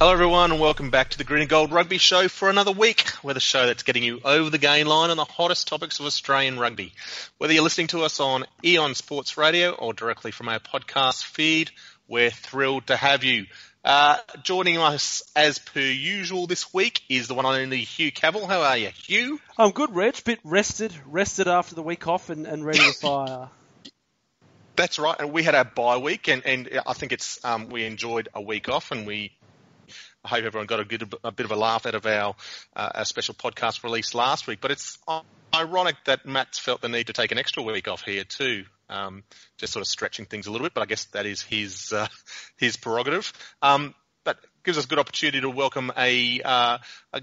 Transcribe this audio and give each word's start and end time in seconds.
Hello, 0.00 0.14
everyone, 0.14 0.50
and 0.50 0.58
welcome 0.58 0.88
back 0.88 1.10
to 1.10 1.18
the 1.18 1.24
Green 1.24 1.42
and 1.42 1.50
Gold 1.50 1.72
Rugby 1.72 1.98
Show 1.98 2.26
for 2.28 2.48
another 2.48 2.72
week. 2.72 3.04
We're 3.22 3.34
the 3.34 3.38
show 3.38 3.66
that's 3.66 3.82
getting 3.82 4.02
you 4.02 4.18
over 4.24 4.48
the 4.48 4.56
gain 4.56 4.86
line 4.86 5.10
on 5.10 5.18
the 5.18 5.26
hottest 5.26 5.68
topics 5.68 6.00
of 6.00 6.06
Australian 6.06 6.58
rugby. 6.58 6.94
Whether 7.36 7.52
you're 7.52 7.62
listening 7.62 7.88
to 7.88 8.04
us 8.04 8.18
on 8.18 8.46
Eon 8.64 8.94
Sports 8.94 9.36
Radio 9.36 9.72
or 9.72 9.92
directly 9.92 10.30
from 10.30 10.48
our 10.48 10.58
podcast 10.58 11.24
feed, 11.24 11.70
we're 12.08 12.30
thrilled 12.30 12.86
to 12.86 12.96
have 12.96 13.24
you. 13.24 13.44
Uh, 13.84 14.16
joining 14.42 14.78
us 14.78 15.22
as 15.36 15.58
per 15.58 15.80
usual 15.80 16.46
this 16.46 16.72
week 16.72 17.02
is 17.10 17.28
the 17.28 17.34
one 17.34 17.44
and 17.44 17.56
only 17.56 17.82
Hugh 17.82 18.10
Cavill. 18.10 18.48
How 18.48 18.62
are 18.62 18.78
you, 18.78 18.88
Hugh? 18.88 19.38
I'm 19.58 19.72
good, 19.72 19.94
Reg. 19.94 20.24
Bit 20.24 20.40
rested, 20.44 20.94
rested 21.04 21.46
after 21.46 21.74
the 21.74 21.82
week 21.82 22.08
off, 22.08 22.30
and, 22.30 22.46
and 22.46 22.64
ready 22.64 22.78
to 22.78 22.92
fire. 23.02 23.50
That's 24.76 24.98
right, 24.98 25.16
and 25.18 25.30
we 25.30 25.42
had 25.42 25.54
our 25.54 25.66
bye 25.66 25.98
week, 25.98 26.28
and, 26.28 26.42
and 26.46 26.80
I 26.86 26.94
think 26.94 27.12
it's 27.12 27.44
um, 27.44 27.68
we 27.68 27.84
enjoyed 27.84 28.30
a 28.34 28.40
week 28.40 28.70
off, 28.70 28.92
and 28.92 29.06
we 29.06 29.32
I 30.24 30.28
hope 30.28 30.44
everyone 30.44 30.66
got 30.66 30.80
a, 30.80 30.84
good, 30.84 31.14
a 31.24 31.32
bit 31.32 31.46
of 31.46 31.52
a 31.52 31.56
laugh 31.56 31.86
out 31.86 31.94
of 31.94 32.04
our, 32.04 32.34
uh, 32.76 32.90
our 32.94 33.04
special 33.04 33.34
podcast 33.34 33.82
release 33.84 34.14
last 34.14 34.46
week. 34.46 34.60
But 34.60 34.70
it's 34.70 34.98
ironic 35.54 35.96
that 36.04 36.26
Matt's 36.26 36.58
felt 36.58 36.80
the 36.82 36.88
need 36.88 37.06
to 37.06 37.12
take 37.12 37.32
an 37.32 37.38
extra 37.38 37.62
week 37.62 37.88
off 37.88 38.02
here 38.02 38.24
too. 38.24 38.64
Um, 38.88 39.22
just 39.56 39.72
sort 39.72 39.82
of 39.82 39.86
stretching 39.86 40.26
things 40.26 40.46
a 40.46 40.52
little 40.52 40.66
bit, 40.66 40.74
but 40.74 40.82
I 40.82 40.86
guess 40.86 41.04
that 41.06 41.24
is 41.24 41.42
his 41.42 41.92
uh, 41.92 42.08
his 42.58 42.76
prerogative. 42.76 43.32
Um, 43.62 43.94
but 44.24 44.38
gives 44.64 44.76
us 44.76 44.84
a 44.84 44.88
good 44.88 44.98
opportunity 44.98 45.40
to 45.40 45.48
welcome 45.48 45.90
a, 45.96 46.42
uh, 46.44 46.78
a, 47.14 47.22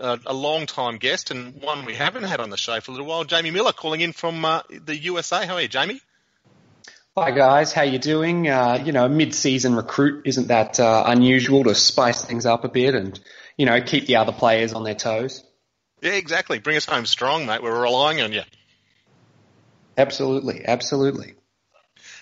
a, 0.00 0.18
a 0.26 0.34
long 0.34 0.66
time 0.66 0.96
guest 0.96 1.30
and 1.30 1.62
one 1.62 1.84
we 1.84 1.94
haven't 1.94 2.24
had 2.24 2.40
on 2.40 2.50
the 2.50 2.56
show 2.56 2.80
for 2.80 2.90
a 2.90 2.94
little 2.94 3.06
while, 3.06 3.22
Jamie 3.22 3.52
Miller, 3.52 3.72
calling 3.72 4.00
in 4.00 4.12
from 4.12 4.44
uh, 4.44 4.62
the 4.68 4.96
USA. 4.96 5.46
How 5.46 5.54
are 5.54 5.62
you, 5.62 5.68
Jamie? 5.68 6.00
Hi 7.14 7.30
guys, 7.30 7.74
how 7.74 7.82
you 7.82 7.98
doing? 7.98 8.48
Uh, 8.48 8.82
you 8.82 8.90
know, 8.92 9.06
mid-season 9.06 9.76
recruit 9.76 10.22
isn't 10.24 10.48
that 10.48 10.80
uh, 10.80 11.04
unusual 11.06 11.62
to 11.64 11.74
spice 11.74 12.24
things 12.24 12.46
up 12.46 12.64
a 12.64 12.70
bit 12.70 12.94
and 12.94 13.20
you 13.58 13.66
know 13.66 13.82
keep 13.82 14.06
the 14.06 14.16
other 14.16 14.32
players 14.32 14.72
on 14.72 14.82
their 14.82 14.94
toes. 14.94 15.44
Yeah, 16.00 16.12
exactly. 16.12 16.58
Bring 16.58 16.78
us 16.78 16.86
home 16.86 17.04
strong, 17.04 17.44
mate. 17.44 17.62
We're 17.62 17.82
relying 17.82 18.22
on 18.22 18.32
you. 18.32 18.40
Absolutely, 19.98 20.64
absolutely. 20.64 21.34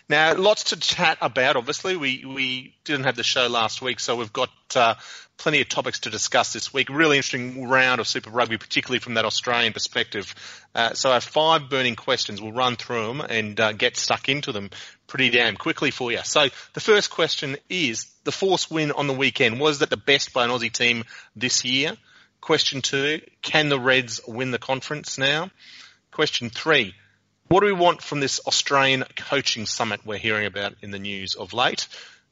Now, 0.08 0.34
lots 0.34 0.64
to 0.64 0.76
chat 0.76 1.18
about. 1.20 1.54
Obviously, 1.54 1.96
we 1.96 2.24
we 2.26 2.74
didn't 2.82 3.04
have 3.04 3.14
the 3.14 3.22
show 3.22 3.46
last 3.46 3.80
week, 3.80 4.00
so 4.00 4.16
we've 4.16 4.32
got 4.32 4.50
uh, 4.74 4.96
plenty 5.40 5.62
of 5.62 5.68
topics 5.70 6.00
to 6.00 6.10
discuss 6.10 6.52
this 6.52 6.72
week. 6.72 6.90
Really 6.90 7.16
interesting 7.16 7.66
round 7.66 7.98
of 7.98 8.06
Super 8.06 8.28
Rugby, 8.28 8.58
particularly 8.58 9.00
from 9.00 9.14
that 9.14 9.24
Australian 9.24 9.72
perspective. 9.72 10.34
Uh, 10.74 10.92
so, 10.92 11.10
our 11.10 11.20
five 11.20 11.70
burning 11.70 11.96
questions. 11.96 12.42
We'll 12.42 12.52
run 12.52 12.76
through 12.76 13.06
them 13.06 13.20
and 13.22 13.58
uh, 13.58 13.72
get 13.72 13.96
stuck 13.96 14.28
into 14.28 14.52
them 14.52 14.68
pretty 15.06 15.30
damn 15.30 15.56
quickly 15.56 15.90
for 15.90 16.12
you. 16.12 16.20
So, 16.22 16.48
the 16.74 16.80
first 16.80 17.10
question 17.10 17.56
is: 17.70 18.06
the 18.24 18.32
Force 18.32 18.70
win 18.70 18.92
on 18.92 19.06
the 19.06 19.14
weekend 19.14 19.58
was 19.58 19.78
that 19.78 19.88
the 19.88 19.96
best 19.96 20.34
by 20.34 20.44
an 20.44 20.50
Aussie 20.50 20.70
team 20.70 21.04
this 21.34 21.64
year? 21.64 21.96
Question 22.42 22.82
two: 22.82 23.22
Can 23.40 23.70
the 23.70 23.80
Reds 23.80 24.20
win 24.28 24.50
the 24.50 24.58
conference 24.58 25.16
now? 25.16 25.50
Question 26.12 26.50
three: 26.50 26.94
what 27.48 27.60
do 27.60 27.66
we 27.66 27.72
want 27.72 28.02
from 28.02 28.20
this 28.20 28.40
Australian 28.46 29.04
coaching 29.16 29.66
summit 29.66 30.02
we're 30.04 30.18
hearing 30.18 30.46
about 30.46 30.74
in 30.82 30.90
the 30.90 31.00
news 31.00 31.34
of 31.34 31.54
late? 31.54 31.88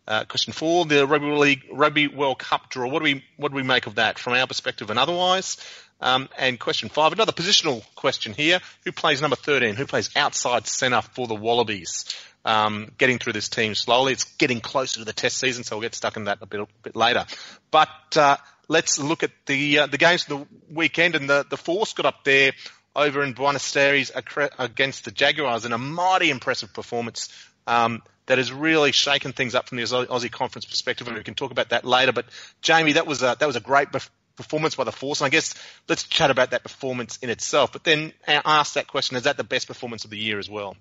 Uh, 0.09 0.25
question 0.25 0.55
four, 0.55 0.87
the 0.87 1.07
Rugby 1.07 1.27
League 1.27 1.67
Rugby 1.71 2.09
World 2.09 2.39
Cup 2.39 2.71
draw. 2.71 2.89
What 2.89 3.01
do 3.01 3.05
we 3.05 3.25
what 3.37 3.51
do 3.51 3.57
we 3.57 3.63
make 3.63 3.87
of 3.87 3.97
that 3.97 4.19
from 4.19 4.33
our 4.33 4.47
perspective 4.47 4.89
and 4.89 4.99
otherwise? 4.99 5.59
Um, 6.01 6.31
and 6.39 6.59
question 6.59 6.89
five, 6.89 7.13
another 7.13 7.33
positional 7.33 7.85
question 7.95 8.33
here: 8.33 8.61
Who 8.87 8.93
plays 8.93 9.21
number 9.21 9.37
thirteen? 9.37 9.75
Who 9.75 9.85
plays 9.85 10.09
outside 10.17 10.67
centre 10.67 11.03
for 11.03 11.27
the 11.27 11.35
Wallabies? 11.35 12.07
Um, 12.43 12.91
getting 12.97 13.19
through 13.19 13.35
this 13.35 13.51
team 13.51 13.75
slowly. 13.75 14.15
It's 14.15 14.25
getting 14.25 14.63
closer 14.63 15.01
to 15.01 15.05
the 15.05 15.13
Test 15.13 15.37
season, 15.37 15.63
so 15.63 15.77
we'll 15.77 15.83
get 15.83 15.95
stuck 15.95 16.17
in 16.17 16.25
that 16.25 16.39
a 16.41 16.47
bit, 16.47 16.61
a 16.61 16.67
bit 16.83 16.97
later. 16.97 17.27
But 17.71 18.17
uh, 18.17 18.39
let's 18.67 18.99
look 18.99 19.23
at 19.23 19.33
the 19.45 19.81
uh, 19.81 19.87
the 19.89 19.99
games 19.99 20.23
of 20.31 20.39
the 20.39 20.47
weekend, 20.75 21.17
and 21.17 21.29
the 21.29 21.45
the 21.51 21.59
Force 21.59 21.93
got 21.93 22.07
up 22.07 22.25
there 22.25 22.53
over 22.97 23.23
in 23.23 23.35
Buenos 23.35 23.77
Aires 23.77 24.11
against 24.59 25.05
the 25.05 25.11
Jaguars 25.11 25.67
in 25.67 25.73
a 25.75 25.79
mighty 25.79 26.31
impressive 26.31 26.73
performance 26.73 27.29
um, 27.67 28.03
that 28.29 28.39
has 28.39 28.53
really 28.53 28.93
shaken 28.93 29.33
things 29.33 29.55
up 29.55 29.69
from 29.69 29.77
the 29.77 29.85
Aussie 29.85 30.31
Conference 30.31 30.65
perspective, 30.65 31.09
and 31.09 31.17
we 31.17 31.23
can 31.23 31.35
talk 31.35 31.51
about 31.51 31.71
that 31.71 31.85
later. 31.85 32.13
But 32.13 32.27
Jamie, 32.63 32.93
that 32.93 33.07
was 33.07 33.23
a 33.23 33.37
that 33.39 33.47
was 33.47 33.57
a 33.57 33.61
great 33.61 33.89
performance 34.37 34.77
by 34.77 34.85
the 34.85 34.93
Force, 34.93 35.21
and 35.21 35.27
I 35.27 35.31
guess 35.31 35.55
let's 35.89 36.05
chat 36.05 36.31
about 36.31 36.53
that 36.53 36.63
performance 36.63 37.19
in 37.19 37.31
itself. 37.31 37.73
But 37.73 37.85
then 37.85 38.13
ask 38.27 38.75
that 38.75 38.87
question: 38.87 39.17
Is 39.17 39.25
that 39.25 39.37
the 39.37 39.45
best 39.45 39.67
performance 39.67 40.05
of 40.05 40.11
the 40.11 40.19
year 40.19 40.39
as 40.39 40.49
well? 40.49 40.77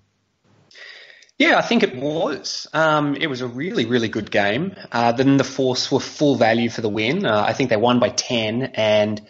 Yeah, 1.38 1.56
I 1.56 1.62
think 1.62 1.84
it 1.84 1.94
was. 1.94 2.66
Um, 2.72 3.14
it 3.14 3.28
was 3.28 3.42
a 3.42 3.46
really, 3.46 3.86
really 3.86 4.08
good 4.08 4.30
game. 4.30 4.74
Uh, 4.90 5.12
then 5.12 5.36
the 5.36 5.44
Force 5.44 5.90
were 5.90 6.00
full 6.00 6.34
value 6.34 6.68
for 6.68 6.80
the 6.80 6.88
win. 6.88 7.24
Uh, 7.24 7.44
I 7.46 7.52
think 7.52 7.70
they 7.70 7.76
won 7.76 8.00
by 8.00 8.08
10 8.08 8.72
and 8.74 9.20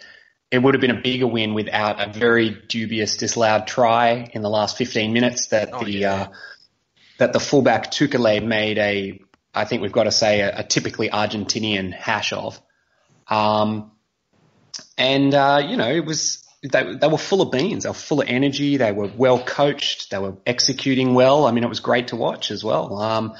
it 0.49 0.57
would 0.57 0.73
have 0.73 0.81
been 0.81 0.89
a 0.89 1.01
bigger 1.01 1.27
win 1.27 1.53
without 1.53 2.01
a 2.01 2.11
very 2.11 2.49
dubious 2.49 3.17
disallowed 3.17 3.67
try 3.67 4.27
in 4.33 4.41
the 4.41 4.49
last 4.49 4.75
15 4.77 5.13
minutes 5.13 5.49
that 5.49 5.69
oh, 5.71 5.83
the 5.83 5.91
yeah. 5.91 6.13
uh, 6.13 6.27
that 7.19 7.33
the 7.33 7.39
fullback 7.39 7.91
Tuculet 7.91 8.43
made 8.43 8.77
a 8.79 9.21
I 9.53 9.65
think 9.65 9.81
we've 9.81 9.91
got 9.91 10.03
to 10.03 10.11
say 10.11 10.41
a, 10.41 10.59
a 10.59 10.63
typically 10.63 11.09
Argentinian 11.09 11.93
hash 11.93 12.33
of, 12.33 12.61
um, 13.27 13.91
and 14.97 15.33
uh, 15.33 15.61
you 15.67 15.77
know 15.77 15.89
it 15.89 16.05
was 16.05 16.45
they, 16.61 16.95
they 16.95 17.07
were 17.07 17.17
full 17.17 17.41
of 17.41 17.51
beans. 17.51 17.83
They 17.83 17.89
were 17.89 17.93
full 17.93 18.21
of 18.21 18.27
energy. 18.27 18.77
They 18.77 18.91
were 18.91 19.11
well 19.15 19.43
coached. 19.43 20.11
They 20.11 20.17
were 20.17 20.37
executing 20.45 21.13
well. 21.13 21.45
I 21.45 21.51
mean, 21.51 21.63
it 21.63 21.69
was 21.69 21.79
great 21.79 22.09
to 22.09 22.15
watch 22.15 22.51
as 22.51 22.63
well. 22.63 22.99
Um, 23.01 23.35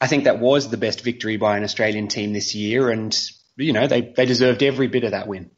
I 0.00 0.06
think 0.06 0.24
that 0.24 0.40
was 0.40 0.68
the 0.68 0.76
best 0.76 1.02
victory 1.02 1.36
by 1.36 1.56
an 1.56 1.64
Australian 1.64 2.08
team 2.08 2.32
this 2.32 2.54
year, 2.54 2.90
and 2.90 3.16
you 3.56 3.72
know 3.72 3.86
they 3.86 4.00
they 4.00 4.26
deserved 4.26 4.62
every 4.62 4.88
bit 4.88 5.04
of 5.04 5.12
that 5.12 5.28
win. 5.28 5.50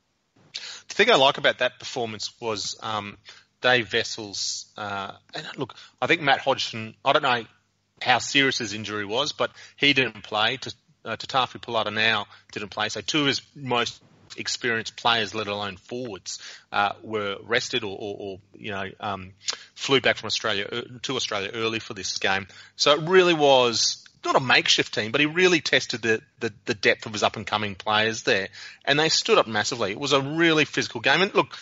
The 0.89 0.95
thing 0.95 1.11
I 1.11 1.15
like 1.15 1.39
about 1.39 1.59
that 1.59 1.79
performance 1.79 2.33
was 2.41 2.79
um, 2.83 3.19
Dave 3.63 3.93
Wessels, 3.93 4.67
Uh, 4.77 5.13
and 5.35 5.47
look, 5.57 5.75
I 6.01 6.07
think 6.07 6.21
Matt 6.21 6.41
Hodgson. 6.41 6.95
I 7.05 7.13
don't 7.13 7.23
know 7.23 7.45
how 8.03 8.19
serious 8.19 8.59
his 8.59 8.75
injury 8.75 9.07
was, 9.07 9.33
but 9.33 9.51
he 9.77 9.93
didn't 9.93 10.23
play. 10.23 10.59
To 10.59 10.75
uh, 11.05 11.17
Tatafu 11.17 11.61
Polota-Nau 11.61 12.25
didn't 12.53 12.71
play. 12.71 12.89
So 12.89 13.01
two 13.01 13.21
of 13.21 13.27
his 13.27 13.43
most 13.55 14.03
experienced 14.37 14.97
players, 14.97 15.35
let 15.35 15.47
alone 15.47 15.77
forwards, 15.77 16.39
uh, 16.73 16.93
were 17.03 17.37
rested 17.43 17.85
or, 17.85 17.97
or, 17.99 18.17
or 18.19 18.39
you 18.55 18.71
know 18.71 18.91
um, 19.01 19.33
flew 19.75 20.01
back 20.01 20.17
from 20.17 20.27
Australia 20.27 20.69
uh, 20.71 20.83
to 21.03 21.17
Australia 21.17 21.51
early 21.55 21.79
for 21.79 21.95
this 21.95 22.19
game. 22.19 22.47
So 22.77 22.93
it 22.93 23.09
really 23.09 23.35
was 23.35 24.05
not 24.25 24.37
a 24.37 24.41
makeshift 24.41 24.95
team, 24.95 25.11
but 25.11 25.21
he 25.21 25.27
really 25.27 25.61
tested 25.61 26.03
the, 26.03 26.21
the, 26.39 26.53
the 26.65 26.75
depth 26.75 27.07
of 27.07 27.13
his 27.13 27.25
up 27.25 27.37
and 27.37 27.45
coming 27.47 27.75
players 27.75 28.23
there, 28.23 28.49
and 28.85 28.99
they 28.99 29.09
stood 29.09 29.39
up 29.39 29.49
massively. 29.49 29.91
It 29.91 29.99
was 29.99 30.13
a 30.13 30.21
really 30.21 30.65
physical 30.65 31.01
game. 31.01 31.23
And 31.23 31.35
look, 31.35 31.57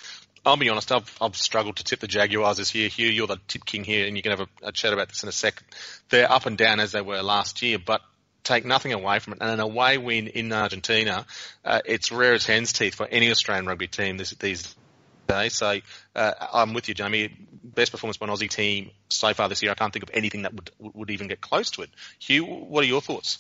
I'll 0.45 0.57
be 0.57 0.71
honest, 0.71 0.91
I've, 0.91 1.17
I've 1.21 1.37
struggled 1.37 1.77
to 1.77 1.85
tip 1.85 2.01
the 2.01 2.07
Jaguars 2.07 2.57
this 2.57 2.75
year. 2.75 2.89
Hugh, 2.89 3.09
you're 3.09 3.27
the 3.27 3.39
tip 3.47 3.65
king 3.65 3.85
here, 3.85 4.07
and 4.07 4.17
you 4.17 4.23
can 4.23 4.31
have 4.31 4.41
a, 4.41 4.69
a 4.69 4.73
chat 4.73 4.93
about 4.93 5.09
this 5.09 5.23
in 5.23 5.29
a 5.29 5.33
second. 5.33 5.67
They're 6.09 6.31
up 6.31 6.47
and 6.47 6.57
down 6.57 6.81
as 6.81 6.93
they 6.93 7.03
were 7.03 7.23
last 7.23 7.61
year, 7.61 7.79
but 7.79 8.01
take 8.43 8.65
nothing 8.65 8.93
away 8.93 9.19
from 9.19 9.35
it. 9.35 9.41
And 9.43 9.51
an 9.51 9.61
away 9.61 9.99
win 9.99 10.29
in 10.29 10.53
Argentina, 10.53 11.27
uh, 11.65 11.81
it's 11.85 12.11
rare 12.11 12.35
as 12.35 12.47
hen's 12.47 12.73
teeth 12.73 12.95
for 12.95 13.07
any 13.07 13.31
Australian 13.31 13.67
rugby 13.67 13.87
team 13.87 14.17
this, 14.17 14.31
these 14.31 14.75
days. 15.29 15.55
So 15.55 15.81
uh, 16.17 16.33
I'm 16.53 16.73
with 16.73 16.89
you, 16.89 16.95
Jamie. 16.95 17.35
Best 17.63 17.93
performance 17.93 18.17
by 18.17 18.27
an 18.27 18.33
Aussie 18.33 18.51
team 18.51 18.91
so 19.11 19.35
far 19.35 19.49
this 19.49 19.63
year. 19.63 19.71
I 19.73 19.75
can't 19.75 19.93
think 19.93 20.03
of 20.03 20.11
anything 20.15 20.43
that 20.43 20.55
would 20.55 20.71
would 20.79 21.11
even 21.11 21.29
get 21.29 21.41
close 21.41 21.71
to 21.73 21.83
it. 21.83 21.91
Hugh, 22.19 22.45
what 22.45 22.83
are 22.83 22.87
your 22.87 23.01
thoughts? 23.01 23.39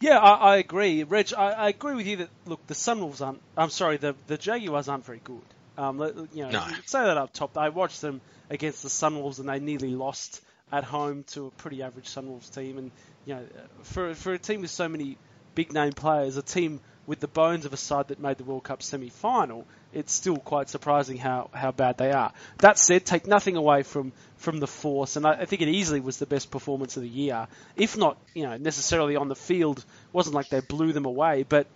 Yeah, 0.00 0.18
I, 0.18 0.52
I 0.52 0.56
agree, 0.58 1.02
Reg. 1.02 1.32
I, 1.36 1.50
I, 1.50 1.68
agree 1.70 1.96
with 1.96 2.06
you 2.06 2.18
that 2.18 2.28
look, 2.46 2.64
the 2.68 2.74
Sunwolves 2.74 3.20
aren't. 3.20 3.42
I'm 3.56 3.70
sorry, 3.70 3.96
the 3.96 4.14
the 4.28 4.38
Jaguars 4.38 4.88
aren't 4.88 5.04
very 5.04 5.20
good. 5.22 5.42
Um, 5.78 6.28
you 6.34 6.42
know, 6.42 6.50
no. 6.50 6.66
say 6.86 7.04
that 7.04 7.16
up 7.16 7.32
top. 7.32 7.56
I 7.56 7.68
watched 7.68 8.00
them 8.00 8.20
against 8.50 8.82
the 8.82 8.88
Sunwolves 8.88 9.38
and 9.38 9.48
they 9.48 9.60
nearly 9.60 9.90
lost 9.90 10.42
at 10.72 10.84
home 10.84 11.24
to 11.28 11.46
a 11.46 11.50
pretty 11.52 11.82
average 11.82 12.08
Sunwolves 12.08 12.52
team. 12.52 12.78
And 12.78 12.90
you 13.24 13.36
know, 13.36 13.46
for 13.84 14.14
for 14.14 14.32
a 14.32 14.38
team 14.38 14.62
with 14.62 14.70
so 14.70 14.88
many 14.88 15.16
big 15.54 15.72
name 15.72 15.92
players, 15.92 16.36
a 16.36 16.42
team 16.42 16.80
with 17.08 17.20
the 17.20 17.26
bones 17.26 17.64
of 17.64 17.72
a 17.72 17.76
side 17.76 18.08
that 18.08 18.20
made 18.20 18.36
the 18.36 18.44
World 18.44 18.64
Cup 18.64 18.82
semi 18.82 19.08
final, 19.08 19.66
it's 19.94 20.12
still 20.12 20.36
quite 20.36 20.68
surprising 20.68 21.16
how, 21.16 21.48
how 21.54 21.72
bad 21.72 21.96
they 21.96 22.12
are. 22.12 22.32
That 22.58 22.78
said, 22.78 23.06
take 23.06 23.26
nothing 23.26 23.56
away 23.56 23.82
from, 23.82 24.12
from 24.36 24.60
the 24.60 24.66
force, 24.66 25.16
and 25.16 25.26
I, 25.26 25.32
I 25.32 25.44
think 25.46 25.62
it 25.62 25.68
easily 25.68 26.00
was 26.00 26.18
the 26.18 26.26
best 26.26 26.50
performance 26.50 26.98
of 26.98 27.02
the 27.02 27.08
year. 27.08 27.48
If 27.76 27.96
not, 27.96 28.18
you 28.34 28.42
know, 28.42 28.58
necessarily 28.58 29.16
on 29.16 29.28
the 29.28 29.34
field, 29.34 29.78
It 29.78 29.84
wasn't 30.12 30.34
like 30.34 30.50
they 30.50 30.60
blew 30.60 30.92
them 30.92 31.06
away, 31.06 31.46
but 31.48 31.66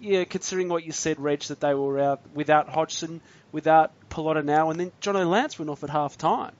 yeah, 0.00 0.24
considering 0.24 0.68
what 0.68 0.84
you 0.84 0.92
said, 0.92 1.20
Reg, 1.20 1.40
that 1.42 1.60
they 1.60 1.74
were 1.74 1.98
out 1.98 2.20
without 2.34 2.68
Hodgson, 2.68 3.20
without 3.52 3.92
Polota-Nau, 4.10 4.70
and 4.70 4.80
then 4.80 4.92
Jono 5.00 5.28
Lance 5.28 5.58
went 5.58 5.70
off 5.70 5.84
at 5.84 5.90
half 5.90 6.18
time. 6.18 6.52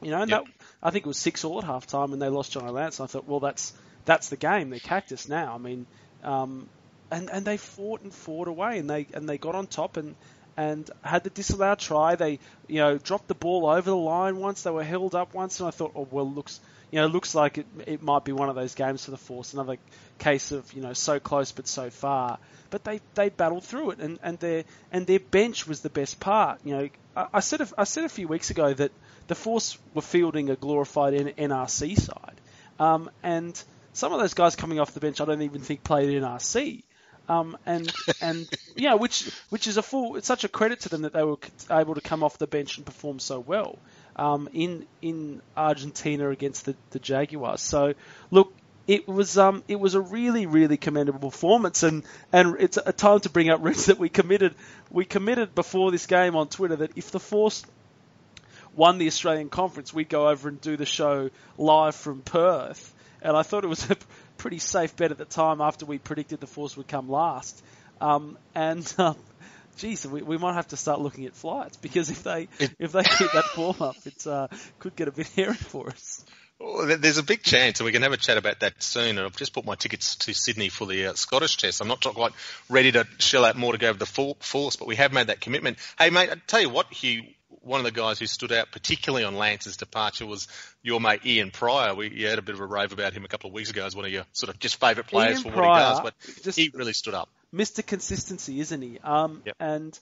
You 0.00 0.10
know, 0.10 0.22
and 0.22 0.30
yep. 0.30 0.44
that, 0.44 0.52
I 0.82 0.90
think 0.90 1.06
it 1.06 1.08
was 1.08 1.18
six 1.18 1.44
all 1.44 1.58
at 1.58 1.64
half 1.64 1.86
time, 1.86 2.12
and 2.12 2.20
they 2.20 2.28
lost 2.28 2.54
Jono 2.54 2.72
Lance. 2.72 2.98
And 2.98 3.08
I 3.08 3.10
thought, 3.10 3.26
well, 3.26 3.40
that's 3.40 3.72
that's 4.04 4.28
the 4.28 4.36
game. 4.36 4.70
They're 4.70 4.80
cactus 4.80 5.28
now. 5.28 5.54
I 5.54 5.58
mean, 5.58 5.86
um, 6.24 6.68
and 7.10 7.30
and 7.30 7.44
they 7.44 7.56
fought 7.56 8.02
and 8.02 8.12
fought 8.12 8.48
away, 8.48 8.78
and 8.78 8.90
they 8.90 9.06
and 9.14 9.28
they 9.28 9.38
got 9.38 9.54
on 9.54 9.66
top 9.68 9.96
and 9.96 10.16
and 10.56 10.90
had 11.02 11.24
the 11.24 11.30
disallowed 11.30 11.78
try. 11.78 12.16
They 12.16 12.40
you 12.66 12.80
know 12.80 12.98
dropped 12.98 13.28
the 13.28 13.34
ball 13.34 13.66
over 13.66 13.88
the 13.88 13.96
line 13.96 14.38
once. 14.38 14.62
They 14.62 14.70
were 14.70 14.84
held 14.84 15.14
up 15.14 15.34
once, 15.34 15.60
and 15.60 15.68
I 15.68 15.70
thought, 15.70 15.92
oh 15.94 16.08
well, 16.10 16.28
looks 16.28 16.60
you 16.92 17.00
know, 17.00 17.06
it 17.06 17.08
looks 17.08 17.34
like 17.34 17.56
it, 17.56 17.66
it 17.86 18.02
might 18.02 18.22
be 18.22 18.32
one 18.32 18.50
of 18.50 18.54
those 18.54 18.74
games 18.74 19.06
for 19.06 19.12
the 19.12 19.16
Force, 19.16 19.54
another 19.54 19.78
case 20.18 20.52
of 20.52 20.70
you 20.74 20.82
know 20.82 20.92
so 20.92 21.18
close 21.18 21.50
but 21.50 21.66
so 21.66 21.88
far. 21.88 22.38
But 22.68 22.84
they, 22.84 23.00
they 23.14 23.30
battled 23.30 23.64
through 23.64 23.92
it, 23.92 23.98
and, 23.98 24.18
and 24.22 24.38
their 24.38 24.64
and 24.92 25.06
their 25.06 25.18
bench 25.18 25.66
was 25.66 25.80
the 25.80 25.88
best 25.88 26.20
part. 26.20 26.60
You 26.64 26.76
know, 26.76 26.88
I, 27.16 27.26
I 27.34 27.40
said 27.40 27.62
a, 27.62 27.68
I 27.78 27.84
said 27.84 28.04
a 28.04 28.10
few 28.10 28.28
weeks 28.28 28.50
ago 28.50 28.74
that 28.74 28.92
the 29.26 29.34
Force 29.34 29.78
were 29.94 30.02
fielding 30.02 30.50
a 30.50 30.54
glorified 30.54 31.14
NRC 31.14 31.98
side, 31.98 32.40
um, 32.78 33.10
and 33.22 33.60
some 33.94 34.12
of 34.12 34.20
those 34.20 34.34
guys 34.34 34.54
coming 34.54 34.78
off 34.78 34.92
the 34.92 35.00
bench, 35.00 35.22
I 35.22 35.24
don't 35.24 35.42
even 35.42 35.62
think 35.62 35.82
played 35.82 36.10
NRC. 36.10 36.82
Um, 37.26 37.56
and 37.64 37.90
and 38.20 38.46
you 38.76 38.90
know, 38.90 38.98
which 38.98 39.30
which 39.48 39.66
is 39.66 39.78
a 39.78 39.82
full, 39.82 40.16
it's 40.16 40.26
such 40.26 40.44
a 40.44 40.48
credit 40.48 40.80
to 40.80 40.90
them 40.90 41.02
that 41.02 41.14
they 41.14 41.22
were 41.22 41.38
able 41.70 41.94
to 41.94 42.02
come 42.02 42.22
off 42.22 42.36
the 42.36 42.46
bench 42.46 42.76
and 42.76 42.84
perform 42.84 43.18
so 43.18 43.40
well 43.40 43.78
um, 44.16 44.48
in 44.52 44.86
in 45.00 45.42
Argentina 45.56 46.30
against 46.30 46.64
the, 46.64 46.76
the 46.90 46.98
Jaguars. 46.98 47.60
So 47.60 47.94
look, 48.30 48.52
it 48.86 49.06
was 49.06 49.38
um, 49.38 49.62
it 49.68 49.78
was 49.78 49.94
a 49.94 50.00
really 50.00 50.46
really 50.46 50.76
commendable 50.76 51.30
performance, 51.30 51.82
and 51.82 52.02
and 52.32 52.56
it's 52.60 52.78
a 52.84 52.92
time 52.92 53.20
to 53.20 53.30
bring 53.30 53.50
up 53.50 53.60
Rich 53.62 53.86
that 53.86 53.98
we 53.98 54.08
committed 54.08 54.54
we 54.90 55.04
committed 55.04 55.54
before 55.54 55.90
this 55.90 56.06
game 56.06 56.36
on 56.36 56.48
Twitter 56.48 56.76
that 56.76 56.92
if 56.96 57.10
the 57.10 57.20
Force 57.20 57.64
won 58.74 58.98
the 58.98 59.06
Australian 59.06 59.50
Conference, 59.50 59.92
we'd 59.92 60.08
go 60.08 60.28
over 60.28 60.48
and 60.48 60.60
do 60.60 60.76
the 60.76 60.86
show 60.86 61.30
live 61.58 61.94
from 61.94 62.22
Perth, 62.22 62.94
and 63.20 63.36
I 63.36 63.42
thought 63.42 63.64
it 63.64 63.68
was 63.68 63.90
a 63.90 63.96
pretty 64.36 64.58
safe 64.58 64.96
bet 64.96 65.10
at 65.10 65.18
the 65.18 65.24
time 65.24 65.60
after 65.60 65.86
we 65.86 65.98
predicted 65.98 66.40
the 66.40 66.46
Force 66.46 66.76
would 66.76 66.88
come 66.88 67.08
last. 67.08 67.62
Um, 68.00 68.36
and 68.54 68.92
um, 68.98 69.16
geez, 69.76 70.06
we, 70.06 70.22
we 70.22 70.38
might 70.38 70.54
have 70.54 70.68
to 70.68 70.76
start 70.76 71.00
looking 71.00 71.26
at 71.26 71.34
flights 71.34 71.76
because 71.76 72.10
if 72.10 72.22
they 72.22 72.48
if 72.78 72.92
they 72.92 73.02
keep 73.02 73.32
that 73.32 73.44
form 73.54 73.76
up, 73.80 73.96
it 74.04 74.26
uh, 74.26 74.48
could 74.78 74.96
get 74.96 75.08
a 75.08 75.12
bit 75.12 75.28
hairy 75.28 75.54
for 75.54 75.88
us. 75.88 76.24
Well, 76.62 76.96
there's 76.96 77.18
a 77.18 77.24
big 77.24 77.42
chance, 77.42 77.80
and 77.80 77.86
we 77.86 77.92
can 77.92 78.02
have 78.02 78.12
a 78.12 78.16
chat 78.16 78.38
about 78.38 78.60
that 78.60 78.80
soon. 78.80 79.18
And 79.18 79.26
I've 79.26 79.36
just 79.36 79.52
bought 79.52 79.64
my 79.64 79.74
tickets 79.74 80.14
to 80.16 80.32
Sydney 80.32 80.68
for 80.68 80.86
the 80.86 81.06
uh, 81.06 81.14
Scottish 81.14 81.56
Test. 81.56 81.80
I'm 81.80 81.88
not 81.88 82.02
quite 82.02 82.32
ready 82.68 82.92
to 82.92 83.04
shell 83.18 83.44
out 83.44 83.56
more 83.56 83.72
to 83.72 83.78
go 83.78 83.88
over 83.88 83.98
the 83.98 84.06
force, 84.06 84.76
but 84.76 84.86
we 84.86 84.94
have 84.94 85.12
made 85.12 85.26
that 85.26 85.40
commitment. 85.40 85.78
Hey, 85.98 86.10
mate, 86.10 86.30
I 86.30 86.36
tell 86.46 86.60
you 86.60 86.68
what, 86.68 86.92
Hugh, 86.92 87.24
one 87.62 87.80
of 87.80 87.84
the 87.84 87.90
guys 87.90 88.20
who 88.20 88.26
stood 88.26 88.52
out 88.52 88.70
particularly 88.70 89.24
on 89.24 89.34
Lance's 89.34 89.76
departure 89.76 90.26
was 90.26 90.46
your 90.82 91.00
mate 91.00 91.26
Ian 91.26 91.50
Prior. 91.50 91.94
We 91.94 92.10
you 92.10 92.28
had 92.28 92.38
a 92.38 92.42
bit 92.42 92.54
of 92.54 92.60
a 92.60 92.66
rave 92.66 92.92
about 92.92 93.12
him 93.12 93.24
a 93.24 93.28
couple 93.28 93.48
of 93.48 93.54
weeks 93.54 93.70
ago 93.70 93.84
as 93.84 93.96
one 93.96 94.04
of 94.04 94.12
your 94.12 94.24
sort 94.32 94.50
of 94.50 94.60
just 94.60 94.78
favourite 94.80 95.08
players 95.08 95.38
Ian 95.38 95.42
for 95.42 95.50
Prior, 95.52 95.68
what 95.68 95.76
he 95.76 95.82
does, 95.82 96.00
but 96.00 96.44
just 96.44 96.58
he 96.58 96.70
really 96.74 96.92
stood 96.92 97.14
up. 97.14 97.28
Mr. 97.54 97.84
Consistency, 97.84 98.60
isn't 98.60 98.82
he? 98.82 98.98
Um, 99.02 99.42
yep. 99.44 99.56
And 99.60 99.98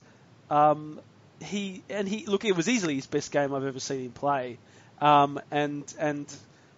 um, 0.49 0.99
he 1.41 1.83
and 1.89 2.07
he 2.07 2.25
look, 2.25 2.45
it 2.45 2.55
was 2.55 2.69
easily 2.69 2.95
his 2.95 3.07
best 3.07 3.31
game 3.31 3.53
I've 3.53 3.65
ever 3.65 3.79
seen 3.79 4.05
him 4.05 4.11
play. 4.11 4.57
Um, 4.99 5.39
and 5.49 5.91
and 5.99 6.33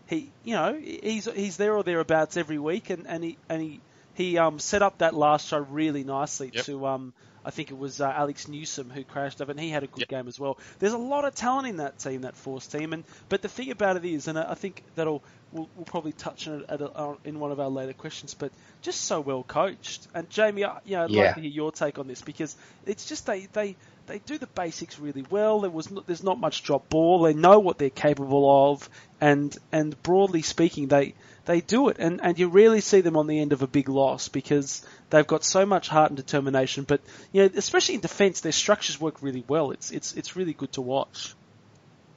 he, 0.08 0.32
you 0.44 0.56
know, 0.56 0.74
he's 0.74 1.26
he's 1.26 1.58
there 1.58 1.76
or 1.76 1.84
thereabouts 1.84 2.38
every 2.38 2.58
week, 2.58 2.90
and, 2.90 3.08
and 3.08 3.24
he 3.24 3.38
and 3.50 3.62
he 3.62 3.82
he 4.14 4.38
um, 4.38 4.60
set 4.60 4.82
up 4.82 5.00
that 5.00 5.14
last 5.14 5.48
show 5.48 5.60
really 5.60 6.04
nicely 6.04 6.52
yep. 6.54 6.66
to 6.66 6.86
um, 6.86 7.14
I 7.46 7.52
think 7.52 7.72
it 7.72 7.78
was 7.78 8.02
uh, 8.02 8.10
Alex 8.10 8.48
Newsome 8.48 8.90
who 8.90 9.04
crashed 9.04 9.42
up, 9.42 9.50
and 9.50 9.60
he 9.60 9.70
had 9.70 9.84
a 9.84 9.88
good 9.88 10.02
yep. 10.02 10.10
game 10.10 10.28
as 10.28 10.40
well. 10.40 10.58
There's 10.80 10.94
a 10.94 10.98
lot 10.98 11.26
of 11.26 11.36
talent 11.36 11.68
in 11.68 11.78
that 11.78 12.00
team, 12.00 12.22
that 12.22 12.36
Force 12.36 12.68
team, 12.68 12.94
and 12.94 13.04
but 13.30 13.42
the 13.42 13.50
thing 13.50 13.72
about 13.72 13.98
it 13.98 14.06
is, 14.06 14.28
and 14.28 14.38
I 14.38 14.54
think 14.54 14.84
that'll 14.96 15.24
we'll, 15.52 15.70
we'll 15.76 15.86
probably 15.86 16.12
touch 16.12 16.48
on 16.48 16.62
it 16.62 16.66
a, 16.70 16.90
uh, 16.90 17.16
in 17.24 17.40
one 17.40 17.52
of 17.52 17.60
our 17.60 17.70
later 17.70 17.94
questions, 17.94 18.34
but 18.34 18.52
just 18.82 19.02
so 19.02 19.22
well 19.22 19.44
coached. 19.44 20.08
And 20.14 20.30
Jamie, 20.30 20.62
you 20.62 20.96
know, 20.96 21.04
I'd 21.04 21.10
yeah. 21.10 21.24
like 21.24 21.36
to 21.36 21.42
hear 21.42 21.52
your 21.52 21.72
take 21.72 22.00
on 22.00 22.08
this 22.08 22.22
because 22.22 22.56
it's 22.86 23.08
just 23.08 23.26
they 23.26 23.48
they 23.54 23.76
they 24.08 24.20
do 24.20 24.38
the 24.38 24.48
basics 24.48 25.00
really 25.00 25.26
well. 25.30 25.62
There 25.62 25.70
was 25.70 25.88
there's 26.06 26.24
not 26.24 26.40
much 26.40 26.64
drop 26.64 26.90
ball. 26.90 27.24
They 27.24 27.34
know 27.34 27.60
what 27.60 27.78
they're 27.78 27.90
capable 27.90 28.72
of, 28.72 28.90
and 29.22 29.56
and 29.72 30.02
broadly 30.04 30.42
speaking, 30.42 30.88
they 30.88 31.16
they 31.46 31.62
do 31.62 31.90
it. 31.90 31.98
And 32.00 32.20
and 32.22 32.38
you 32.38 32.50
rarely 32.50 32.82
see 32.82 33.02
them 33.02 33.18
on 33.18 33.28
the 33.28 33.40
end 33.40 33.54
of 33.54 33.62
a 33.62 33.68
big 33.68 33.90
loss 33.90 34.28
because 34.28 34.86
they've 35.10 35.28
got 35.28 35.44
so 35.44 35.66
much 35.66 35.88
heart 35.88 36.12
and 36.12 36.18
determination. 36.18 36.84
But 36.84 37.02
you 37.32 37.44
know, 37.44 37.50
especially 37.56 37.96
in 37.96 38.02
defence, 38.02 38.42
their 38.42 38.52
structures 38.52 39.00
work 39.00 39.22
really 39.22 39.44
well. 39.48 39.72
It's 39.72 39.92
it's 39.92 40.14
it's 40.14 40.36
really 40.36 40.54
good 40.54 40.74
to 40.74 40.82
watch. 40.82 41.36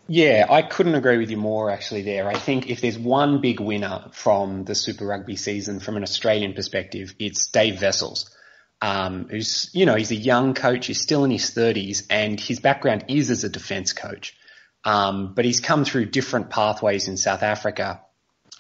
Yeah, 0.09 0.47
I 0.49 0.63
couldn't 0.63 0.95
agree 0.95 1.19
with 1.19 1.31
you 1.31 1.37
more 1.37 1.69
actually 1.69 2.03
there. 2.03 2.29
I 2.29 2.39
think 2.39 2.71
if 2.71 2.81
there's 2.81 2.99
one 2.99 3.41
big 3.41 3.59
winner 3.59 4.05
from 4.13 4.63
the 4.63 4.77
Super 4.77 5.05
Rugby 5.05 5.35
season 5.35 5.81
from 5.81 5.97
an 5.97 6.05
Australian 6.05 6.55
perspective, 6.55 7.15
it's 7.19 7.49
Dave 7.49 7.83
Wessels 7.83 8.36
um, 8.81 9.29
who's, 9.29 9.71
you 9.73 9.87
know, 9.87 9.95
he's 9.95 10.11
a 10.11 10.17
young 10.17 10.55
coach. 10.55 10.87
He's 10.87 11.01
still 11.01 11.25
in 11.25 11.31
his 11.31 11.51
thirties 11.51 12.07
and 12.11 12.39
his 12.39 12.61
background 12.61 13.07
is 13.09 13.31
as 13.31 13.45
a 13.45 13.49
defense 13.49 13.93
coach. 13.93 14.37
Um, 14.85 15.35
but 15.35 15.45
he's 15.45 15.61
come 15.61 15.85
through 15.85 16.07
different 16.07 16.51
pathways 16.51 17.09
in 17.09 17.17
South 17.17 17.43
Africa. 17.43 18.03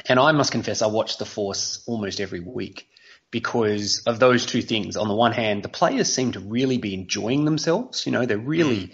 And 0.09 0.19
I 0.19 0.33
must 0.33 0.53
confess, 0.53 0.83
I 0.83 0.89
watch 0.89 1.19
the 1.19 1.25
force 1.25 1.83
almost 1.87 2.21
every 2.21 2.41
week 2.41 2.89
because 3.31 4.03
of 4.07 4.19
those 4.19 4.47
two 4.47 4.63
things. 4.63 4.97
On 4.97 5.09
the 5.09 5.15
one 5.15 5.33
hand, 5.33 5.63
the 5.63 5.69
players 5.69 6.13
seem 6.13 6.33
to 6.33 6.41
really 6.41 6.79
be 6.79 6.95
enjoying 6.95 7.45
themselves. 7.45 8.07
You 8.07 8.13
know, 8.13 8.27
they 8.27 8.37
really 8.37 8.93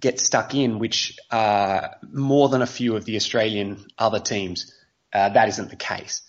get 0.00 0.20
stuck 0.20 0.54
in, 0.54 0.78
which, 0.78 1.18
uh, 1.30 1.88
more 2.12 2.48
than 2.48 2.62
a 2.62 2.66
few 2.66 2.96
of 2.96 3.04
the 3.04 3.16
Australian 3.16 3.86
other 3.96 4.20
teams, 4.20 4.74
uh, 5.12 5.30
that 5.30 5.48
isn't 5.48 5.70
the 5.70 5.76
case. 5.76 6.22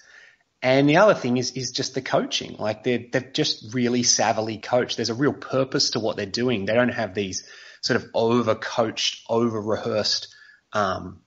And 0.66 0.90
the 0.90 0.98
other 0.98 1.14
thing 1.14 1.38
is, 1.38 1.52
is 1.52 1.70
just 1.70 1.94
the 1.94 2.02
coaching. 2.02 2.56
Like 2.58 2.84
they're, 2.84 3.06
they're 3.12 3.22
just 3.22 3.76
really 3.76 4.02
savvily 4.02 4.60
coached. 4.60 4.96
There's 4.96 5.12
a 5.12 5.14
real 5.14 5.32
purpose 5.32 5.92
to 5.92 6.00
what 6.00 6.18
they're 6.18 6.26
doing. 6.26 6.66
They 6.66 6.74
don't 6.74 6.90
have 6.90 7.14
these 7.14 7.48
sort 7.82 8.02
of 8.02 8.10
over 8.16 8.56
coached, 8.56 9.22
over 9.30 9.62
rehearsed, 9.62 10.34
um, 10.74 11.22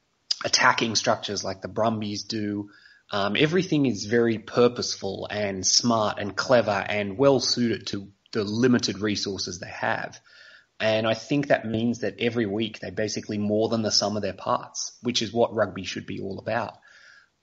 attacking 0.44 0.96
structures 0.96 1.44
like 1.44 1.62
the 1.62 1.68
Brumbies 1.68 2.24
do. 2.24 2.70
Um, 3.12 3.36
everything 3.38 3.86
is 3.86 4.06
very 4.06 4.38
purposeful 4.38 5.28
and 5.30 5.64
smart 5.64 6.18
and 6.18 6.34
clever 6.34 6.84
and 6.88 7.16
well 7.16 7.38
suited 7.38 7.86
to 7.88 8.08
the 8.32 8.42
limited 8.42 8.98
resources 8.98 9.60
they 9.60 9.70
have. 9.70 10.18
And 10.80 11.06
I 11.06 11.14
think 11.14 11.46
that 11.46 11.64
means 11.64 12.00
that 12.00 12.16
every 12.18 12.46
week 12.46 12.80
they 12.80 12.90
basically 12.90 13.38
more 13.38 13.68
than 13.68 13.82
the 13.82 13.92
sum 13.92 14.16
of 14.16 14.22
their 14.22 14.32
parts, 14.32 14.98
which 15.00 15.22
is 15.22 15.32
what 15.32 15.54
rugby 15.54 15.84
should 15.84 16.06
be 16.06 16.18
all 16.18 16.40
about. 16.40 16.78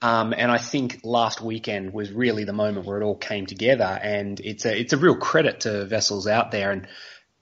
Um, 0.02 0.34
and 0.36 0.50
I 0.50 0.58
think 0.58 1.00
last 1.04 1.40
weekend 1.40 1.92
was 1.92 2.12
really 2.12 2.44
the 2.44 2.52
moment 2.52 2.86
where 2.86 3.00
it 3.00 3.04
all 3.04 3.16
came 3.16 3.46
together 3.46 3.84
and 3.84 4.38
it's 4.40 4.66
a, 4.66 4.78
it's 4.78 4.92
a 4.92 4.98
real 4.98 5.16
credit 5.16 5.60
to 5.60 5.88
Wessels 5.90 6.26
out 6.26 6.50
there. 6.50 6.70
And 6.70 6.86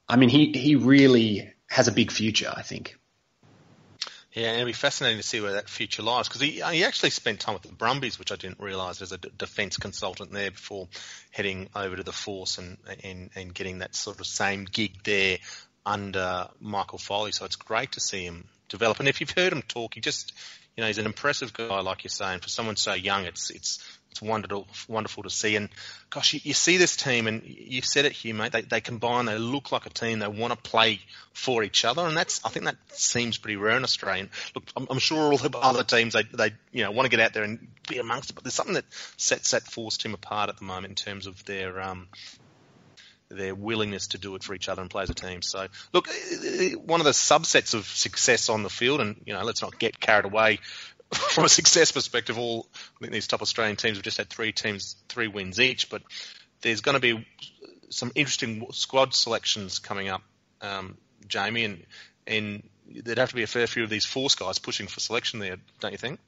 I 0.09 0.17
mean, 0.17 0.29
he, 0.29 0.53
he 0.53 0.77
really 0.77 1.53
has 1.69 1.89
a 1.89 1.93
big 1.93 2.13
future, 2.13 2.53
I 2.55 2.63
think. 2.63 2.97
Yeah, 4.35 4.49
and 4.49 4.57
it'll 4.57 4.67
be 4.67 4.73
fascinating 4.73 5.19
to 5.19 5.23
see 5.23 5.41
where 5.41 5.53
that 5.53 5.69
future 5.69 6.03
lies 6.03 6.27
because 6.27 6.41
he, 6.41 6.61
he 6.61 6.85
actually 6.85 7.11
spent 7.11 7.39
time 7.39 7.55
with 7.55 7.63
the 7.63 7.73
Brumbies, 7.73 8.19
which 8.19 8.33
I 8.33 8.37
didn't 8.37 8.59
realise 8.59 9.01
as 9.01 9.13
a 9.13 9.19
d- 9.19 9.31
defence 9.39 9.77
consultant 9.77 10.33
there 10.33 10.51
before 10.51 10.89
heading 11.31 11.69
over 11.75 11.95
to 11.95 12.03
the 12.03 12.13
Force 12.13 12.59
and, 12.59 12.77
and 13.05 13.31
and 13.37 13.55
getting 13.55 13.79
that 13.79 13.95
sort 13.95 14.19
of 14.19 14.27
same 14.27 14.65
gig 14.65 15.05
there 15.05 15.39
under 15.87 16.49
Michael 16.61 16.99
Foley. 16.99 17.31
So 17.31 17.45
it's 17.45 17.55
great 17.55 17.93
to 17.93 18.01
see 18.01 18.25
him 18.25 18.49
develop. 18.69 18.99
And 18.99 19.09
if 19.09 19.21
you've 19.21 19.31
heard 19.31 19.53
him 19.53 19.63
talk, 19.63 19.95
he 19.95 20.01
just 20.01 20.33
you 20.77 20.83
know, 20.83 20.89
he's 20.89 20.99
an 20.99 21.07
impressive 21.07 21.53
guy, 21.53 21.81
like 21.81 22.05
you're 22.05 22.09
saying. 22.11 22.41
For 22.41 22.49
someone 22.49 22.77
so 22.77 22.95
young, 22.95 23.25
it's 23.25 23.51
it's 23.51 23.99
it's 24.11 24.21
wonderful 24.21 24.67
wonderful 24.89 25.23
to 25.23 25.31
see. 25.31 25.57
And 25.57 25.69
gosh, 26.11 26.35
you, 26.35 26.41
you 26.43 26.55
see 26.55 26.77
this 26.77 26.97
team, 26.97 27.27
and 27.27 27.43
you 27.45 27.83
said 27.83 28.05
it 28.05 28.13
here, 28.13 28.35
mate. 28.35 28.53
They 28.53 28.63
they 28.63 28.81
combine. 28.81 29.27
They 29.27 29.39
look 29.39 29.71
like 29.71 29.87
a 29.87 29.91
team. 29.91 30.19
They 30.19 30.29
want 30.29 30.53
to 30.53 30.71
play 30.71 31.01
for 31.33 31.63
each 31.63 31.85
other, 31.85 32.07
and 32.07 32.17
that's 32.17 32.45
I 32.45 32.49
think 32.49 32.65
that 32.65 32.77
seems 32.89 33.39
pretty 33.39 33.57
rare 33.57 33.77
in 33.77 33.85
Australian. 33.85 34.31
Look, 34.55 34.65
I'm, 34.77 34.87
I'm 34.91 34.99
sure 34.99 35.33
all 35.33 35.39
the 35.39 35.57
other 35.59 35.85
teams 35.85 36.15
they 36.15 36.25
they 36.25 36.53
you 36.73 36.83
know 36.83 36.91
want 36.91 37.07
to 37.07 37.17
get 37.17 37.25
out 37.25 37.35
there 37.35 37.45
and 37.45 37.69
be 37.89 37.99
amongst 37.99 38.31
it, 38.31 38.35
but 38.35 38.43
there's 38.43 38.55
something 38.55 38.75
that 38.75 38.87
sets 39.17 39.53
that 39.53 39.63
Force 39.63 39.97
team 39.97 40.15
apart 40.15 40.49
at 40.49 40.59
the 40.59 40.65
moment 40.65 40.91
in 40.91 40.95
terms 40.97 41.27
of 41.27 41.45
their 41.45 41.81
um 41.81 42.09
their 43.35 43.55
willingness 43.55 44.09
to 44.09 44.19
do 44.19 44.35
it 44.35 44.43
for 44.43 44.55
each 44.55 44.69
other 44.69 44.83
and 44.83 44.91
play 44.91 45.03
as 45.03 45.11
a 45.11 45.15
team. 45.15 45.43
So, 45.43 45.67
look, 45.93 46.09
eh, 46.09 46.13
eh, 46.13 46.37
eh, 46.45 46.75
one 46.75 47.01
of 47.01 47.05
the 47.05 47.13
subsets 47.13 47.75
of 47.75 47.87
success 47.87 48.49
on 48.49 48.63
the 48.63 48.71
field, 48.71 49.01
and 49.01 49.21
you 49.25 49.35
know, 49.35 49.43
let's 49.45 49.63
not 49.63 49.79
get 49.79 49.99
carried 50.01 50.25
away 50.25 50.59
from 51.13 51.45
a 51.45 51.49
success 51.49 51.93
perspective. 51.93 52.39
All 52.39 52.67
I 52.75 53.01
think 53.01 53.13
these 53.13 53.27
top 53.27 53.43
Australian 53.43 53.77
teams 53.77 53.97
have 53.97 54.05
just 54.05 54.19
had 54.19 54.31
three 54.31 54.53
teams, 54.53 54.97
three 55.09 55.29
wins 55.29 55.61
each, 55.61 55.91
but 55.91 56.03
there's 56.63 56.81
going 56.81 56.95
to 56.95 57.01
be 57.01 57.27
some 57.91 58.13
interesting 58.15 58.67
squad 58.73 59.15
selections 59.15 59.79
coming 59.79 60.09
up, 60.09 60.23
um, 60.61 60.97
Jamie, 61.29 61.65
and 61.65 61.87
and 62.27 62.63
there'd 62.89 63.19
have 63.19 63.31
to 63.31 63.35
be 63.35 63.43
a 63.43 63.47
fair 63.47 63.67
few 63.67 63.85
of 63.85 63.91
these 63.91 64.05
force 64.05 64.35
guys 64.35 64.59
pushing 64.59 64.87
for 64.87 65.01
selection 65.01 65.41
there, 65.41 65.57
don't 65.81 65.93
you 65.93 65.99
think? 65.99 66.21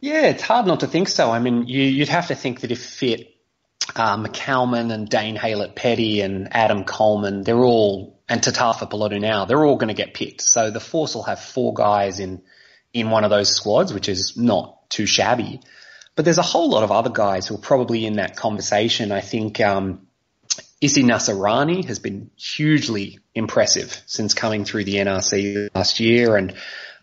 Yeah, 0.00 0.26
it's 0.26 0.42
hard 0.42 0.66
not 0.66 0.80
to 0.80 0.86
think 0.86 1.08
so. 1.08 1.30
I 1.30 1.38
mean, 1.38 1.66
you, 1.66 2.00
would 2.00 2.08
have 2.08 2.28
to 2.28 2.34
think 2.34 2.60
that 2.60 2.70
if 2.70 2.82
fit 2.82 3.35
uh, 3.94 4.26
and 4.26 5.08
Dane 5.08 5.36
Haylett-Petty 5.36 6.20
and 6.20 6.48
Adam 6.50 6.84
Coleman, 6.84 7.42
they're 7.42 7.64
all, 7.64 8.20
and 8.28 8.40
Tatafu 8.40 8.90
Polota-Nau, 8.90 9.44
they're 9.46 9.64
all 9.64 9.76
going 9.76 9.88
to 9.88 9.94
get 9.94 10.14
picked. 10.14 10.42
So 10.42 10.70
the 10.70 10.80
Force 10.80 11.14
will 11.14 11.22
have 11.24 11.40
four 11.40 11.72
guys 11.74 12.20
in, 12.20 12.42
in 12.92 13.10
one 13.10 13.24
of 13.24 13.30
those 13.30 13.54
squads, 13.54 13.92
which 13.92 14.08
is 14.08 14.36
not 14.36 14.88
too 14.90 15.06
shabby. 15.06 15.60
But 16.14 16.24
there's 16.24 16.38
a 16.38 16.42
whole 16.42 16.70
lot 16.70 16.82
of 16.82 16.90
other 16.90 17.10
guys 17.10 17.46
who 17.46 17.54
are 17.54 17.58
probably 17.58 18.06
in 18.06 18.16
that 18.16 18.36
conversation. 18.36 19.12
I 19.12 19.20
think, 19.20 19.60
um, 19.60 20.06
Isi 20.80 21.02
Naisarani 21.02 21.86
has 21.86 21.98
been 21.98 22.30
hugely 22.36 23.18
impressive 23.34 24.02
since 24.06 24.34
coming 24.34 24.64
through 24.64 24.84
the 24.84 24.96
NRC 24.96 25.70
last 25.74 26.00
year 26.00 26.36
and 26.36 26.54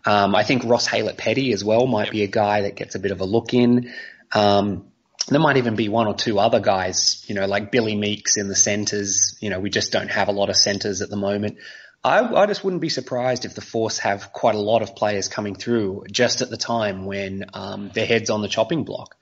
Um, 0.06 0.34
I 0.34 0.44
think 0.44 0.64
Ross 0.64 0.86
Haylett-Petty 0.86 1.52
as 1.52 1.64
well 1.64 1.86
might 1.86 2.10
be 2.10 2.24
a 2.24 2.26
guy 2.26 2.62
that 2.62 2.76
gets 2.76 2.94
a 2.94 2.98
bit 2.98 3.10
of 3.10 3.20
a 3.20 3.24
look 3.24 3.54
in. 3.54 3.92
Um, 4.32 4.88
there 5.28 5.40
might 5.40 5.56
even 5.56 5.74
be 5.74 5.88
one 5.88 6.06
or 6.06 6.14
two 6.14 6.38
other 6.38 6.60
guys, 6.60 7.24
you 7.28 7.34
know, 7.34 7.46
like 7.46 7.70
Billy 7.70 7.96
Meakes 7.96 8.36
in 8.36 8.48
the 8.48 8.56
centres. 8.56 9.36
You 9.40 9.50
know, 9.50 9.58
we 9.58 9.70
just 9.70 9.92
don't 9.92 10.10
have 10.10 10.28
a 10.28 10.32
lot 10.32 10.50
of 10.50 10.56
centres 10.56 11.00
at 11.00 11.08
the 11.08 11.16
moment. 11.16 11.58
I, 12.02 12.20
I, 12.20 12.46
just 12.46 12.62
wouldn't 12.62 12.82
be 12.82 12.90
surprised 12.90 13.46
if 13.46 13.54
the 13.54 13.62
Force 13.62 13.98
have 13.98 14.30
quite 14.30 14.54
a 14.54 14.60
lot 14.60 14.82
of 14.82 14.94
players 14.94 15.28
coming 15.28 15.54
through 15.54 16.04
just 16.10 16.42
at 16.42 16.50
the 16.50 16.58
time 16.58 17.06
when 17.06 17.46
um, 17.54 17.90
their 17.94 18.04
head's 18.04 18.28
on 18.28 18.42
the 18.42 18.48
chopping 18.48 18.84
block. 18.84 19.16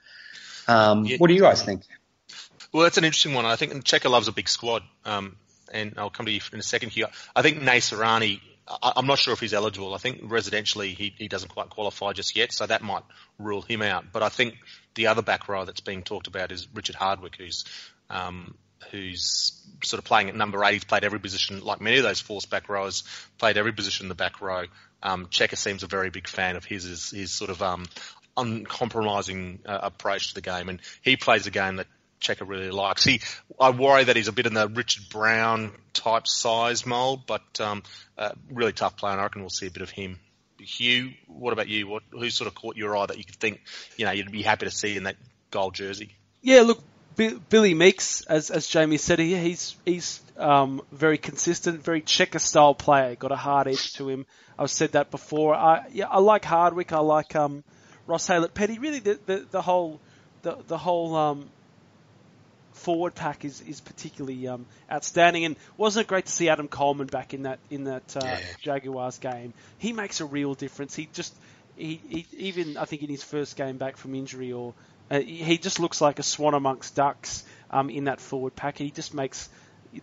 Um, 0.67 1.05
yeah. 1.05 1.19
What 1.19 1.29
do 1.29 1.35
you 1.35 1.41
guys 1.41 1.63
think? 1.63 1.83
Well, 2.73 2.83
that's 2.83 2.99
an 2.99 3.05
interesting 3.05 3.35
one. 3.35 3.45
I 3.45 3.55
think 3.55 3.73
Cheika 3.85 4.11
loves 4.11 4.27
a 4.27 4.33
big 4.33 4.49
squad, 4.49 4.83
um, 5.05 5.37
and 5.73 5.95
I'll 5.97 6.11
come 6.11 6.27
to 6.27 6.33
you 6.33 6.41
in 6.53 6.59
a 6.59 6.63
second 6.63 6.91
here. 6.91 7.07
I 7.37 7.43
think 7.43 7.61
Naisarani, 7.61 8.41
I, 8.69 8.93
am 8.97 9.07
not 9.07 9.19
sure 9.19 9.35
if 9.35 9.41
he's 9.41 9.55
eligible. 9.55 9.95
I 9.95 9.99
think 9.99 10.23
residentially 10.23 10.95
he, 10.95 11.15
he 11.17 11.29
doesn't 11.29 11.49
quite 11.49 11.71
qualify 11.71 12.13
just 12.13 12.37
yet, 12.37 12.53
so 12.53 12.67
that 12.67 12.83
might 12.83 13.03
rule 13.39 13.63
him 13.63 13.83
out. 13.83 14.07
But 14.13 14.23
I 14.23 14.29
think 14.29 14.55
the 14.95 15.09
other 15.09 15.23
back 15.23 15.49
row 15.49 15.65
that's 15.65 15.81
being 15.81 16.03
talked 16.03 16.27
about 16.27 16.53
is 16.53 16.69
Richard 16.73 16.95
Hardwick, 16.95 17.37
who's 17.37 17.65
um, 18.09 18.55
who's 18.91 19.61
sort 19.83 19.99
of 19.99 20.05
playing 20.05 20.29
at 20.29 20.37
number 20.37 20.63
eight. 20.65 20.75
He's 20.75 20.85
played 20.85 21.05
every 21.05 21.19
position, 21.19 21.65
like 21.65 21.81
many 21.81 21.99
of 21.99 22.03
those 22.03 22.21
force 22.21 22.47
back 22.47 22.69
rowers, 22.69 23.05
played 23.39 23.57
every 23.57 23.73
position 23.73 24.05
in 24.05 24.09
the 24.09 24.15
back 24.15 24.41
row. 24.41 24.65
Um, 25.03 25.27
Cheika 25.27 25.57
seems 25.57 25.83
a 25.83 25.89
very 25.89 26.11
big 26.11 26.29
fan 26.29 26.57
of 26.57 26.65
his, 26.65 26.85
his, 26.85 27.11
his 27.11 27.33
sort 27.33 27.51
of 27.51 27.63
um, 27.63 27.87
uncompromising 28.37 29.61
uh, 29.67 29.81
approach 29.83 30.29
to 30.29 30.35
the 30.35 30.41
game, 30.41 30.69
and 30.69 30.81
he 31.03 31.17
plays 31.17 31.47
a 31.47 31.51
game 31.51 31.77
that 31.77 31.89
Cheika 32.23 32.49
really 32.49 32.71
likes. 32.71 33.05
He, 33.05 33.21
I 33.61 33.71
worry 33.71 34.05
that 34.05 34.17
he's 34.17 34.29
a 34.29 34.33
bit 34.33 34.47
in 34.47 34.55
the 34.55 34.69
Richard 34.69 35.09
Brown 35.11 35.73
type 35.93 36.27
size 36.27 36.87
mold, 36.87 37.27
but 37.27 37.61
um, 37.61 37.83
uh, 38.17 38.31
really 38.51 38.73
tough 38.73 38.97
player. 38.97 39.13
And 39.13 39.21
I 39.21 39.25
reckon 39.25 39.43
we'll 39.43 39.51
see 39.51 39.67
a 39.67 39.71
bit 39.71 39.83
of 39.83 39.91
him. 39.91 40.19
Hugh, 40.59 41.11
what 41.27 41.53
about 41.53 41.69
you? 41.69 41.89
What 41.89 42.05
who 42.13 42.31
sort 42.31 42.47
of 42.47 42.55
caught 42.55 42.77
your 42.77 42.97
eye 42.97 43.07
that 43.07 43.19
you 43.19 43.25
could 43.25 43.35
think, 43.35 43.63
you 43.97 44.05
know, 44.05 44.13
you'd 44.13 44.31
be 44.31 44.43
happy 44.43 44.67
to 44.67 44.71
see 44.71 44.97
in 44.97 45.05
that 45.05 45.17
gold 45.51 45.75
jersey? 45.75 46.15
Yeah, 46.41 46.61
look, 46.61 46.81
Billy 47.17 47.75
Meakes, 47.75 48.23
as 48.27 48.51
as 48.51 48.69
Jamie 48.69 48.97
said, 48.97 49.19
he, 49.19 49.37
he's 49.37 49.77
he's 49.85 50.21
um, 50.37 50.81
very 50.93 51.19
consistent, 51.19 51.83
very 51.83 52.01
Cheika 52.01 52.41
style 52.41 52.75
player. 52.75 53.17
Got 53.17 53.33
a 53.33 53.37
hard 53.37 53.67
edge 53.67 53.95
to 53.95 54.09
him. 54.09 54.25
I've 54.57 54.71
said 54.71 54.93
that 54.93 55.11
before. 55.11 55.55
I 55.55 55.87
yeah, 55.93 56.07
I 56.07 56.21
like 56.21 56.45
Hardwick. 56.45 56.93
I 56.93 57.01
like 57.01 57.35
um, 57.35 57.65
Ross 58.07 58.29
Haylett-Petty. 58.29 58.79
Really, 58.79 59.01
the, 59.01 59.19
the, 59.27 59.47
the 59.51 59.63
whole 59.63 60.01
the 60.43 60.59
the 60.69 60.79
whole 60.79 61.17
um, 61.17 61.51
forward 62.73 63.15
pack 63.15 63.45
is 63.45 63.61
is 63.61 63.81
particularly 63.81 64.49
um, 64.49 64.67
outstanding. 64.91 65.45
And 65.45 65.57
wasn't 65.77 66.07
it 66.07 66.09
great 66.09 66.27
to 66.27 66.33
see 66.33 66.49
Adam 66.49 66.69
Coleman 66.69 67.07
back 67.07 67.35
in 67.35 67.45
that 67.45 67.59
in 67.71 67.85
that 67.85 68.17
uh, 68.17 68.21
yeah. 68.25 68.41
Jaguars 68.61 69.19
game? 69.19 69.55
He 69.79 69.93
makes 69.93 70.21
a 70.21 70.25
real 70.25 70.55
difference. 70.55 70.95
He 70.95 71.09
just 71.13 71.35
he, 71.77 72.01
he 72.09 72.27
even 72.33 72.77
I 72.77 72.85
think 72.85 73.03
in 73.03 73.09
his 73.09 73.23
first 73.23 73.57
game 73.57 73.77
back 73.77 73.97
from 73.97 74.15
injury 74.15 74.53
or 74.53 74.75
uh, 75.11 75.21
he 75.21 75.59
just 75.59 75.79
looks 75.81 76.01
like 76.01 76.19
a 76.19 76.23
swan 76.23 76.55
amongst 76.55 76.95
ducks 76.95 77.45
um, 77.71 77.91
in 77.91 78.05
that 78.05 78.21
forward 78.21 78.57
pack. 78.57 78.79
He 78.79 78.91
just 78.91 79.15
makes 79.15 79.49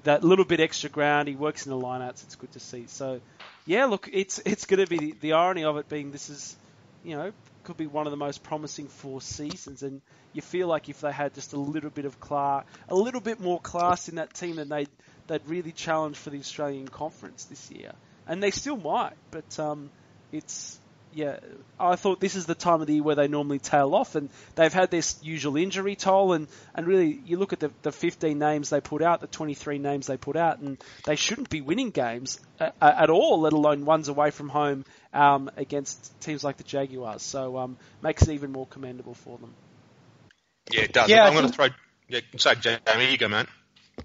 that 0.04 0.24
little 0.24 0.46
bit 0.46 0.60
extra 0.60 0.90
ground. 0.90 1.28
He 1.28 1.36
works 1.36 1.66
in 1.66 1.72
the 1.72 1.78
lineouts. 1.78 2.24
It's 2.24 2.36
good 2.36 2.52
to 2.54 2.60
see. 2.60 2.86
So, 2.88 3.22
yeah, 3.66 3.86
look, 3.86 4.10
it's 4.12 4.40
it's 4.46 4.66
going 4.66 4.86
to 4.86 4.88
be 4.88 4.98
the, 4.98 5.16
the 5.20 5.34
irony 5.34 5.64
of 5.64 5.78
it 5.78 5.90
being 5.90 6.12
this 6.12 6.30
is, 6.30 6.56
you 7.04 7.16
know, 7.16 7.32
could 7.70 7.78
be 7.78 7.86
one 7.86 8.08
of 8.08 8.12
the 8.12 8.18
most 8.18 8.42
promising 8.42 8.88
four 8.88 9.22
seasons, 9.22 9.84
and 9.84 10.02
you 10.34 10.42
feel 10.42 10.68
like 10.68 10.90
if 10.90 11.02
they 11.02 11.12
had 11.12 11.36
just 11.36 11.54
a 11.54 11.60
little 11.60 11.92
bit 11.92 12.06
of 12.06 12.20
class, 12.20 12.66
a 12.88 12.96
little 12.96 13.22
bit 13.22 13.40
more 13.40 13.60
class 13.60 14.10
in 14.10 14.16
that 14.16 14.34
team, 14.34 14.56
then 14.56 14.70
they'd 14.70 14.90
they'd 15.28 15.48
really 15.48 15.72
challenge 15.72 16.18
for 16.18 16.32
the 16.32 16.40
Australian 16.40 16.88
Conference 16.88 17.46
this 17.46 17.70
year, 17.70 17.94
and 18.28 18.42
they 18.42 18.50
still 18.50 18.76
might. 18.76 19.14
But 19.30 19.60
um, 19.60 19.92
it's 20.32 20.80
yeah, 21.14 21.38
I 21.80 21.96
thought 21.96 22.20
this 22.20 22.36
is 22.36 22.48
the 22.48 22.56
time 22.56 22.82
of 22.82 22.88
the 22.88 22.96
year 22.96 23.04
where 23.04 23.16
they 23.16 23.28
normally 23.28 23.60
tail 23.60 23.94
off, 23.94 24.16
and 24.16 24.30
they've 24.56 24.74
had 24.74 24.90
this 24.90 25.20
usual 25.22 25.56
injury 25.56 25.96
toll, 25.96 26.34
and, 26.34 26.48
and 26.74 26.88
really, 26.88 27.20
you 27.26 27.38
look 27.38 27.54
at 27.54 27.60
the, 27.60 27.72
the 27.82 27.92
15 27.92 28.38
names 28.38 28.70
they 28.70 28.82
put 28.82 29.02
out, 29.02 29.22
the 29.22 29.28
23 29.28 29.78
names 29.78 30.08
they 30.08 30.18
put 30.18 30.36
out, 30.36 30.60
and 30.60 30.78
they 31.06 31.16
shouldn't 31.16 31.50
be 31.50 31.62
winning 31.62 31.90
games 31.90 32.40
at, 32.60 32.76
at 32.82 33.10
all, 33.10 33.42
let 33.42 33.54
alone 33.54 33.86
ones 33.86 34.08
away 34.08 34.32
from 34.32 34.50
home 34.50 34.86
um, 35.14 35.50
against 35.58 36.20
teams 36.22 36.44
like 36.44 36.58
the 36.58 36.64
Jaguars. 36.64 37.22
So 37.22 37.58
um, 37.58 37.78
makes 38.02 38.24
it 38.24 38.34
even 38.34 38.52
more 38.52 38.68
commendable 38.68 39.14
for 39.14 39.38
them. 39.38 39.54
Yeah, 40.72 40.82
it 40.82 40.94
does. 40.94 41.10
Yeah, 41.10 41.26
I'm 41.26 41.34
going 41.34 41.48
to 41.48 41.54
throw. 41.54 41.68
Yeah, 42.08 42.22
sorry, 42.38 42.58
Jamie, 42.58 43.12
you 43.12 43.18
go, 43.18 43.28
man. 43.28 43.48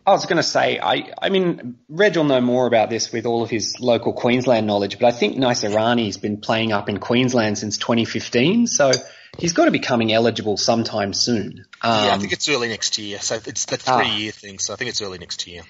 I 0.06 0.10
was 0.10 0.26
going 0.26 0.38
to 0.38 0.42
say, 0.42 0.78
I, 0.78 1.12
I 1.20 1.28
mean, 1.28 1.78
Reg 1.88 2.16
will 2.16 2.24
know 2.24 2.40
more 2.40 2.66
about 2.66 2.90
this 2.90 3.12
with 3.12 3.26
all 3.26 3.42
of 3.42 3.50
his 3.50 3.78
local 3.80 4.12
Queensland 4.12 4.66
knowledge, 4.66 4.98
but 4.98 5.06
I 5.06 5.12
think 5.12 5.36
Naisarani's 5.36 6.16
been 6.16 6.38
playing 6.38 6.72
up 6.72 6.88
in 6.88 6.98
Queensland 6.98 7.58
since 7.58 7.78
2015, 7.78 8.66
so 8.66 8.92
he's 9.38 9.52
got 9.52 9.66
to 9.66 9.70
be 9.70 9.78
coming 9.78 10.12
eligible 10.12 10.56
sometime 10.56 11.12
soon. 11.12 11.64
Um, 11.80 12.06
yeah, 12.06 12.14
I 12.14 12.18
think 12.18 12.32
it's 12.32 12.48
early 12.48 12.68
next 12.68 12.98
year. 12.98 13.20
So 13.20 13.36
it's 13.46 13.66
the 13.66 13.80
ah. 13.86 13.98
three-year 13.98 14.32
thing. 14.32 14.58
So 14.58 14.72
I 14.72 14.76
think 14.76 14.90
it's 14.90 15.00
early 15.00 15.18
next 15.18 15.46
year. 15.46 15.62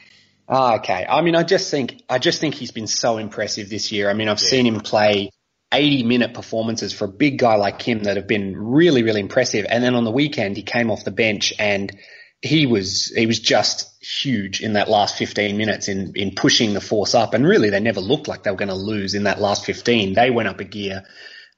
Ah, 0.49 0.77
okay. 0.77 1.07
I 1.09 1.23
mean, 1.23 1.35
I 1.35 1.43
just 1.43 1.71
think 1.71 2.03
I 2.09 2.19
just 2.19 2.41
think 2.41 2.55
he's 2.55 2.71
been 2.71 2.87
so 2.87 3.19
impressive 3.19 3.71
this 3.71 3.93
year. 3.93 4.11
I 4.11 4.15
mean, 4.15 4.29
I've 4.29 4.43
yeah. 4.43 4.49
seen 4.49 4.67
him 4.67 4.81
play 4.81 5.31
80 5.73 6.03
minute 6.05 6.35
performances 6.35 6.93
for 6.93 7.07
a 7.07 7.09
big 7.09 7.39
guy 7.39 7.57
like 7.57 7.81
him 7.83 8.05
that 8.05 8.17
have 8.17 8.27
been 8.27 8.57
really, 8.57 9.03
really 9.03 9.21
impressive. 9.21 9.67
And 9.69 9.83
then 9.83 9.95
on 9.95 10.05
the 10.05 10.11
weekend, 10.11 10.57
he 10.57 10.63
came 10.63 10.91
off 10.91 11.05
the 11.05 11.11
bench 11.11 11.53
and 11.59 11.97
he 12.45 12.67
was 12.67 13.07
he 13.07 13.27
was 13.27 13.41
just 13.41 13.91
huge 14.05 14.61
in 14.61 14.75
that 14.75 14.89
last 14.89 15.17
15 15.17 15.57
minutes 15.57 15.89
in 15.89 16.13
in 16.15 16.35
pushing 16.35 16.75
the 16.75 16.81
force 16.81 17.15
up 17.15 17.33
and 17.33 17.47
really 17.47 17.71
they 17.71 17.81
never 17.81 18.01
looked 18.01 18.29
like 18.29 18.43
they 18.43 18.51
were 18.51 18.57
going 18.57 18.69
to 18.69 18.75
lose 18.75 19.15
in 19.15 19.23
that 19.23 19.41
last 19.41 19.65
15 19.65 20.13
they 20.13 20.31
went 20.31 20.47
up 20.47 20.61
a 20.61 20.65
gear 20.65 21.05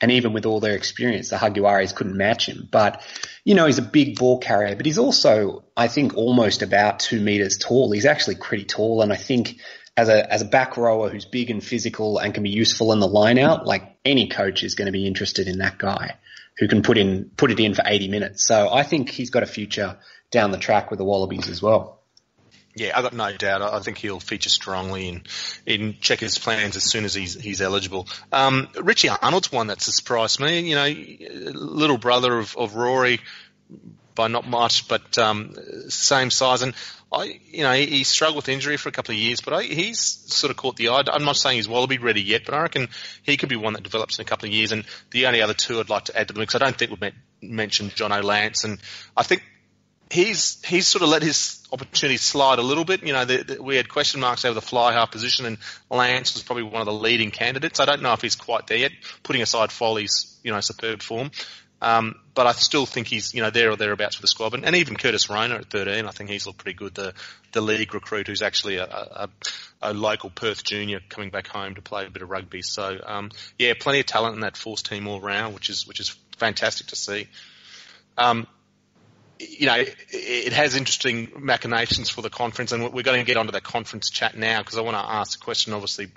and 0.00 0.12
even 0.12 0.32
with 0.32 0.46
all 0.46 0.60
their 0.60 0.76
experience 0.76 1.30
the 1.30 1.36
Jaguares 1.36 1.94
couldn't 1.94 2.16
match 2.16 2.48
him. 2.48 2.68
But 2.70 3.02
you 3.44 3.54
know 3.54 3.66
he's 3.66 3.78
a 3.78 3.82
big 3.82 4.18
ball 4.18 4.38
carrier 4.38 4.76
but 4.76 4.86
he's 4.86 4.98
also 4.98 5.64
I 5.76 5.88
think 5.88 6.14
almost 6.14 6.62
about 6.62 7.00
2 7.00 7.20
meters 7.20 7.58
tall. 7.58 7.92
He's 7.92 8.06
actually 8.06 8.36
pretty 8.36 8.64
tall. 8.64 9.02
And 9.02 9.12
I 9.12 9.16
think 9.16 9.60
as 9.96 10.08
a 10.08 10.32
as 10.32 10.42
a 10.42 10.46
back 10.46 10.76
rower 10.76 11.08
who's 11.08 11.24
big 11.24 11.50
and 11.50 11.64
physical 11.64 12.18
and 12.18 12.34
can 12.34 12.42
be 12.42 12.50
useful 12.50 12.92
in 12.92 13.00
the 13.00 13.08
line 13.08 13.38
out 13.38 13.66
like 13.66 13.96
any 14.04 14.28
coach 14.28 14.62
is 14.62 14.74
going 14.74 14.86
to 14.86 14.92
be 14.92 15.06
interested 15.06 15.48
in 15.48 15.58
that 15.58 15.78
guy 15.78 16.16
who 16.58 16.68
can 16.68 16.82
put 16.82 16.98
in 16.98 17.30
put 17.36 17.50
it 17.50 17.60
in 17.60 17.74
for 17.74 17.82
80 17.84 18.08
minutes. 18.08 18.46
So 18.46 18.72
I 18.72 18.82
think 18.82 19.10
he's 19.10 19.30
got 19.30 19.42
a 19.42 19.46
future 19.46 19.98
down 20.30 20.50
the 20.50 20.58
track 20.58 20.90
with 20.90 20.98
the 20.98 21.04
Wallabies 21.04 21.48
as 21.48 21.62
well. 21.62 22.02
Yeah, 22.76 22.92
I 22.95 23.00
got 23.00 23.14
no 23.14 23.35
doubt. 23.35 23.62
I 23.62 23.80
think 23.80 23.97
he'll 23.97 24.21
feature 24.21 24.50
strongly 24.50 25.09
in 25.09 25.23
in 25.64 25.95
Cheika's 25.95 26.38
plans 26.38 26.76
as 26.76 26.85
soon 26.85 27.06
as 27.06 27.14
he's 27.14 27.33
he's 27.33 27.62
eligible. 27.62 28.06
Um, 28.30 28.68
Richie 28.78 29.09
Arnold's 29.09 29.50
one 29.50 29.68
that 29.68 29.80
surprised 29.80 30.40
me. 30.40 30.61
You 30.68 30.75
know, 30.75 31.52
little 31.59 31.97
brother 31.97 32.38
of, 32.38 32.54
of 32.54 32.75
Rory 32.75 33.21
by 34.14 34.28
not 34.28 34.47
much, 34.47 34.88
but 34.88 35.16
um, 35.16 35.54
same 35.88 36.30
size. 36.30 36.61
And 36.61 36.75
I, 37.11 37.40
you 37.47 37.62
know, 37.62 37.73
he, 37.73 37.87
he, 37.87 38.04
struggled 38.04 38.37
with 38.37 38.49
injury 38.50 38.76
for 38.76 38.90
a 38.90 38.92
couple 38.92 39.14
of 39.14 39.18
years, 39.18 39.40
but 39.40 39.54
I, 39.54 39.62
he's 39.62 40.00
sort 40.00 40.50
of 40.50 40.59
caught 40.59 40.76
the 40.76 40.88
eye. 40.88 41.02
I'm 41.06 41.25
not 41.25 41.37
saying 41.37 41.56
he's 41.56 41.68
Wallaby 41.68 41.97
ready 41.97 42.23
yet, 42.23 42.42
but 42.45 42.54
I 42.54 42.62
reckon 42.62 42.88
he 43.23 43.38
could 43.38 43.49
be 43.49 43.56
one 43.56 43.73
that 43.73 43.85
develops 43.85 44.18
in 44.18 44.23
a 44.23 44.26
couple 44.26 44.49
of 44.49 44.54
years. 44.54 44.73
And 44.73 44.85
the 45.12 45.26
only 45.26 45.40
other 45.40 45.54
two 45.54 45.80
I'd 45.80 45.88
like 45.88 46.06
to 46.06 46.18
add 46.18 46.28
to 46.28 46.35
the 46.35 46.40
mix, 46.40 46.54
I 46.54 46.59
don't 46.59 46.76
think 46.76 46.90
we've 46.90 47.12
mentioned 47.40 47.92
Jono 47.92 48.23
Lance, 48.23 48.64
and 48.64 48.78
I 49.16 49.23
think 49.23 49.45
he's 50.11 50.62
he's 50.64 50.87
sort 50.87 51.02
of 51.02 51.09
let 51.09 51.23
his 51.23 51.65
opportunity 51.73 52.16
slide 52.16 52.58
a 52.58 52.62
little 52.62 52.85
bit. 52.85 53.02
You 53.02 53.12
know, 53.12 53.25
the, 53.25 53.42
the, 53.42 53.62
we 53.62 53.76
had 53.76 53.88
question 53.88 54.20
marks 54.20 54.44
over 54.44 54.54
the 54.54 54.61
fly 54.61 54.92
half 54.92 55.11
position, 55.11 55.46
and 55.46 55.58
Lance 55.90 56.35
was 56.35 56.42
probably 56.42 56.64
one 56.64 56.80
of 56.80 56.87
the 56.87 56.92
leading 56.92 57.30
candidates. 57.30 57.80
I 57.80 57.85
don't 57.85 58.02
know 58.02 58.12
if 58.12 58.23
he's 58.23 58.37
quite 58.37 58.66
there 58.66 58.78
yet, 58.78 58.92
putting 59.23 59.42
aside 59.42 59.73
Foley's 59.73 60.38
you 60.42 60.52
know 60.52 60.61
superb 60.61 61.02
form. 61.02 61.30
Um, 61.82 62.14
but 62.35 62.46
I 62.46 62.52
still 62.52 62.87
think 62.87 63.06
he's 63.06 63.35
you 63.35 63.42
know 63.42 63.50
there 63.50 63.70
or 63.70 63.76
thereabouts 63.76 64.16
for 64.16 64.23
the 64.23 64.28
squad, 64.28 64.54
and, 64.54 64.64
and 64.64 64.76
even 64.76 64.96
Curtis 64.96 65.28
Rona 65.28 65.56
at 65.56 65.70
13, 65.70 66.06
I 66.06 66.11
think 66.11 66.30
he's 66.30 66.46
looked 66.46 66.58
pretty 66.58 66.76
good. 66.76 66.94
The 66.94 67.12
the 67.52 67.61
league 67.61 67.92
recruit 67.92 68.28
who's 68.28 68.42
actually 68.42 68.76
a, 68.76 68.85
a, 68.85 69.28
a 69.82 69.92
local 69.92 70.30
Perth 70.30 70.64
junior 70.64 71.00
coming 71.08 71.30
back 71.30 71.49
home 71.49 71.75
to 71.75 71.82
play 71.82 72.06
a 72.06 72.11
bit 72.11 72.23
of 72.23 72.30
rugby. 72.30 72.62
So 72.62 72.99
um, 73.04 73.30
yeah, 73.58 73.75
plenty 73.78 74.00
of 74.00 74.06
talent 74.06 74.37
in 74.37 74.40
that 74.40 74.56
Force 74.56 74.82
team 74.82 75.06
all 75.06 75.20
round, 75.20 75.54
which 75.54 75.68
is 75.68 75.87
which 75.87 76.00
is 76.00 76.16
fantastic 76.38 76.88
to 76.88 76.96
see. 76.96 77.28
Um, 78.16 78.46
you 79.38 79.66
know, 79.66 79.76
it, 79.76 80.52
has 80.52 80.75
interesting 80.75 81.31
machinations 81.38 82.11
for 82.11 82.23
the 82.23 82.31
conference, 82.31 82.73
and 82.73 82.93
we're 82.93 83.02
going 83.02 83.21
to 83.21 83.26
get 83.26 83.37
onto 83.37 83.52
that 83.52 83.64
conference 83.64 84.11
chat 84.11 84.37
now 84.37 84.61
because 84.61 84.78
I 84.78 84.81
want 84.81 84.97
to 84.97 85.02
ask 85.05 85.40
a 85.40 85.45
question. 85.45 85.73
Obviously, 85.73 86.09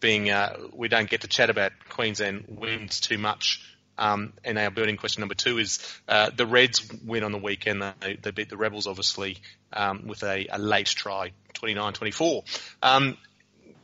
being 0.00 0.30
uh, 0.30 0.56
we 0.72 0.88
don't 0.88 1.08
get 1.08 1.22
to 1.22 1.28
chat 1.28 1.50
about 1.50 1.72
Queensland 1.88 2.44
wins 2.48 3.00
too 3.00 3.18
much. 3.18 3.62
Um, 3.98 4.34
and 4.44 4.58
our 4.58 4.70
burning 4.70 4.98
question 4.98 5.20
number 5.20 5.34
two 5.34 5.58
is 5.58 5.78
uh, 6.06 6.30
the 6.36 6.46
Reds 6.46 6.86
win 7.04 7.24
on 7.24 7.32
the 7.32 7.38
weekend. 7.38 7.82
They, 8.00 8.16
they 8.16 8.30
beat 8.30 8.50
the 8.50 8.56
Rebels, 8.56 8.86
obviously, 8.86 9.38
um, 9.72 10.06
with 10.06 10.22
a, 10.22 10.46
a, 10.50 10.58
late 10.58 10.86
try, 10.86 11.32
29-24. 11.54 12.42
Um, 12.82 13.16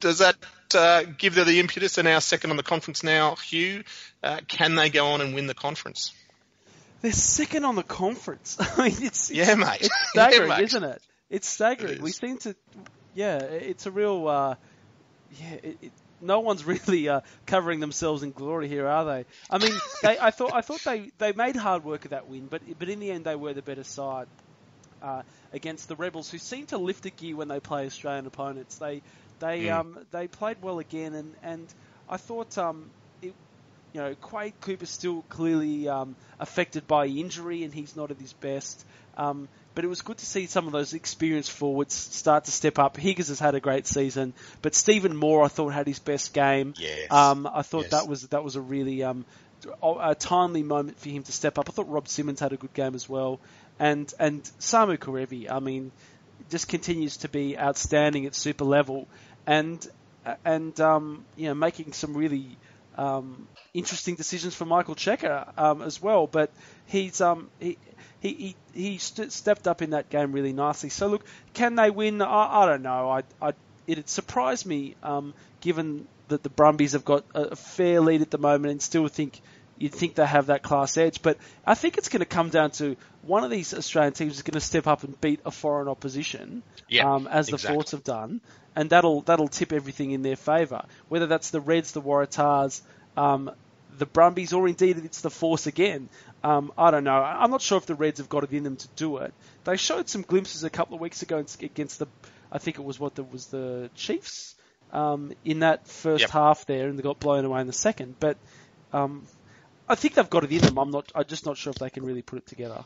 does 0.01 0.19
that 0.19 0.37
uh, 0.75 1.05
give 1.17 1.35
them 1.35 1.47
the 1.47 1.61
impetus? 1.61 1.97
And 1.97 2.07
our 2.07 2.21
second 2.21 2.51
on 2.51 2.59
the 2.59 2.63
conference 2.63 3.03
now, 3.03 3.37
Hugh. 3.37 3.85
Uh, 4.23 4.41
can 4.49 4.75
they 4.75 4.91
go 4.91 5.07
on 5.09 5.23
and 5.23 5.35
win 5.35 5.47
the 5.47 5.55
conference? 5.55 6.13
They're 7.03 7.13
second 7.13 7.65
on 7.65 7.75
the 7.75 7.83
conference. 7.83 8.57
I 8.61 8.89
mean, 8.89 9.03
it's, 9.03 9.31
yeah, 9.31 9.55
mate. 9.55 9.83
It's 9.83 9.91
staggering, 10.11 10.49
yeah, 10.49 10.57
mate. 10.57 10.65
isn't 10.65 10.85
it? 10.85 11.03
It's 11.29 11.49
staggering. 11.49 11.95
It 11.95 12.03
we 12.03 12.13
seem 12.13 12.39
to, 12.39 12.55
yeah, 13.15 13.39
it's 13.39 13.87
a 13.87 13.91
real, 13.91 14.29
uh, 14.29 14.55
yeah. 15.41 15.55
It, 15.63 15.79
it, 15.83 15.93
no 16.21 16.39
one's 16.41 16.65
really 16.67 17.09
uh, 17.09 17.21
covering 17.47 17.81
themselves 17.81 18.23
in 18.23 18.31
glory 18.31 18.69
here, 18.69 18.87
are 18.87 19.05
they? 19.05 19.25
I 19.51 19.59
mean, 19.59 19.77
they, 20.03 20.19
I 20.19 20.31
thought 20.31 20.55
I 20.55 20.61
thought 20.61 20.81
they, 20.85 21.11
they 21.19 21.33
made 21.33 21.57
hard 21.57 21.85
work 21.85 22.05
of 22.05 22.13
that 22.13 22.29
win, 22.29 22.47
but 22.47 22.63
but 22.79 22.89
in 22.89 23.01
the 23.01 23.11
end 23.11 23.25
they 23.25 23.35
were 23.35 23.53
the 23.53 23.63
better 23.63 23.85
side 23.85 24.29
uh, 25.03 25.23
against 25.53 25.89
the 25.89 25.97
Rebels, 25.97 26.31
who 26.31 26.39
seem 26.39 26.67
to 26.67 26.79
lift 26.79 27.05
a 27.07 27.11
gear 27.11 27.37
when 27.37 27.49
they 27.49 27.61
play 27.61 27.87
Australian 27.87 28.27
opponents. 28.27 28.77
They 28.77 29.03
they 29.41 29.65
mm. 29.65 29.73
um, 29.73 29.99
they 30.13 30.29
played 30.29 30.59
well 30.63 30.79
again, 30.79 31.15
and 31.15 31.35
and 31.43 31.75
I 32.09 32.17
thought 32.17 32.57
um, 32.57 32.91
you 33.93 34.01
know 34.01 34.15
Quade 34.15 34.55
Cooper's 34.61 34.91
still 34.91 35.23
clearly 35.29 35.89
um, 35.89 36.17
affected 36.41 36.87
by 36.87 37.07
injury, 37.07 37.65
and 37.65 37.73
he's 37.73 37.97
not 37.97 38.11
at 38.11 38.19
his 38.19 38.33
best. 38.33 38.85
Um, 39.17 39.49
but 39.75 39.85
it 39.85 39.89
was 39.89 40.03
good 40.03 40.19
to 40.19 40.27
see 40.27 40.47
some 40.47 40.67
of 40.67 40.73
those 40.73 40.93
experienced 40.93 41.51
forwards 41.51 41.95
start 41.95 42.45
to 42.45 42.51
step 42.51 42.79
up. 42.79 42.97
Higgins 42.97 43.29
has 43.29 43.39
had 43.39 43.55
a 43.55 43.61
great 43.61 43.87
season, 43.87 44.35
but 44.61 44.75
Stephen 44.75 45.17
Moore 45.17 45.45
I 45.45 45.49
thought 45.49 45.71
had 45.71 45.87
his 45.87 45.99
best 45.99 46.35
game. 46.35 46.75
Yes. 46.79 47.11
Um, 47.11 47.47
I 47.47 47.63
thought 47.63 47.83
yes. 47.83 47.91
that 47.93 48.09
was 48.09 48.23
that 48.29 48.45
was 48.45 48.57
a 48.57 48.61
really 48.61 49.03
um, 49.03 49.25
a 49.83 50.15
timely 50.15 50.63
moment 50.63 50.99
for 50.99 51.09
him 51.09 51.23
to 51.23 51.33
step 51.33 51.59
up. 51.59 51.69
I 51.69 51.73
thought 51.73 51.89
Rob 51.89 52.09
Simmons 52.09 52.41
had 52.41 52.53
a 52.53 52.57
good 52.57 52.75
game 52.75 52.95
as 52.95 53.09
well, 53.09 53.41
and 53.79 54.13
and 54.19 54.43
Samu 54.61 54.99
Kerevi, 54.99 55.51
I 55.51 55.61
mean, 55.61 55.93
just 56.51 56.69
continues 56.69 57.19
to 57.19 57.29
be 57.29 57.59
outstanding 57.59 58.27
at 58.27 58.35
super 58.35 58.65
level, 58.65 59.09
and 59.47 59.87
and 60.45 60.79
um, 60.81 61.25
you 61.37 61.49
know 61.49 61.55
making 61.55 61.93
some 61.93 62.15
really 62.15 62.57
um, 62.97 63.47
interesting 63.75 64.15
decisions 64.15 64.55
for 64.55 64.65
Michael 64.65 64.95
Cheika 64.95 65.53
um, 65.59 65.83
as 65.83 66.01
well. 66.01 66.27
But 66.27 66.51
he's 66.87 67.21
um, 67.21 67.49
he 67.61 67.79
he 68.21 68.33
he, 68.35 68.57
he 68.75 68.99
st- 68.99 69.33
stepped 69.33 69.67
up 69.69 69.83
in 69.83 69.91
that 69.91 70.11
game 70.11 70.33
really 70.33 70.53
nicely. 70.53 70.89
So 70.89 71.09
look, 71.09 71.25
can 71.55 71.75
they 71.75 71.91
win? 71.91 72.23
I, 72.23 72.63
I 72.63 72.67
don't 72.67 72.83
know. 72.83 73.11
I, 73.11 73.23
I 73.41 73.53
it 73.87 74.09
surprised 74.09 74.67
me 74.67 74.95
um, 75.03 75.35
given 75.61 76.07
that 76.29 76.43
the 76.43 76.49
Brumbies 76.51 76.93
have 76.93 77.05
got 77.05 77.25
a 77.35 77.57
fair 77.57 78.01
lead 78.01 78.23
at 78.23 78.31
the 78.31 78.39
moment 78.39 78.73
and 78.73 78.83
still 78.83 79.07
think 79.09 79.41
you'd 79.83 79.93
think 79.93 80.15
they 80.15 80.25
have 80.25 80.47
that 80.47 80.63
class 80.63 80.97
edge. 80.97 81.23
But 81.23 81.39
I 81.67 81.75
think 81.75 81.99
it's 81.99 82.09
going 82.09 82.21
to 82.21 82.27
come 82.27 82.51
down 82.51 82.71
to 82.73 82.97
one 83.23 83.43
of 83.43 83.51
these 83.51 83.75
Australian 83.75 84.13
teams 84.13 84.37
is 84.37 84.43
going 84.43 84.55
to 84.55 84.61
step 84.61 84.87
up 84.87 85.03
and 85.03 85.21
beat 85.21 85.41
a 85.45 85.51
foreign 85.51 85.89
opposition, 85.89 86.63
um, 87.03 87.27
as 87.27 87.49
the 87.49 87.55
exactly. 87.55 87.75
Force 87.75 87.91
have 87.91 88.05
done, 88.05 88.41
and 88.77 88.91
that'll 88.91 89.23
that'll 89.23 89.49
tip 89.49 89.73
everything 89.73 90.13
in 90.13 90.23
their 90.23 90.37
favour. 90.37 90.85
Whether 91.09 91.27
that's 91.27 91.51
the 91.51 91.61
Reds, 91.61 91.93
the 91.93 92.01
Waratahs, 92.01 92.81
um, 93.17 93.51
the 93.99 94.07
Brumbies, 94.07 94.53
or 94.53 94.69
indeed 94.69 94.99
it's 94.99 95.21
the 95.21 95.31
Force 95.31 95.67
again. 95.67 96.09
Um, 96.45 96.73
I 96.79 96.91
don't 96.91 97.05
know. 97.05 97.23
I'm 97.23 97.51
not 97.51 97.63
sure 97.63 97.79
if 97.79 97.87
the 97.87 97.95
Reds 97.95 98.19
have 98.19 98.29
got 98.29 98.45
it 98.45 98.53
in 98.53 98.63
them 98.63 98.77
to 98.77 98.89
do 98.97 99.19
it. 99.19 99.35
They 99.65 99.77
showed 99.77 100.09
some 100.09 100.23
glimpses 100.23 100.65
a 100.65 100.71
couple 100.71 100.95
of 100.95 101.01
weeks 101.01 101.23
ago 101.23 101.45
against 101.61 101.99
the, 101.99 102.07
I 102.51 102.59
think 102.59 102.79
it 102.79 102.85
was 102.85 102.99
what 102.99 103.15
the, 103.15 103.23
was 103.23 103.47
the 103.47 103.91
Chiefs 103.95 104.55
um, 104.93 105.33
in 105.45 105.61
that 105.61 105.87
first 105.87 106.23
yep. 106.23 106.31
half 106.31 106.67
there, 106.67 106.89
and 106.89 106.99
they 106.99 107.03
got 107.03 107.21
blown 107.21 107.45
away 107.45 107.61
in 107.61 107.67
the 107.67 107.73
second. 107.73 108.17
But 108.19 108.39
um, 108.93 109.25
I 109.89 109.95
think 109.95 110.15
they've 110.15 110.31
got 110.31 110.45
it 110.45 110.53
in 110.53 110.61
them. 110.61 110.79
I'm 110.79 110.91
not. 110.91 111.11
I'm 111.15 111.25
just 111.25 111.47
not 111.47 111.57
sure 111.57 111.71
if 111.71 111.79
they 111.79 111.91
can 111.91 112.05
really 112.05 112.23
put 112.23 112.39
it 112.39 112.47
together. 112.47 112.85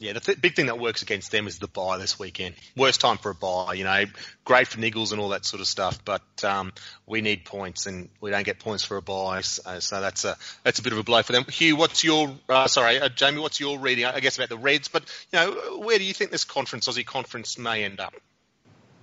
Yeah, 0.00 0.12
the 0.12 0.20
th- 0.20 0.40
big 0.40 0.54
thing 0.54 0.66
that 0.66 0.78
works 0.78 1.02
against 1.02 1.32
them 1.32 1.48
is 1.48 1.58
the 1.58 1.66
bye 1.66 1.98
this 1.98 2.18
weekend. 2.18 2.54
Worst 2.76 3.00
time 3.00 3.18
for 3.18 3.30
a 3.30 3.34
bye, 3.34 3.74
you 3.74 3.82
know. 3.82 4.04
Great 4.44 4.68
for 4.68 4.78
niggles 4.78 5.10
and 5.10 5.20
all 5.20 5.30
that 5.30 5.44
sort 5.44 5.60
of 5.60 5.66
stuff, 5.66 6.04
but 6.04 6.22
um, 6.44 6.72
we 7.04 7.20
need 7.20 7.44
points, 7.44 7.86
and 7.86 8.08
we 8.20 8.30
don't 8.30 8.44
get 8.44 8.60
points 8.60 8.84
for 8.84 8.96
a 8.96 9.02
bye, 9.02 9.40
so, 9.40 9.80
so 9.80 10.00
that's 10.00 10.24
a 10.24 10.36
that's 10.62 10.78
a 10.78 10.82
bit 10.82 10.92
of 10.92 11.00
a 11.00 11.02
blow 11.02 11.22
for 11.22 11.32
them. 11.32 11.44
Hugh, 11.48 11.74
what's 11.74 12.04
your 12.04 12.32
uh, 12.48 12.68
sorry, 12.68 13.00
uh, 13.00 13.08
Jamie, 13.08 13.40
what's 13.40 13.58
your 13.58 13.78
reading? 13.80 14.04
I 14.04 14.20
guess 14.20 14.36
about 14.36 14.50
the 14.50 14.58
Reds, 14.58 14.86
but 14.86 15.02
you 15.32 15.38
know, 15.40 15.80
where 15.80 15.98
do 15.98 16.04
you 16.04 16.14
think 16.14 16.30
this 16.30 16.44
conference, 16.44 16.86
Aussie 16.86 17.04
conference, 17.04 17.58
may 17.58 17.84
end 17.84 17.98
up? 17.98 18.14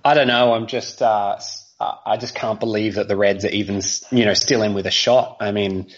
I 0.02 0.14
don't 0.14 0.28
know. 0.28 0.54
I'm 0.54 0.66
just 0.66 1.02
uh, 1.02 1.38
I 1.78 2.16
just 2.16 2.34
can't 2.34 2.58
believe 2.58 2.94
that 2.94 3.06
the 3.06 3.16
Reds 3.16 3.44
are 3.44 3.50
even 3.50 3.82
you 4.10 4.24
know 4.24 4.34
still 4.34 4.62
in 4.62 4.72
with 4.72 4.86
a 4.86 4.90
shot. 4.90 5.36
I 5.40 5.52
mean 5.52 5.88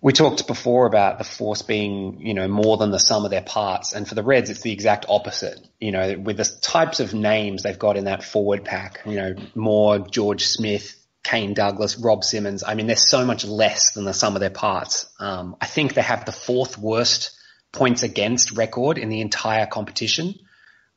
we 0.00 0.12
talked 0.12 0.46
before 0.46 0.86
about 0.86 1.18
the 1.18 1.24
force 1.24 1.62
being, 1.62 2.20
you 2.20 2.34
know, 2.34 2.48
more 2.48 2.76
than 2.76 2.90
the 2.90 2.98
sum 2.98 3.24
of 3.24 3.30
their 3.30 3.42
parts. 3.42 3.92
And 3.92 4.06
for 4.06 4.14
the 4.14 4.22
Reds, 4.22 4.50
it's 4.50 4.60
the 4.60 4.72
exact 4.72 5.06
opposite. 5.08 5.58
You 5.80 5.92
know, 5.92 6.18
with 6.18 6.36
the 6.36 6.44
types 6.44 7.00
of 7.00 7.14
names 7.14 7.62
they've 7.62 7.78
got 7.78 7.96
in 7.96 8.04
that 8.04 8.22
forward 8.22 8.64
pack, 8.64 9.00
you 9.06 9.16
know, 9.16 9.34
Moore, 9.54 9.98
George 9.98 10.46
Smith, 10.46 10.94
Kane 11.22 11.54
Douglas, 11.54 11.98
Rob 11.98 12.24
Simmons. 12.24 12.62
I 12.62 12.74
mean, 12.74 12.86
they're 12.86 12.96
so 12.96 13.24
much 13.24 13.44
less 13.44 13.92
than 13.94 14.04
the 14.04 14.14
sum 14.14 14.36
of 14.36 14.40
their 14.40 14.50
parts. 14.50 15.06
Um, 15.18 15.56
I 15.60 15.66
think 15.66 15.94
they 15.94 16.02
have 16.02 16.24
the 16.24 16.32
fourth 16.32 16.78
worst 16.78 17.36
points 17.72 18.02
against 18.02 18.52
record 18.52 18.98
in 18.98 19.08
the 19.08 19.20
entire 19.20 19.66
competition. 19.66 20.34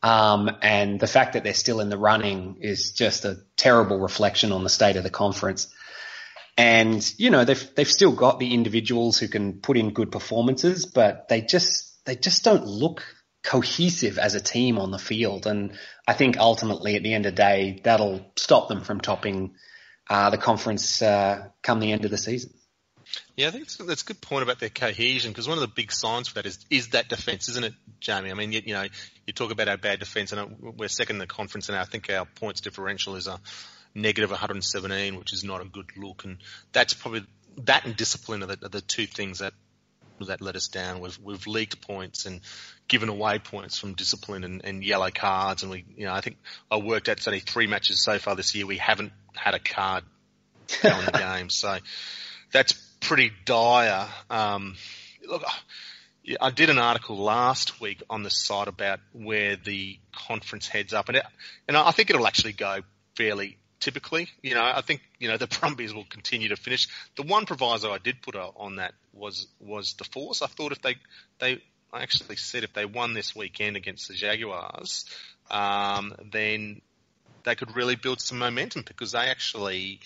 Um, 0.02 0.50
and 0.62 1.00
the 1.00 1.08
fact 1.08 1.34
that 1.34 1.43
they're 1.43 1.54
still 1.54 1.82
in 1.82 1.89
the 1.89 1.97
running 1.97 2.58
is 2.62 2.93
just 2.93 3.26
a 3.26 3.39
terrible 3.58 4.00
reflection 4.00 4.52
on 4.52 4.63
the 4.63 4.69
state 4.69 4.95
of 4.95 5.04
the 5.04 5.10
conference. 5.10 5.67
And, 6.60 7.13
you 7.17 7.30
know, 7.30 7.45
they've, 7.45 7.74
they've 7.76 7.89
still 7.89 8.12
got 8.12 8.38
the 8.38 8.54
individuals 8.54 9.17
who 9.17 9.30
can 9.30 9.62
put 9.62 9.78
in 9.78 9.93
good 9.93 10.12
performances, 10.12 10.86
but 10.86 11.30
they 11.30 11.39
just, 11.39 12.04
they 12.04 12.17
just 12.17 12.43
don't 12.43 12.65
look 12.65 13.02
cohesive 13.45 14.19
as 14.19 14.36
a 14.36 14.41
team 14.41 14.78
on 14.78 14.91
the 14.91 15.00
field. 15.00 15.48
And 15.48 15.80
I 16.06 16.12
think 16.12 16.38
ultimately 16.38 16.98
at 16.98 17.04
the 17.04 17.13
end 17.13 17.26
of 17.26 17.32
the 17.32 17.41
day, 17.41 17.80
that'll 17.86 18.30
stop 18.36 18.67
them 18.67 18.82
from 18.82 19.00
topping, 19.00 19.56
uh, 20.10 20.32
the 20.32 20.38
conference, 20.38 21.02
uh, 21.02 21.48
come 21.63 21.80
the 21.80 21.93
end 21.93 22.04
of 22.04 22.12
the 22.12 22.17
season. 22.17 22.52
Yeah, 23.38 23.48
I 23.48 23.52
think 23.52 23.69
that's, 23.69 24.02
a 24.02 24.06
good 24.06 24.19
point 24.19 24.43
about 24.43 24.60
their 24.60 24.67
cohesion 24.67 25.32
because 25.32 25.48
one 25.48 25.58
of 25.58 25.62
the 25.62 25.74
big 25.74 25.93
signs 25.93 26.28
for 26.28 26.36
that 26.36 26.45
is 26.45 26.60
is 26.69 26.89
that 26.89 27.08
defence, 27.08 27.48
isn't 27.48 27.63
it, 27.63 27.74
Jamie? 28.02 28.32
I 28.32 28.34
mean, 28.34 28.52
you, 28.52 28.62
you 28.65 28.74
know, 28.74 28.86
you 29.26 29.34
talk 29.34 29.52
about 29.52 29.69
our 29.69 29.78
bad 29.78 30.00
defence, 30.00 30.34
and 30.34 30.58
we're 30.60 30.89
second 30.89 31.15
in 31.15 31.19
the 31.19 31.26
conference, 31.26 31.69
and 31.69 31.78
I 31.78 31.86
think 31.86 32.10
our 32.12 32.26
points 32.26 32.62
differential 32.62 33.15
is 33.15 33.26
a 33.28 33.39
negative 33.95 34.32
117, 34.32 35.17
which 35.17 35.34
is 35.34 35.43
not 35.43 35.62
a 35.62 35.65
good 35.65 35.97
look. 35.97 36.23
And 36.23 36.38
that's 36.71 36.93
probably 36.93 37.25
that 37.65 37.86
and 37.86 37.95
discipline 37.95 38.43
are 38.43 38.47
the, 38.47 38.65
are 38.65 38.69
the 38.69 38.82
two 38.82 39.06
things 39.06 39.39
that 39.39 39.54
that 40.28 40.41
let 40.41 40.56
us 40.56 40.67
down. 40.67 40.99
We've 40.99 41.17
we've 41.23 41.47
leaked 41.47 41.82
points 41.82 42.25
and 42.25 42.41
given 42.88 43.10
away 43.10 43.39
points 43.39 43.80
from 43.80 43.93
discipline 43.93 44.43
and, 44.43 44.62
and 44.63 44.84
yellow 44.84 45.10
cards. 45.12 45.63
And 45.63 45.71
we, 45.71 45.86
you 45.95 46.06
know, 46.06 46.13
I 46.13 46.21
think 46.21 46.38
I 46.69 46.78
worked 46.78 47.10
out 47.10 47.17
it's 47.17 47.28
only 47.28 47.39
three 47.39 47.67
matches 47.67 48.04
so 48.04 48.19
far 48.19 48.36
this 48.36 48.54
year. 48.56 48.65
We 48.65 48.78
haven't 48.78 49.13
had 49.36 49.54
a 49.54 49.60
card 49.60 50.04
in 50.84 51.06
the 51.06 51.12
game, 51.17 51.49
so 51.49 51.78
that's 52.52 52.73
pretty 52.99 53.32
dire. 53.45 54.08
Um, 54.30 54.75
look. 55.25 55.43
I 56.39 56.52
did 56.52 56.69
an 56.69 56.78
article 56.78 57.17
last 57.17 57.82
week 57.82 58.04
on 58.08 58.21
the 58.21 58.30
site 58.30 58.67
about 58.67 58.99
where 59.13 59.56
the 59.56 59.97
conference 60.13 60.67
heads 60.67 60.93
up, 60.93 61.08
and 61.08 61.17
it, 61.17 61.25
and 61.67 61.75
I 61.75 61.89
think 61.89 62.12
it'll 62.12 62.28
actually 62.28 62.54
go 62.54 62.82
fairly 63.15 63.58
typically. 63.80 64.30
You 64.42 64.56
know, 64.56 64.63
I 64.63 64.82
think 64.82 65.02
you 65.20 65.28
know 65.28 65.38
the 65.38 65.48
Brumbies 65.60 65.94
will 65.94 66.06
continue 66.06 66.50
to 66.50 66.56
finish. 66.56 66.88
The 67.15 67.24
one 67.24 67.46
proviso 67.46 67.92
I 67.92 67.98
did 67.98 68.22
put 68.22 68.36
on 68.36 68.78
that 68.78 68.94
was 69.13 69.48
was 69.60 69.94
the 69.94 70.04
force. 70.04 70.42
I 70.42 70.48
thought 70.48 70.72
if 70.72 70.82
they 70.82 70.96
they 71.39 71.62
I 71.92 72.04
actually 72.04 72.36
said 72.36 72.63
if 72.63 72.74
they 72.74 72.86
won 72.86 73.13
this 73.13 73.36
weekend 73.36 73.76
against 73.76 74.08
the 74.08 74.13
Jaguars, 74.13 75.06
um, 75.50 76.15
then 76.32 76.82
they 77.44 77.56
could 77.56 77.76
really 77.76 77.96
build 77.96 78.22
some 78.22 78.38
momentum 78.38 78.84
because 78.86 79.13
they 79.13 79.28
actually 79.28 80.00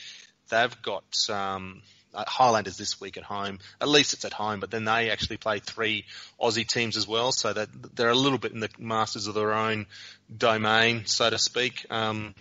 they've 0.50 0.82
got 0.82 1.04
um, 1.30 1.82
Highlanders 2.14 2.78
this 2.78 3.02
week 3.02 3.18
at 3.18 3.24
home. 3.24 3.60
At 3.82 3.88
least 3.88 4.14
it's 4.14 4.26
at 4.26 4.34
home, 4.34 4.60
but 4.60 4.72
then 4.72 4.86
they 4.86 5.10
actually 5.10 5.38
play 5.38 5.60
three 5.60 6.06
Aussie 6.40 6.68
teams 6.68 6.96
as 6.96 7.08
well, 7.08 7.32
so 7.32 7.52
that 7.52 7.70
they're 7.96 8.10
a 8.10 8.16
little 8.16 8.38
bit 8.38 8.52
in 8.52 8.60
the 8.60 8.70
masters 8.78 9.28
of 9.28 9.36
their 9.36 9.54
own 9.54 9.88
domain, 10.36 11.06
so 11.06 11.30
to 11.30 11.38
speak. 11.38 11.86
Um, 11.90 12.36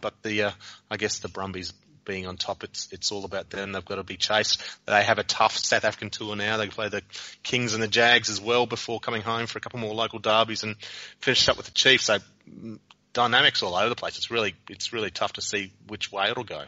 but 0.00 0.14
the 0.22 0.42
uh, 0.44 0.50
I 0.90 0.96
guess 0.96 1.18
the 1.18 1.28
Brumbies 1.28 1.72
being 2.04 2.26
on 2.26 2.36
top, 2.36 2.64
it's 2.64 2.88
it's 2.92 3.12
all 3.12 3.24
about 3.24 3.50
them. 3.50 3.72
They've 3.72 3.84
got 3.84 3.96
to 3.96 4.02
be 4.02 4.16
chased. 4.16 4.62
They 4.86 5.02
have 5.02 5.18
a 5.18 5.22
tough 5.22 5.56
South 5.56 5.84
African 5.84 6.10
tour 6.10 6.36
now. 6.36 6.56
They 6.56 6.68
play 6.68 6.88
the 6.88 7.02
Kings 7.42 7.74
and 7.74 7.82
the 7.82 7.88
Jags 7.88 8.30
as 8.30 8.40
well 8.40 8.66
before 8.66 9.00
coming 9.00 9.22
home 9.22 9.46
for 9.46 9.58
a 9.58 9.60
couple 9.60 9.78
more 9.78 9.94
local 9.94 10.18
derbies 10.18 10.62
and 10.62 10.76
finish 11.20 11.48
up 11.48 11.56
with 11.56 11.66
the 11.66 11.72
Chiefs. 11.72 12.04
So 12.04 12.18
mm, 12.48 12.78
dynamics 13.12 13.62
all 13.62 13.74
over 13.74 13.88
the 13.88 13.96
place. 13.96 14.16
It's 14.16 14.30
really 14.30 14.54
it's 14.68 14.92
really 14.92 15.10
tough 15.10 15.34
to 15.34 15.42
see 15.42 15.72
which 15.86 16.10
way 16.10 16.30
it'll 16.30 16.44
go. 16.44 16.64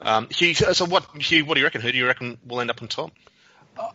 Um, 0.00 0.28
Hugh, 0.30 0.54
so 0.54 0.84
what 0.86 1.04
Hugh? 1.22 1.44
What 1.44 1.54
do 1.54 1.60
you 1.60 1.66
reckon? 1.66 1.80
Who 1.80 1.92
do 1.92 1.98
you 1.98 2.06
reckon 2.06 2.38
will 2.44 2.60
end 2.60 2.70
up 2.70 2.82
on 2.82 2.88
top? 2.88 3.12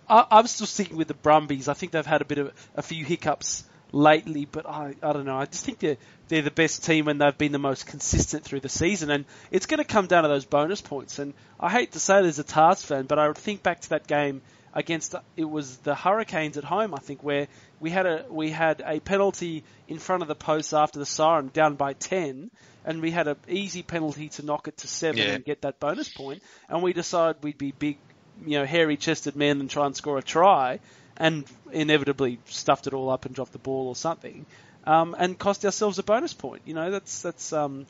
I, 0.10 0.26
I'm 0.32 0.48
still 0.48 0.66
sticking 0.66 0.98
with 0.98 1.08
the 1.08 1.14
Brumbies. 1.14 1.68
I 1.68 1.74
think 1.74 1.92
they've 1.92 2.06
had 2.06 2.22
a 2.22 2.26
bit 2.26 2.40
of 2.40 2.54
a 2.76 2.82
few 2.82 3.06
hiccups 3.06 3.64
lately, 3.92 4.46
but 4.46 4.68
I, 4.68 4.96
I 5.02 5.14
don't 5.14 5.26
know. 5.26 5.38
I 5.38 5.46
just 5.46 5.66
think 5.66 5.80
they're, 5.80 5.98
they're 6.28 6.42
the 6.42 6.52
best 6.52 6.84
team 6.84 7.08
and 7.08 7.22
they've 7.22 7.38
been 7.38 7.52
the 7.52 7.60
most 7.60 7.86
consistent 7.86 8.44
through 8.44 8.60
the 8.60 8.70
season. 8.70 9.10
And 9.10 9.26
it's 9.52 9.66
going 9.66 9.80
to 9.80 9.86
come 9.86 10.08
down 10.08 10.24
to 10.24 10.30
those 10.30 10.46
bonus 10.46 10.82
points. 10.82 11.20
And 11.20 11.34
I 11.60 11.70
hate 11.70 11.94
to 11.94 12.00
say 12.00 12.22
there's 12.22 12.40
a 12.40 12.44
Tahs 12.44 12.84
fan, 12.84 13.06
but 13.06 13.20
I 13.20 13.32
think 13.34 13.64
back 13.64 13.82
to 13.82 13.90
that 13.90 14.08
game 14.08 14.42
against 14.74 15.16
it 15.36 15.46
was 15.46 15.78
the 15.78 15.96
Hurricanes 15.96 16.58
at 16.58 16.64
home, 16.64 16.94
I 16.94 17.00
think, 17.00 17.24
where 17.24 17.48
we 17.80 17.90
had 17.90 18.06
a 18.06 18.26
we 18.30 18.52
had 18.52 18.84
a 18.86 19.00
penalty 19.00 19.64
in 19.88 19.98
front 19.98 20.22
of 20.22 20.28
the 20.28 20.36
post 20.36 20.74
after 20.74 21.00
the 21.00 21.06
siren, 21.06 21.50
down 21.52 21.76
by 21.76 21.94
ten, 21.94 22.52
and 22.86 23.02
we 23.02 23.10
had 23.10 23.28
an 23.28 23.38
easy 23.48 23.82
penalty 23.82 24.30
to 24.30 24.46
knock 24.46 24.68
it 24.68 24.78
to 24.78 24.88
seven 24.88 25.18
yeah. 25.18 25.34
and 25.34 25.46
get 25.46 25.62
that 25.62 25.80
bonus 25.80 26.10
point. 26.10 26.44
And 26.70 26.84
we 26.84 26.94
decided 26.94 27.44
we'd 27.44 27.58
be 27.58 27.72
big, 27.72 27.98
you 28.46 28.60
know, 28.60 28.66
hairy-chested 28.66 29.36
men 29.36 29.60
and 29.62 29.70
try 29.70 29.88
and 29.88 29.96
score 29.96 30.20
a 30.20 30.22
try 30.22 30.80
and 31.18 31.46
inevitably 31.72 32.40
stuffed 32.46 32.88
it 32.88 32.94
all 32.94 33.10
up 33.10 33.26
and 33.26 33.36
dropped 33.36 33.52
the 33.52 33.58
ball 33.58 33.88
or 33.88 33.96
something, 33.96 34.46
um, 34.86 35.16
and 35.18 35.38
cost 35.38 35.66
ourselves 35.66 36.00
a 36.00 36.04
bonus 36.04 36.34
point. 36.34 36.62
You 36.66 36.74
know, 36.74 36.92
that's 36.92 37.22
that's 37.22 37.52
um, 37.54 37.86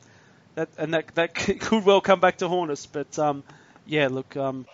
that 0.54 0.68
and 0.78 0.94
that 0.94 1.14
that 1.14 1.34
could 1.34 1.84
well 1.84 2.00
come 2.00 2.20
back 2.20 2.38
to 2.38 2.48
haunt 2.48 2.70
us. 2.70 2.86
But 2.86 3.18
um, 3.18 3.44
yeah, 3.86 4.08
look, 4.08 4.36
um, 4.36 4.66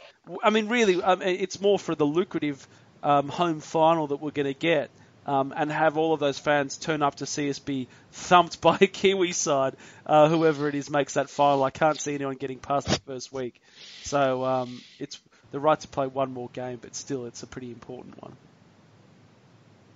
I 0.42 0.50
mean, 0.50 0.68
really, 0.68 1.02
um, 1.02 1.22
it's 1.22 1.60
more 1.60 1.78
for 1.78 1.94
the 1.94 2.06
lucrative 2.06 2.66
um, 3.02 3.28
home 3.28 3.60
final 3.60 4.08
that 4.08 4.16
we're 4.16 4.30
going 4.30 4.52
to 4.52 4.58
get. 4.58 4.90
And 5.26 5.72
have 5.72 5.96
all 5.96 6.12
of 6.12 6.20
those 6.20 6.38
fans 6.38 6.76
turn 6.76 7.02
up 7.02 7.14
to 7.16 7.24
see 7.24 7.48
us 7.48 7.58
be 7.58 7.88
thumped 8.12 8.60
by 8.60 8.76
a 8.78 8.86
Kiwi 8.86 9.32
side, 9.32 9.74
uh, 10.04 10.28
whoever 10.28 10.68
it 10.68 10.74
is 10.74 10.90
makes 10.90 11.14
that 11.14 11.30
final. 11.30 11.64
I 11.64 11.70
can't 11.70 11.98
see 11.98 12.14
anyone 12.14 12.36
getting 12.36 12.58
past 12.58 12.88
the 12.88 12.98
first 13.06 13.32
week, 13.32 13.58
so 14.02 14.68
it's 14.98 15.18
the 15.54 15.60
right 15.60 15.78
to 15.78 15.86
play 15.86 16.08
one 16.08 16.32
more 16.32 16.48
game, 16.52 16.80
but 16.82 16.96
still, 16.96 17.26
it's 17.26 17.44
a 17.44 17.46
pretty 17.46 17.70
important 17.70 18.20
one. 18.20 18.32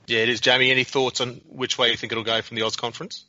Yeah, 0.07 0.21
it 0.21 0.29
is. 0.29 0.41
Jamie, 0.41 0.71
any 0.71 0.85
thoughts 0.85 1.21
on 1.21 1.41
which 1.49 1.77
way 1.77 1.91
you 1.91 1.97
think 1.97 2.13
it'll 2.13 2.23
go 2.23 2.41
from 2.43 2.57
the 2.57 2.63
Oz 2.63 2.77
conference? 2.77 3.25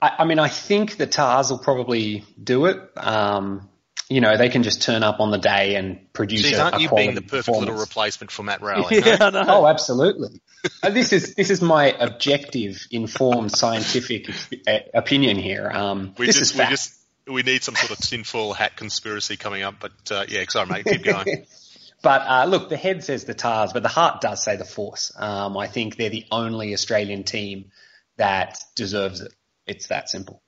I, 0.00 0.16
I 0.18 0.24
mean, 0.26 0.38
I 0.38 0.48
think 0.48 0.98
the 0.98 1.06
Tahs 1.06 1.50
will 1.50 1.58
probably 1.58 2.24
do 2.40 2.66
it. 2.66 2.78
Um, 2.94 3.70
you 4.10 4.20
know, 4.20 4.36
they 4.36 4.50
can 4.50 4.62
just 4.62 4.82
turn 4.82 5.02
up 5.02 5.18
on 5.18 5.30
the 5.30 5.38
day 5.38 5.76
and 5.76 6.12
produce. 6.12 6.42
Jeez, 6.42 6.62
aren't 6.62 6.76
a 6.76 6.80
you 6.80 6.90
being 6.90 7.14
the 7.14 7.22
perfect 7.22 7.56
little 7.56 7.76
replacement 7.76 8.30
for 8.30 8.42
Matt 8.42 8.60
Rowley? 8.60 8.98
yeah, 9.06 9.16
I 9.18 9.30
know. 9.30 9.44
Oh, 9.48 9.66
absolutely. 9.66 10.42
Uh, 10.82 10.90
this 10.90 11.14
is 11.14 11.34
this 11.34 11.48
is 11.48 11.62
my 11.62 11.86
objective, 11.86 12.86
informed, 12.90 13.50
scientific 13.50 14.28
uh, 14.68 14.78
opinion 14.92 15.38
here. 15.38 15.70
Um, 15.72 16.14
we 16.18 16.26
this 16.26 16.36
just, 16.36 16.50
is 16.50 16.56
fact. 16.58 16.70
we 16.70 16.74
just 16.74 16.98
we 17.26 17.42
need 17.42 17.62
some 17.62 17.74
sort 17.76 17.92
of 17.92 17.98
tinfoil 17.98 18.52
hat 18.52 18.76
conspiracy 18.76 19.38
coming 19.38 19.62
up, 19.62 19.76
but 19.80 19.92
uh, 20.10 20.26
yeah, 20.28 20.44
sorry, 20.50 20.68
mate, 20.68 20.84
keep 20.84 21.02
going. 21.02 21.46
But 22.02 22.22
uh, 22.26 22.44
look, 22.46 22.68
the 22.68 22.76
head 22.76 23.04
says 23.04 23.24
the 23.24 23.34
Tahs, 23.34 23.72
but 23.72 23.82
the 23.82 23.88
heart 23.88 24.20
does 24.20 24.42
say 24.42 24.56
the 24.56 24.64
Force. 24.64 25.12
Um, 25.16 25.56
I 25.56 25.68
think 25.68 25.96
they're 25.96 26.10
the 26.10 26.26
only 26.32 26.74
Australian 26.74 27.22
team 27.22 27.70
that 28.16 28.58
deserves 28.74 29.20
it. 29.20 29.32
It's 29.66 29.86
that 29.88 30.10
simple. 30.10 30.42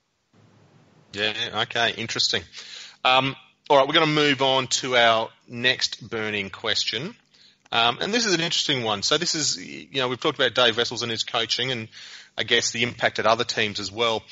Yeah, 1.13 1.63
okay, 1.63 1.95
interesting. 1.97 2.43
Um, 3.05 3.37
all 3.71 3.79
right, 3.79 3.87
we're 3.87 3.95
going 3.95 4.07
to 4.07 4.13
move 4.13 4.43
on 4.43 4.67
to 4.67 4.97
our 4.97 5.31
next 5.49 6.09
burning 6.09 6.51
question. 6.51 7.15
Um, 7.71 7.99
and 8.01 8.13
this 8.13 8.27
is 8.27 8.35
an 8.35 8.41
interesting 8.41 8.83
one. 8.83 9.03
So 9.03 9.17
this 9.17 9.35
is, 9.35 9.57
you 9.57 10.01
know, 10.01 10.09
we've 10.09 10.21
talked 10.21 10.39
about 10.39 10.55
Dave 10.55 10.77
Wessels 10.77 11.03
and 11.03 11.11
his 11.11 11.23
coaching 11.23 11.71
and 11.71 11.89
I 12.37 12.43
guess 12.43 12.73
the 12.73 12.83
impact 12.83 13.19
at 13.21 13.27
other 13.27 13.45
teams 13.45 13.79
as 13.79 13.91
well. 13.91 14.23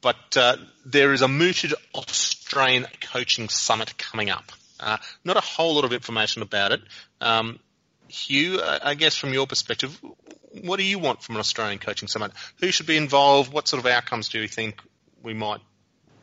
But 0.00 0.36
uh, 0.36 0.56
there 0.86 1.12
is 1.12 1.22
a 1.22 1.28
mooted 1.28 1.74
Australian 1.94 2.86
coaching 3.00 3.48
summit 3.48 3.98
coming 3.98 4.30
up. 4.30 4.52
Uh, 4.80 4.98
not 5.24 5.36
a 5.36 5.40
whole 5.40 5.74
lot 5.74 5.84
of 5.84 5.92
information 5.92 6.42
about 6.42 6.72
it. 6.72 6.80
Um, 7.20 7.58
Hugh, 8.08 8.60
I 8.62 8.94
guess 8.94 9.14
from 9.14 9.32
your 9.32 9.46
perspective, 9.46 10.00
what 10.62 10.78
do 10.78 10.82
you 10.82 10.98
want 10.98 11.22
from 11.22 11.36
an 11.36 11.40
Australian 11.40 11.78
coaching 11.78 12.08
summit? 12.08 12.32
Who 12.60 12.70
should 12.70 12.86
be 12.86 12.96
involved? 12.96 13.52
What 13.52 13.68
sort 13.68 13.84
of 13.84 13.90
outcomes 13.90 14.28
do 14.28 14.40
you 14.40 14.48
think 14.48 14.80
we 15.22 15.34
might 15.34 15.60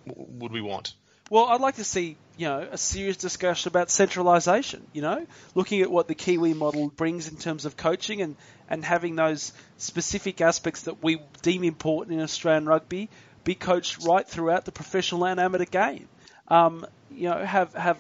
would 0.06 0.52
we 0.52 0.62
want? 0.62 0.94
Well, 1.30 1.46
I'd 1.46 1.62
like 1.62 1.76
to 1.76 1.84
see, 1.84 2.18
you 2.38 2.48
know, 2.48 2.68
a 2.72 2.78
serious 2.78 3.18
discussion 3.18 3.70
about 3.70 3.90
centralisation. 3.90 4.86
You 4.94 5.02
know, 5.02 5.26
looking 5.56 5.82
at 5.82 5.90
what 5.90 6.08
the 6.08 6.16
Kiwi 6.16 6.54
model 6.54 6.90
brings 6.90 7.28
in 7.28 7.38
terms 7.38 7.66
of 7.66 7.78
coaching 7.78 8.22
and 8.22 8.36
and 8.70 8.84
having 8.84 9.16
those 9.16 9.54
specific 9.78 10.42
aspects 10.42 10.84
that 10.84 11.04
we 11.04 11.20
deem 11.42 11.64
important 11.64 12.18
in 12.18 12.24
Australian 12.24 12.66
rugby 12.66 13.10
be 13.44 13.56
coached 13.56 14.04
right 14.04 14.28
throughout 14.28 14.66
the 14.66 14.72
professional 14.72 15.26
and 15.26 15.40
amateur 15.40 15.66
game. 15.66 16.08
Um, 16.48 16.86
you 17.12 17.30
know, 17.30 17.44
have 17.44 17.74
have 17.74 17.98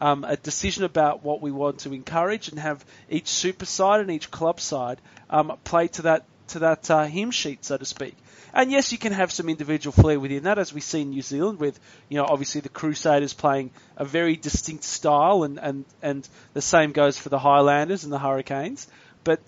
um, 0.00 0.24
a 0.24 0.36
decision 0.36 0.84
about 0.84 1.22
what 1.22 1.40
we 1.40 1.50
want 1.50 1.80
to 1.80 1.92
encourage 1.92 2.48
and 2.48 2.58
have 2.58 2.84
each 3.08 3.28
super 3.28 3.66
side 3.66 4.00
and 4.00 4.10
each 4.10 4.30
club 4.30 4.60
side 4.60 5.00
um, 5.30 5.56
play 5.64 5.88
to 5.88 6.02
that 6.02 6.24
to 6.48 6.58
that 6.60 6.90
uh, 6.90 7.04
hymn 7.04 7.30
sheet, 7.30 7.64
so 7.64 7.76
to 7.76 7.84
speak. 7.84 8.14
And 8.54 8.70
yes, 8.70 8.92
you 8.92 8.98
can 8.98 9.12
have 9.12 9.32
some 9.32 9.48
individual 9.48 9.92
flair 9.92 10.20
within 10.20 10.42
that, 10.42 10.58
as 10.58 10.74
we 10.74 10.82
see 10.82 11.00
in 11.00 11.10
New 11.10 11.22
Zealand 11.22 11.58
with, 11.58 11.80
you 12.10 12.18
know, 12.18 12.26
obviously 12.26 12.60
the 12.60 12.68
Crusaders 12.68 13.32
playing 13.32 13.70
a 13.96 14.04
very 14.04 14.36
distinct 14.36 14.84
style, 14.84 15.44
and, 15.44 15.58
and, 15.58 15.84
and 16.02 16.28
the 16.52 16.60
same 16.60 16.92
goes 16.92 17.16
for 17.16 17.30
the 17.30 17.38
Highlanders 17.38 18.04
and 18.04 18.12
the 18.12 18.18
Hurricanes. 18.18 18.86
But, 19.24 19.40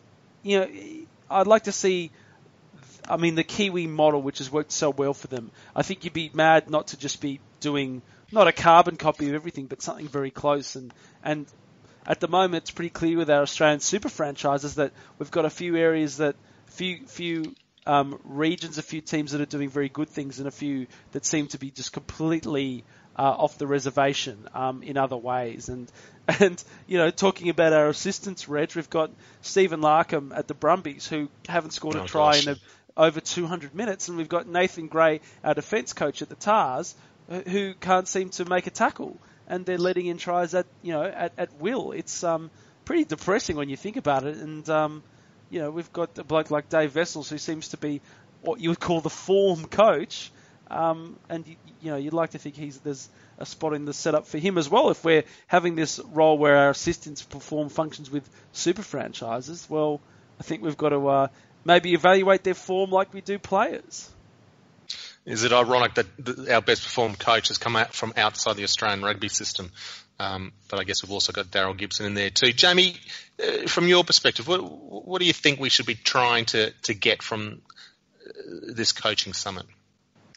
you 0.42 0.61
know, 0.61 0.68
I'd 1.30 1.46
like 1.46 1.64
to 1.64 1.72
see, 1.72 2.11
I 3.07 3.18
mean, 3.18 3.35
the 3.35 3.44
Kiwi 3.44 3.87
model, 3.87 4.22
which 4.22 4.38
has 4.38 4.50
worked 4.50 4.72
so 4.72 4.88
well 4.88 5.12
for 5.12 5.26
them. 5.26 5.50
I 5.76 5.83
think 5.83 6.04
you'd 6.04 6.14
be 6.14 6.30
mad 6.33 6.70
not 6.70 6.88
to 6.88 6.96
just 6.96 7.20
be 7.20 7.40
doing 7.61 8.00
not 8.34 8.48
a 8.48 8.52
carbon 8.52 8.96
copy 8.96 9.28
of 9.28 9.34
everything, 9.34 9.66
but 9.66 9.80
something 9.80 10.08
very 10.08 10.30
close. 10.30 10.76
And 10.76 10.92
and 11.22 11.46
at 12.06 12.20
the 12.20 12.28
moment, 12.28 12.64
it's 12.64 12.70
pretty 12.70 12.90
clear 12.90 13.16
with 13.16 13.30
our 13.30 13.42
Australian 13.42 13.80
super 13.80 14.08
franchises 14.08 14.74
that 14.74 14.92
we've 15.18 15.30
got 15.30 15.44
a 15.44 15.50
few 15.50 15.76
areas 15.76 16.18
that 16.18 16.36
few 16.66 17.06
few 17.06 17.54
um, 17.86 18.18
regions, 18.24 18.78
a 18.78 18.82
few 18.82 19.00
teams 19.00 19.32
that 19.32 19.40
are 19.40 19.46
doing 19.46 19.70
very 19.70 19.88
good 19.88 20.08
things, 20.08 20.38
and 20.38 20.48
a 20.48 20.50
few 20.50 20.86
that 21.12 21.24
seem 21.24 21.46
to 21.48 21.58
be 21.58 21.70
just 21.70 21.92
completely 21.92 22.84
uh, 23.16 23.22
off 23.22 23.58
the 23.58 23.66
reservation 23.66 24.48
um, 24.54 24.82
in 24.82 24.96
other 24.96 25.16
ways. 25.16 25.68
And 25.68 25.90
and 26.40 26.62
you 26.86 26.98
know, 26.98 27.10
talking 27.10 27.48
about 27.48 27.72
our 27.72 27.88
assistants, 27.88 28.48
Reg, 28.48 28.74
we've 28.74 28.90
got 28.90 29.10
Stephen 29.42 29.80
Larkham 29.80 30.36
at 30.36 30.48
the 30.48 30.54
Brumbies 30.54 31.06
who 31.06 31.28
haven't 31.48 31.72
scored 31.72 31.96
oh, 31.96 32.04
a 32.04 32.06
try 32.06 32.32
gosh. 32.32 32.46
in 32.46 32.52
a, 32.54 32.56
over 32.96 33.20
200 33.20 33.74
minutes, 33.74 34.08
and 34.08 34.16
we've 34.16 34.28
got 34.28 34.46
Nathan 34.46 34.86
Grey, 34.86 35.20
our 35.42 35.54
defence 35.54 35.92
coach 35.92 36.22
at 36.22 36.28
the 36.28 36.36
Tahs, 36.36 36.94
who 37.28 37.74
can't 37.74 38.06
seem 38.06 38.30
to 38.30 38.44
make 38.44 38.66
a 38.66 38.70
tackle, 38.70 39.18
and 39.46 39.64
they're 39.64 39.78
letting 39.78 40.06
in 40.06 40.18
tries 40.18 40.54
at 40.54 40.66
you 40.82 40.92
know 40.92 41.04
at, 41.04 41.32
at 41.38 41.60
will. 41.60 41.92
It's 41.92 42.22
um, 42.24 42.50
pretty 42.84 43.04
depressing 43.04 43.56
when 43.56 43.68
you 43.68 43.76
think 43.76 43.96
about 43.96 44.24
it. 44.24 44.37
And 44.37 44.68
um, 44.68 45.02
you 45.50 45.60
know 45.60 45.70
we've 45.70 45.92
got 45.92 46.18
a 46.18 46.24
bloke 46.24 46.50
like 46.50 46.68
Dave 46.68 46.94
Wessels 46.94 47.30
who 47.30 47.38
seems 47.38 47.68
to 47.68 47.76
be 47.76 48.00
what 48.42 48.60
you 48.60 48.68
would 48.68 48.80
call 48.80 49.00
the 49.00 49.10
form 49.10 49.66
coach, 49.66 50.30
um, 50.70 51.18
and 51.28 51.46
you, 51.46 51.56
you 51.80 51.90
know 51.90 51.96
you'd 51.96 52.12
like 52.12 52.30
to 52.30 52.38
think 52.38 52.56
he's 52.56 52.78
there's 52.78 53.08
a 53.38 53.46
spot 53.46 53.74
in 53.74 53.84
the 53.84 53.92
setup 53.92 54.26
for 54.26 54.38
him 54.38 54.58
as 54.58 54.68
well. 54.68 54.90
If 54.90 55.04
we're 55.04 55.24
having 55.46 55.74
this 55.74 55.98
role 55.98 56.38
where 56.38 56.56
our 56.56 56.70
assistants 56.70 57.22
perform 57.22 57.68
functions 57.68 58.10
with 58.10 58.28
super 58.52 58.82
franchises, 58.82 59.66
well, 59.68 60.00
I 60.38 60.42
think 60.42 60.62
we've 60.62 60.76
got 60.76 60.90
to 60.90 61.08
uh, 61.08 61.28
maybe 61.64 61.94
evaluate 61.94 62.44
their 62.44 62.54
form 62.54 62.90
like 62.90 63.12
we 63.12 63.20
do 63.20 63.38
players. 63.38 64.10
Is 65.26 65.44
it 65.44 65.52
ironic 65.52 65.94
that 65.94 66.48
our 66.50 66.60
best 66.60 66.82
performed 66.82 67.18
coach 67.18 67.48
has 67.48 67.58
come 67.58 67.76
out 67.76 67.94
from 67.94 68.12
outside 68.16 68.56
the 68.56 68.64
Australian 68.64 69.02
rugby 69.02 69.28
system? 69.28 69.70
Um, 70.20 70.52
but 70.68 70.78
I 70.78 70.84
guess 70.84 71.02
we've 71.02 71.12
also 71.12 71.32
got 71.32 71.46
Daryl 71.46 71.76
Gibson 71.76 72.06
in 72.06 72.14
there 72.14 72.30
too. 72.30 72.52
Jamie, 72.52 72.96
uh, 73.42 73.66
from 73.66 73.88
your 73.88 74.04
perspective, 74.04 74.46
what, 74.46 74.60
what 74.60 75.18
do 75.18 75.26
you 75.26 75.32
think 75.32 75.58
we 75.58 75.70
should 75.70 75.87
be 75.87 75.94
trying 75.94 76.44
to, 76.46 76.70
to 76.82 76.94
get 76.94 77.22
from 77.22 77.62
uh, 78.26 78.72
this 78.74 78.92
coaching 78.92 79.32
summit? 79.32 79.66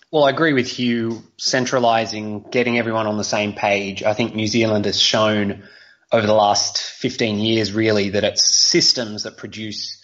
Well, 0.10 0.24
I 0.24 0.30
agree 0.30 0.54
with 0.54 0.80
you. 0.80 1.24
Centralising, 1.38 2.46
getting 2.50 2.78
everyone 2.78 3.08
on 3.08 3.18
the 3.18 3.24
same 3.24 3.54
page. 3.54 4.04
I 4.04 4.14
think 4.14 4.34
New 4.34 4.48
Zealand 4.48 4.86
has 4.86 5.00
shown 5.00 5.64
over 6.12 6.26
the 6.26 6.34
last 6.34 6.78
15 6.78 7.40
years, 7.40 7.74
really, 7.74 8.12
that 8.12 8.24
it's 8.24 8.50
systems 8.50 9.24
that 9.24 9.36
produce 9.36 10.04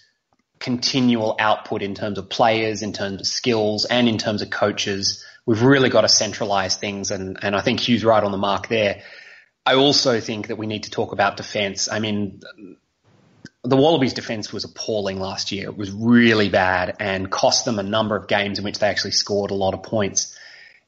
continual 0.58 1.36
output 1.38 1.82
in 1.82 1.94
terms 1.94 2.18
of 2.18 2.28
players, 2.28 2.82
in 2.82 2.92
terms 2.92 3.20
of 3.20 3.26
skills, 3.26 3.84
and 3.84 4.08
in 4.08 4.18
terms 4.18 4.42
of 4.42 4.50
coaches. 4.50 5.24
We've 5.46 5.62
really 5.62 5.90
got 5.90 6.02
to 6.02 6.06
centralise 6.06 6.76
things, 6.76 7.10
and, 7.10 7.38
and 7.42 7.54
I 7.54 7.60
think 7.60 7.80
Hugh's 7.80 8.04
right 8.04 8.22
on 8.22 8.32
the 8.32 8.38
mark 8.38 8.68
there. 8.68 9.02
I 9.66 9.74
also 9.74 10.20
think 10.20 10.48
that 10.48 10.56
we 10.56 10.66
need 10.66 10.84
to 10.84 10.90
talk 10.90 11.12
about 11.12 11.36
defence. 11.36 11.88
I 11.90 11.98
mean, 11.98 12.40
the 13.62 13.76
Wallabies 13.76 14.12
defence 14.12 14.52
was 14.52 14.64
appalling 14.64 15.18
last 15.18 15.52
year. 15.52 15.66
It 15.66 15.76
was 15.76 15.90
really 15.90 16.50
bad 16.50 16.96
and 17.00 17.30
cost 17.30 17.64
them 17.64 17.78
a 17.78 17.82
number 17.82 18.14
of 18.14 18.28
games 18.28 18.58
in 18.58 18.64
which 18.64 18.78
they 18.78 18.88
actually 18.88 19.12
scored 19.12 19.50
a 19.50 19.54
lot 19.54 19.72
of 19.72 19.82
points. 19.82 20.38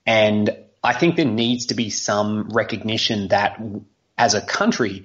And 0.04 0.50
I 0.84 0.92
think 0.92 1.16
there 1.16 1.24
needs 1.24 1.66
to 1.66 1.74
be 1.74 1.88
some 1.88 2.50
recognition 2.50 3.28
that 3.28 3.60
as 4.18 4.34
a 4.34 4.42
country, 4.42 5.04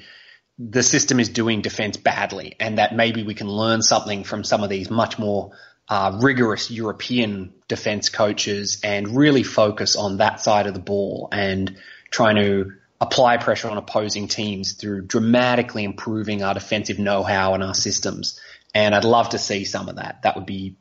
the 0.70 0.84
system 0.84 1.20
is 1.20 1.30
doing 1.30 1.62
defence 1.62 1.98
badly 1.98 2.56
and 2.60 2.78
that 2.78 2.96
maybe 2.96 3.24
we 3.24 3.34
can 3.34 3.48
learn 3.48 3.82
something 3.82 4.24
from 4.24 4.44
some 4.44 4.64
of 4.64 4.70
these 4.70 4.92
much 4.92 5.18
more 5.18 5.52
uh, 5.90 6.20
rigorous 6.22 6.70
European 6.70 7.54
defence 7.68 8.10
coaches 8.10 8.80
and 8.84 9.18
really 9.18 9.44
focus 9.44 9.96
on 9.96 10.18
that 10.18 10.40
side 10.40 10.68
of 10.68 10.74
the 10.74 10.80
ball 10.80 11.30
and 11.32 11.78
trying 12.12 12.36
to 12.36 12.74
apply 13.00 13.38
pressure 13.38 13.70
on 13.70 13.78
opposing 13.78 14.28
teams 14.28 14.74
through 14.74 15.02
dramatically 15.02 15.84
improving 15.84 16.44
our 16.44 16.54
defensive 16.54 17.00
know-how 17.00 17.56
and 17.56 17.64
our 17.64 17.74
systems. 17.74 18.40
And 18.76 18.94
I'd 18.94 19.04
love 19.04 19.30
to 19.30 19.40
see 19.40 19.66
some 19.66 19.90
of 19.90 19.96
that. 19.96 20.22
That 20.22 20.36
would 20.36 20.46
be 20.46 20.76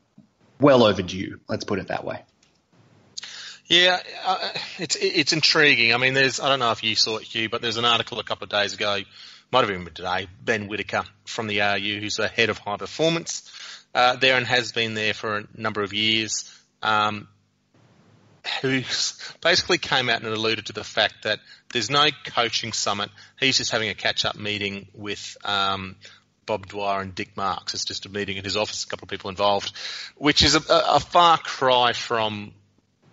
well 0.59 0.83
overdue. 0.83 1.39
Let's 1.49 1.63
put 1.63 1.79
it 1.79 1.87
that 1.87 2.05
way. 2.05 2.21
Yeah, 3.65 3.99
uh, 4.25 4.49
it's 4.79 4.97
it's 4.97 5.31
intriguing. 5.31 5.93
I 5.93 5.97
mean, 5.97 6.13
there's 6.13 6.41
I 6.41 6.49
don't 6.49 6.59
know 6.59 6.71
if 6.71 6.83
you 6.83 6.95
saw 6.95 7.17
it, 7.17 7.23
Hugh, 7.23 7.47
but 7.47 7.61
there's 7.61 7.77
an 7.77 7.85
article 7.85 8.19
a 8.19 8.23
couple 8.23 8.43
of 8.43 8.49
days 8.49 8.73
ago, 8.73 8.99
might 9.51 9.67
have 9.67 9.69
been 9.69 9.85
today. 9.93 10.27
Ben 10.43 10.67
Whitaker 10.67 11.03
from 11.25 11.47
the 11.47 11.61
ARU, 11.61 11.99
who's 11.99 12.15
the 12.15 12.27
head 12.27 12.49
of 12.49 12.57
high 12.57 12.77
performance 12.77 13.51
uh, 13.93 14.15
there 14.15 14.37
and 14.37 14.45
has 14.47 14.71
been 14.71 14.93
there 14.93 15.13
for 15.13 15.37
a 15.39 15.43
number 15.55 15.81
of 15.81 15.93
years, 15.93 16.49
um, 16.81 17.27
who 18.61 18.81
basically 19.41 19.77
came 19.77 20.09
out 20.09 20.23
and 20.23 20.33
alluded 20.33 20.67
to 20.67 20.73
the 20.73 20.83
fact 20.83 21.23
that 21.23 21.39
there's 21.73 21.89
no 21.89 22.07
coaching 22.25 22.73
summit. 22.73 23.09
He's 23.39 23.57
just 23.57 23.71
having 23.71 23.89
a 23.89 23.93
catch-up 23.93 24.35
meeting 24.35 24.87
with 24.93 25.37
um, 25.43 25.95
Bob 26.45 26.67
Dwyer 26.67 27.01
and 27.01 27.13
Dick 27.13 27.37
Marks. 27.37 27.73
It's 27.73 27.85
just 27.85 28.05
a 28.05 28.09
meeting 28.09 28.37
in 28.37 28.43
his 28.43 28.57
office, 28.57 28.83
a 28.83 28.87
couple 28.87 29.05
of 29.05 29.09
people 29.09 29.29
involved, 29.29 29.73
which 30.15 30.43
is 30.43 30.55
a, 30.55 30.61
a 30.69 30.99
far 30.99 31.37
cry 31.37 31.93
from 31.93 32.53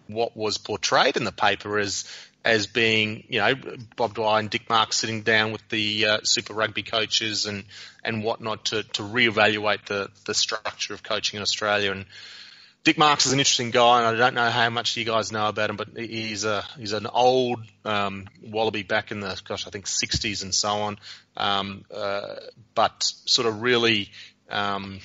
what 0.06 0.36
was 0.36 0.56
portrayed 0.56 1.16
in 1.16 1.24
the 1.24 1.32
paper 1.32 1.78
as 1.78 2.04
as 2.44 2.66
being, 2.66 3.24
you 3.28 3.40
know, 3.40 3.54
Bob 3.96 4.14
Dwyer 4.14 4.40
and 4.40 4.50
Dick 4.50 4.68
Marks 4.68 4.96
sitting 4.96 5.22
down 5.22 5.52
with 5.52 5.66
the 5.68 6.06
uh, 6.06 6.18
Super 6.22 6.54
Rugby 6.54 6.82
coaches 6.82 7.46
and 7.46 7.64
and 8.04 8.22
whatnot 8.24 8.66
to 8.66 8.82
to 8.84 9.02
reevaluate 9.02 9.86
the 9.86 10.08
the 10.24 10.34
structure 10.34 10.94
of 10.94 11.02
coaching 11.02 11.36
in 11.36 11.42
Australia. 11.42 11.92
And 11.92 12.06
Dick 12.84 12.96
Marks 12.96 13.26
is 13.26 13.32
an 13.32 13.38
interesting 13.38 13.70
guy, 13.70 13.98
and 13.98 14.06
I 14.06 14.18
don't 14.18 14.34
know 14.34 14.48
how 14.48 14.70
much 14.70 14.96
you 14.96 15.04
guys 15.04 15.32
know 15.32 15.48
about 15.48 15.70
him, 15.70 15.76
but 15.76 15.88
he's 15.96 16.44
a 16.44 16.62
he's 16.78 16.92
an 16.92 17.06
old 17.06 17.60
um, 17.84 18.28
Wallaby 18.42 18.82
back 18.82 19.10
in 19.10 19.20
the 19.20 19.40
gosh, 19.44 19.66
I 19.66 19.70
think 19.70 19.86
60s 19.86 20.42
and 20.42 20.54
so 20.54 20.70
on, 20.70 20.98
um, 21.36 21.84
uh, 21.94 22.36
but 22.74 23.02
sort 23.02 23.48
of 23.48 23.62
really. 23.62 24.10
Um, 24.50 25.00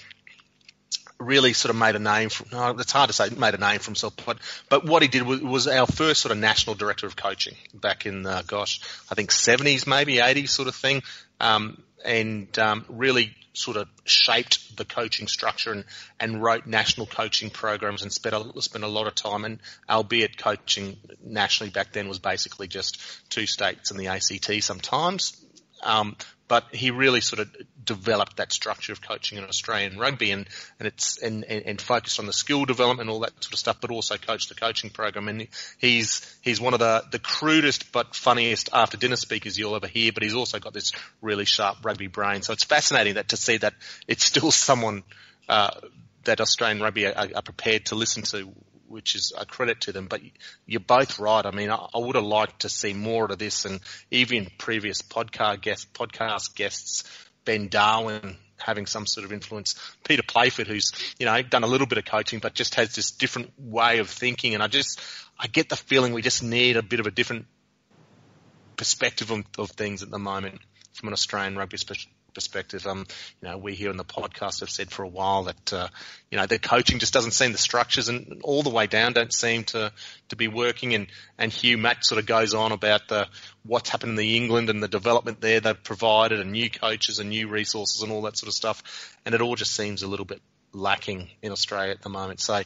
really 1.20 1.54
sort 1.54 1.70
of 1.70 1.76
made 1.76 1.96
a 1.96 2.00
name. 2.00 2.30
For, 2.30 2.46
no, 2.52 2.70
it's 2.72 2.92
hard 2.92 3.10
to 3.10 3.14
say 3.14 3.30
made 3.30 3.54
a 3.54 3.58
name 3.58 3.80
for 3.80 3.86
himself, 3.86 4.16
but 4.26 4.40
but 4.70 4.86
what 4.86 5.02
he 5.02 5.08
did 5.08 5.24
was, 5.24 5.42
was 5.42 5.68
our 5.68 5.88
first 5.88 6.22
sort 6.22 6.32
of 6.32 6.38
national 6.38 6.76
director 6.76 7.08
of 7.08 7.16
coaching 7.16 7.56
back 7.74 8.06
in 8.06 8.26
uh, 8.26 8.44
gosh, 8.46 8.82
I 9.10 9.16
think 9.16 9.32
70s 9.32 9.88
maybe 9.88 10.18
80s 10.18 10.50
sort 10.50 10.68
of 10.68 10.76
thing, 10.76 11.04
um, 11.40 11.82
and 12.04 12.58
um, 12.60 12.86
really 12.90 13.36
sort 13.54 13.78
of 13.78 13.88
shaped 14.04 14.76
the 14.78 14.86
coaching 14.86 15.28
structure 15.28 15.72
and, 15.72 15.86
and 16.20 16.42
wrote 16.42 16.66
national 16.66 17.06
coaching 17.06 17.50
programs 17.50 18.02
and 18.02 18.12
spent 18.12 18.36
a, 18.36 18.62
spent 18.62 18.84
a 18.84 18.88
lot 18.88 19.08
of 19.08 19.14
time 19.14 19.46
and 19.46 19.60
albeit 19.88 20.38
coaching 20.38 20.98
nationally 21.24 21.70
back 21.70 21.92
then 21.94 22.10
was 22.10 22.20
basically 22.20 22.68
just 22.68 23.00
two 23.30 23.46
states 23.46 23.92
and 23.92 24.00
the 24.00 24.08
ACT 24.08 24.64
sometimes. 24.64 25.43
Um, 25.84 26.16
but 26.48 26.66
he 26.72 26.92
really 26.92 27.22
sort 27.22 27.40
of 27.40 27.50
developed 27.84 28.38
that 28.38 28.52
structure 28.52 28.94
of 28.94 29.02
coaching 29.02 29.38
in 29.38 29.44
Australian 29.44 29.98
rugby 29.98 30.32
and, 30.32 30.48
and 30.80 30.88
it's 30.88 31.18
and, 31.22 31.44
and, 31.46 31.66
and, 31.66 31.82
focused 31.82 32.20
on 32.20 32.26
the 32.26 32.34
skill 32.34 32.66
development 32.66 33.02
and 33.02 33.10
all 33.10 33.22
that 33.22 33.32
sort 33.44 33.54
of 33.54 33.60
stuff, 33.60 33.78
but 33.82 33.92
also 33.92 34.18
coached 34.18 34.50
the 34.50 34.56
coaching 34.56 34.90
program. 34.90 35.28
And 35.28 35.48
he's 35.80 36.38
he's 36.42 36.62
one 36.62 36.74
of 36.74 36.80
the, 36.80 37.04
the 37.12 37.20
crudest 37.20 37.92
but 37.92 38.16
funniest 38.16 38.70
after 38.74 38.98
dinner 38.98 39.16
speakers 39.16 39.58
you'll 39.58 39.76
ever 39.76 39.88
hear, 39.88 40.12
but 40.12 40.24
he's 40.24 40.36
also 40.36 40.60
got 40.60 40.74
this 40.74 40.92
really 41.22 41.46
sharp 41.46 41.78
rugby 41.84 42.08
brain. 42.08 42.42
So 42.42 42.54
it's 42.54 42.64
fascinating 42.64 43.16
that 43.16 43.30
to 43.30 43.38
see 43.38 43.58
that 43.58 43.74
it's 44.08 44.24
still 44.24 44.52
someone 44.52 45.04
uh, 45.50 45.72
that 46.26 46.40
Australian 46.40 46.82
rugby 46.82 47.08
are, 47.08 47.30
are 47.36 47.42
prepared 47.42 47.88
to 47.88 47.96
listen 47.96 48.24
to 48.24 48.54
which 48.94 49.16
is 49.16 49.34
a 49.38 49.46
credit 49.46 49.82
to 49.82 49.92
them. 49.92 50.08
But 50.08 50.22
you're 50.66 50.80
both 50.80 51.20
right. 51.20 51.46
I 51.46 51.52
mean, 51.52 51.72
I, 51.72 51.88
I 51.94 51.98
would 51.98 52.16
have 52.16 52.24
liked 52.24 52.62
to 52.62 52.70
see 52.70 52.94
more 52.94 53.26
of 53.26 53.38
this, 53.40 53.66
and 53.66 53.80
even 54.12 54.48
previous 54.58 55.02
podcast 55.02 55.62
guests, 55.62 55.88
podcast 55.94 56.56
guests, 56.56 57.04
Ben 57.44 57.68
Darwin 57.68 58.38
having 58.58 58.86
some 58.86 59.06
sort 59.06 59.26
of 59.26 59.34
influence. 59.34 59.76
Peter 60.08 60.24
Playford, 60.26 60.68
who's 60.68 60.94
you 61.20 61.26
know 61.26 61.42
done 61.42 61.64
a 61.64 61.68
little 61.68 61.88
bit 61.88 61.98
of 61.98 62.06
coaching, 62.06 62.40
but 62.40 62.54
just 62.54 62.76
has 62.76 62.96
this 62.96 63.12
different 63.12 63.52
way 63.58 63.98
of 63.98 64.10
thinking, 64.10 64.54
and 64.54 64.62
I 64.62 64.68
just 64.68 65.02
I 65.38 65.48
get 65.48 65.70
the 65.70 65.76
feeling 65.76 66.14
we 66.14 66.22
just 66.22 66.44
need 66.44 66.78
a 66.78 66.84
bit 66.84 67.00
of 67.00 67.08
a 67.08 67.12
different 67.12 67.48
perspective 68.78 69.32
of, 69.32 69.44
of 69.58 69.72
things 69.72 70.04
at 70.04 70.10
the 70.10 70.20
moment 70.20 70.60
from 70.94 71.08
an 71.08 71.14
Australian 71.14 71.58
rugby 71.58 71.78
perspective. 72.34 72.86
Um, 72.86 73.06
you 73.42 73.50
know, 73.50 73.58
we 73.58 73.76
here 73.76 73.92
in 73.92 73.98
the 73.98 74.04
podcast 74.04 74.62
have 74.62 74.70
said 74.70 74.92
for 74.92 75.04
a 75.04 75.08
while 75.08 75.44
that 75.44 75.74
uh, 75.74 75.88
you 76.32 76.38
know 76.38 76.46
the 76.46 76.60
coaching 76.60 77.00
just 77.00 77.14
doesn't 77.14 77.32
seem 77.32 77.52
the 77.52 77.58
structures 77.58 78.10
and 78.10 78.42
all 78.44 78.64
the 78.64 78.70
way 78.70 78.88
down 78.88 79.14
don't 79.14 79.34
seem 79.34 79.64
to 79.66 79.92
to 80.30 80.36
be 80.36 80.48
working. 80.48 80.94
And 80.94 81.08
and 81.38 81.52
Hugh 81.52 81.78
Mack 81.78 82.04
sort 82.04 82.20
of 82.20 82.26
goes 82.26 82.54
on 82.54 82.72
about 82.72 83.08
the 83.08 83.28
what's 83.66 83.90
happened 83.90 84.12
in 84.12 84.16
the 84.16 84.38
England 84.38 84.70
and 84.70 84.82
the 84.82 84.88
development 84.88 85.42
there 85.42 85.60
they've 85.60 85.84
provided 85.84 86.40
and 86.40 86.52
new 86.52 86.70
coaches 86.70 87.20
and 87.20 87.30
new 87.30 87.48
resources 87.48 88.02
and 88.02 88.12
all 88.12 88.24
that 88.24 88.38
sort 88.38 88.48
of 88.48 88.54
stuff. 88.54 89.18
And 89.26 89.36
it 89.36 89.42
all 89.42 89.56
just 89.56 89.76
seems 89.76 90.04
a 90.04 90.08
little 90.08 90.26
bit 90.26 90.42
lacking 90.74 91.30
in 91.42 91.52
Australia 91.52 91.92
at 91.92 92.02
the 92.02 92.10
moment. 92.10 92.40
So 92.40 92.64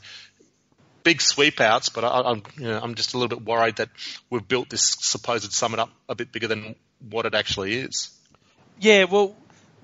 big 1.07 1.21
sweep 1.21 1.61
outs, 1.61 1.87
but 1.87 2.03
I, 2.03 2.31
am 2.31 2.43
you 2.57 2.65
know, 2.65 2.79
I'm 2.81 2.95
just 2.95 3.13
a 3.13 3.17
little 3.17 3.37
bit 3.37 3.47
worried 3.47 3.77
that 3.77 3.87
we've 4.29 4.45
built 4.45 4.69
this 4.69 4.93
supposed 4.99 5.51
summit 5.53 5.79
up 5.79 5.89
a 6.09 6.15
bit 6.15 6.33
bigger 6.33 6.47
than 6.47 6.75
what 6.99 7.25
it 7.25 7.33
actually 7.33 7.75
is. 7.75 8.09
Yeah, 8.77 9.05
well, 9.05 9.33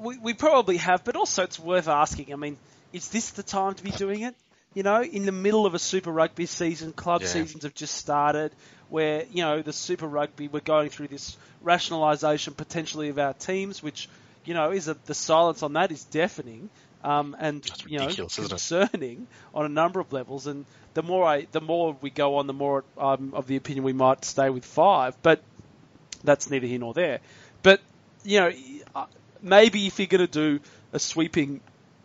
we, 0.04 0.18
we 0.18 0.34
probably 0.34 0.78
have, 0.78 1.04
but 1.04 1.16
also 1.16 1.44
it's 1.44 1.60
worth 1.60 1.88
asking. 1.88 2.34
I 2.34 2.36
mean, 2.36 2.58
is 2.92 3.08
this 3.10 3.32
the 3.32 3.44
time 3.44 3.74
to 3.76 3.84
be 3.84 3.92
doing 3.92 4.22
it? 4.22 4.36
You 4.74 4.84
know, 4.84 5.04
in 5.04 5.26
the 5.26 5.32
middle 5.32 5.66
of 5.66 5.74
a 5.74 5.80
Super 5.80 6.12
Rugby 6.12 6.46
season, 6.46 6.94
club 6.94 7.22
yeah. 7.22 7.28
seasons 7.28 7.64
have 7.64 7.76
just 7.76 7.96
started, 7.96 8.52
where 8.90 9.26
you 9.32 9.44
know 9.44 9.62
the 9.62 9.74
Super 9.74 10.08
Rugby 10.08 10.48
we're 10.48 10.60
going 10.60 10.90
through 10.90 11.08
this 11.08 11.38
rationalisation 11.64 12.58
potentially 12.58 13.10
of 13.10 13.20
our 13.20 13.34
teams, 13.34 13.82
which 13.82 14.10
you 14.46 14.54
know 14.54 14.72
is 14.72 14.88
a, 14.88 14.98
the 15.06 15.14
silence 15.14 15.64
on 15.64 15.74
that 15.74 15.92
is 15.92 16.04
deafening. 16.06 16.70
Um, 17.04 17.36
and 17.38 17.70
you 17.86 18.00
know 18.00 18.08
concerning 18.08 19.28
on 19.54 19.66
a 19.66 19.70
number 19.70 20.00
of 20.00 20.14
levels. 20.14 20.48
And 20.48 20.66
the 20.94 21.04
more 21.04 21.26
I, 21.26 21.48
the 21.52 21.60
more 21.60 21.98
we 22.02 22.10
go 22.10 22.38
on, 22.38 22.48
the 22.48 22.54
more 22.54 22.86
I'm 22.98 23.34
of 23.34 23.46
the 23.46 23.58
opinion 23.58 23.84
we 23.84 23.94
might 23.94 24.24
stay 24.24 24.50
with 24.50 24.64
five. 24.64 25.22
But 25.22 25.44
that's 26.24 26.50
neither 26.50 26.66
here 26.66 26.80
nor 26.80 26.94
there. 26.94 27.20
But 27.62 27.82
you 28.24 28.40
know, 28.40 28.52
maybe 29.44 29.86
if 29.86 30.00
you're 30.00 30.08
going 30.08 30.26
to 30.26 30.28
do 30.28 30.60
a 30.94 31.00
sweeping 31.00 31.62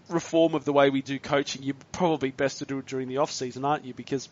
reform 0.08 0.54
of 0.54 0.64
the 0.64 0.72
way 0.72 0.90
we 0.90 1.00
do 1.00 1.18
coaching, 1.18 1.62
you're 1.62 1.76
probably 1.92 2.30
best 2.30 2.58
to 2.58 2.66
do 2.66 2.78
it 2.78 2.86
during 2.86 3.08
the 3.08 3.18
off 3.18 3.30
season, 3.30 3.64
aren't 3.64 3.84
you? 3.84 3.94
Because 3.94 4.28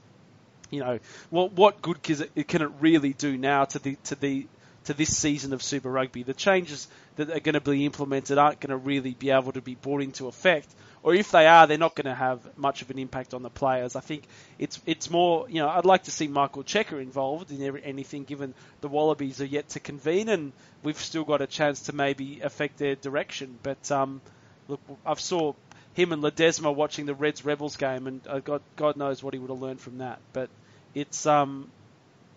you 0.71 0.81
know 0.81 0.99
what 1.31 1.53
what 1.53 1.81
good 1.81 2.03
can 2.03 2.23
it, 2.35 2.49
can 2.49 2.62
it 2.62 2.71
really 2.81 3.12
do 3.12 3.38
now 3.38 3.64
to 3.64 3.79
the 3.79 3.97
to 4.05 4.16
the 4.16 4.47
to 4.87 4.94
this 4.94 5.16
season 5.16 5.53
of 5.53 5.62
Super 5.62 5.90
Rugby? 5.90 6.22
The 6.22 6.35
changes 6.35 6.88
that 7.16 7.31
are 7.31 7.40
going 7.40 7.55
to 7.55 7.61
be 7.61 7.85
implemented 7.85 8.38
aren't 8.38 8.61
going 8.61 8.70
to 8.70 8.77
really 8.77 9.14
be 9.14 9.31
able 9.31 9.53
to 9.53 9.61
be 9.61 9.75
brought 9.75 10.03
into 10.03 10.27
effect 10.27 10.68
or 11.07 11.14
if 11.14 11.31
they 11.31 11.46
are, 11.46 11.68
they're 11.68 11.79
not 11.79 11.94
going 11.94 12.07
to 12.07 12.14
have 12.16 12.40
much 12.59 12.83
of 12.83 12.90
an 12.90 12.99
impact 12.99 13.33
on 13.33 13.44
the 13.44 13.49
players. 13.49 13.94
I 13.94 14.01
think 14.01 14.25
it's 14.59 14.83
it's 14.87 15.09
more, 15.09 15.49
you 15.49 15.61
know, 15.61 15.68
I'd 15.68 15.85
like 15.85 16.03
to 16.05 16.11
see 16.11 16.27
Michael 16.27 16.64
Cheika 16.64 17.01
involved 17.01 17.53
in 17.53 17.79
anything, 17.79 18.25
given 18.25 18.55
the 18.81 18.88
Wallabies 18.88 19.40
are 19.40 19.46
yet 19.46 19.68
to 19.68 19.81
convene 19.81 20.29
and 20.29 20.53
we've 20.83 20.99
still 20.99 21.22
got 21.22 21.42
a 21.42 21.46
chance 21.46 21.83
to 21.83 21.94
maybe 21.94 22.40
affect 22.40 22.79
their 22.79 22.96
direction. 22.96 23.57
But 23.62 23.88
um, 23.92 24.20
look, 24.66 24.81
I've 25.07 25.20
saw 25.20 25.53
him 25.94 26.11
and 26.11 26.25
Ledesma 26.25 26.75
watching 26.75 27.07
the 27.07 27.14
Reds 27.14 27.44
Rebels 27.44 27.77
game, 27.77 28.09
and 28.09 28.20
uh, 28.27 28.40
God 28.40 28.62
God 28.75 28.96
knows 28.96 29.22
what 29.22 29.33
he 29.33 29.38
would 29.38 29.51
have 29.51 29.62
learned 29.62 29.81
from 29.81 29.99
that. 29.99 30.18
But 30.33 30.51
it's 30.92 31.25
um, 31.25 31.70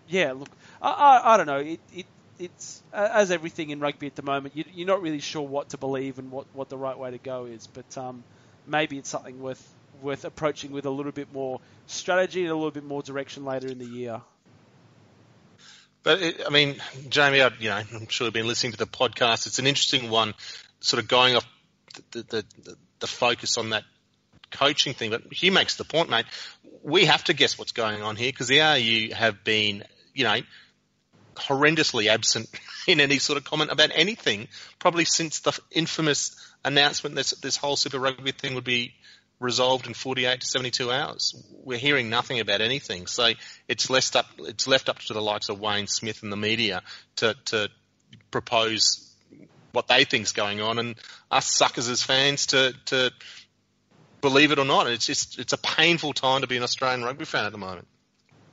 yeah, 0.06 0.30
look, 0.30 0.50
I 0.80 0.90
I, 0.90 1.34
I 1.34 1.36
don't 1.36 1.46
know, 1.46 1.58
it, 1.58 1.80
it 1.92 2.06
it's 2.40 2.82
as 2.92 3.30
everything 3.30 3.70
in 3.70 3.80
rugby 3.80 4.06
at 4.06 4.16
the 4.16 4.22
moment, 4.22 4.56
you, 4.56 4.64
are 4.82 4.86
not 4.86 5.02
really 5.02 5.20
sure 5.20 5.42
what 5.42 5.70
to 5.70 5.78
believe 5.78 6.18
and 6.18 6.30
what, 6.30 6.46
what 6.54 6.68
the 6.68 6.78
right 6.78 6.98
way 6.98 7.10
to 7.10 7.18
go 7.18 7.44
is. 7.44 7.66
But 7.66 7.96
um, 7.98 8.24
maybe 8.66 8.98
it's 8.98 9.10
something 9.10 9.40
worth 9.40 9.62
worth 10.02 10.24
approaching 10.24 10.72
with 10.72 10.86
a 10.86 10.90
little 10.90 11.12
bit 11.12 11.30
more 11.32 11.60
strategy 11.86 12.40
and 12.40 12.50
a 12.50 12.54
little 12.54 12.70
bit 12.70 12.84
more 12.84 13.02
direction 13.02 13.44
later 13.44 13.68
in 13.68 13.78
the 13.78 13.84
year. 13.84 14.22
But 16.02 16.22
it, 16.22 16.40
I 16.46 16.50
mean, 16.50 16.76
Jamie, 17.10 17.42
I, 17.42 17.50
you 17.58 17.68
know, 17.68 17.82
I'm 17.94 18.08
sure 18.08 18.26
you've 18.26 18.34
been 18.34 18.46
listening 18.46 18.72
to 18.72 18.78
the 18.78 18.86
podcast. 18.86 19.46
It's 19.46 19.58
an 19.58 19.66
interesting 19.66 20.10
one, 20.10 20.34
sort 20.80 21.02
of 21.02 21.08
going 21.08 21.36
off 21.36 21.46
the 22.12 22.22
the, 22.22 22.44
the, 22.62 22.76
the 23.00 23.06
focus 23.06 23.58
on 23.58 23.70
that 23.70 23.84
coaching 24.50 24.94
thing. 24.94 25.10
But 25.10 25.30
he 25.30 25.50
makes 25.50 25.76
the 25.76 25.84
point, 25.84 26.08
mate. 26.08 26.24
We 26.82 27.04
have 27.04 27.24
to 27.24 27.34
guess 27.34 27.58
what's 27.58 27.72
going 27.72 28.02
on 28.02 28.16
here 28.16 28.30
because 28.30 28.48
the 28.48 28.62
ARU 28.62 29.12
have 29.12 29.44
been, 29.44 29.84
you 30.14 30.24
know, 30.24 30.40
horrendously 31.40 32.08
absent 32.08 32.48
in 32.86 33.00
any 33.00 33.18
sort 33.18 33.36
of 33.36 33.44
comment 33.44 33.70
about 33.70 33.90
anything, 33.94 34.48
probably 34.78 35.04
since 35.04 35.40
the 35.40 35.58
infamous 35.70 36.36
announcement 36.64 37.14
this 37.14 37.30
this 37.40 37.56
whole 37.56 37.76
Super 37.76 37.98
Rugby 37.98 38.32
thing 38.32 38.54
would 38.54 38.64
be 38.64 38.94
resolved 39.40 39.86
in 39.86 39.94
48 39.94 40.40
to 40.40 40.46
72 40.46 40.92
hours. 40.92 41.34
We're 41.64 41.78
hearing 41.78 42.10
nothing 42.10 42.40
about 42.40 42.60
anything. 42.60 43.06
So 43.06 43.32
it's 43.66 43.88
left 43.90 44.14
up 44.14 44.26
it's 44.40 44.68
left 44.68 44.88
up 44.88 44.98
to 44.98 45.14
the 45.14 45.22
likes 45.22 45.48
of 45.48 45.58
Wayne 45.58 45.86
Smith 45.86 46.22
and 46.22 46.30
the 46.30 46.36
media 46.36 46.82
to 47.16 47.34
to 47.46 47.68
propose 48.30 49.06
what 49.72 49.88
they 49.88 50.04
think's 50.04 50.32
going 50.32 50.60
on, 50.60 50.78
and 50.78 50.96
us 51.30 51.46
suckers 51.46 51.88
as 51.88 52.02
fans 52.02 52.46
to 52.46 52.74
to 52.86 53.10
believe 54.20 54.52
it 54.52 54.58
or 54.58 54.64
not. 54.64 54.86
It's 54.86 55.06
just 55.06 55.38
it's 55.38 55.52
a 55.52 55.58
painful 55.58 56.12
time 56.12 56.42
to 56.42 56.46
be 56.46 56.56
an 56.56 56.62
Australian 56.62 57.02
rugby 57.02 57.24
fan 57.24 57.46
at 57.46 57.52
the 57.52 57.58
moment. 57.58 57.88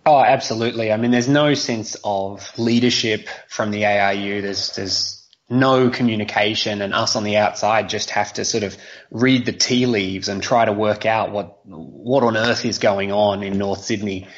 Oh, 0.08 0.22
absolutely. 0.22 0.94
I 0.94 0.96
mean, 0.96 1.12
there's 1.12 1.28
no 1.28 1.54
sense 1.54 1.98
of 2.02 2.58
leadership 2.58 3.28
from 3.50 3.72
the 3.72 3.86
ARU. 3.86 4.42
There's 4.42 4.74
there's 4.74 5.28
no 5.50 5.90
communication, 5.90 6.82
and 6.82 6.94
us 6.94 7.18
on 7.18 7.26
the 7.26 7.36
outside 7.36 7.90
just 7.90 8.12
have 8.12 8.32
to 8.34 8.46
sort 8.46 8.64
of 8.64 8.78
read 9.12 9.46
the 9.46 9.52
tea 9.52 9.86
leaves 9.86 10.30
and 10.30 10.42
try 10.42 10.64
to 10.64 10.72
work 10.72 11.06
out 11.06 11.34
what 11.34 11.60
what 11.66 12.24
on 12.24 12.38
earth 12.38 12.64
is 12.64 12.80
going 12.80 13.12
on 13.12 13.44
in 13.44 13.58
North 13.58 13.84
Sydney. 13.84 14.30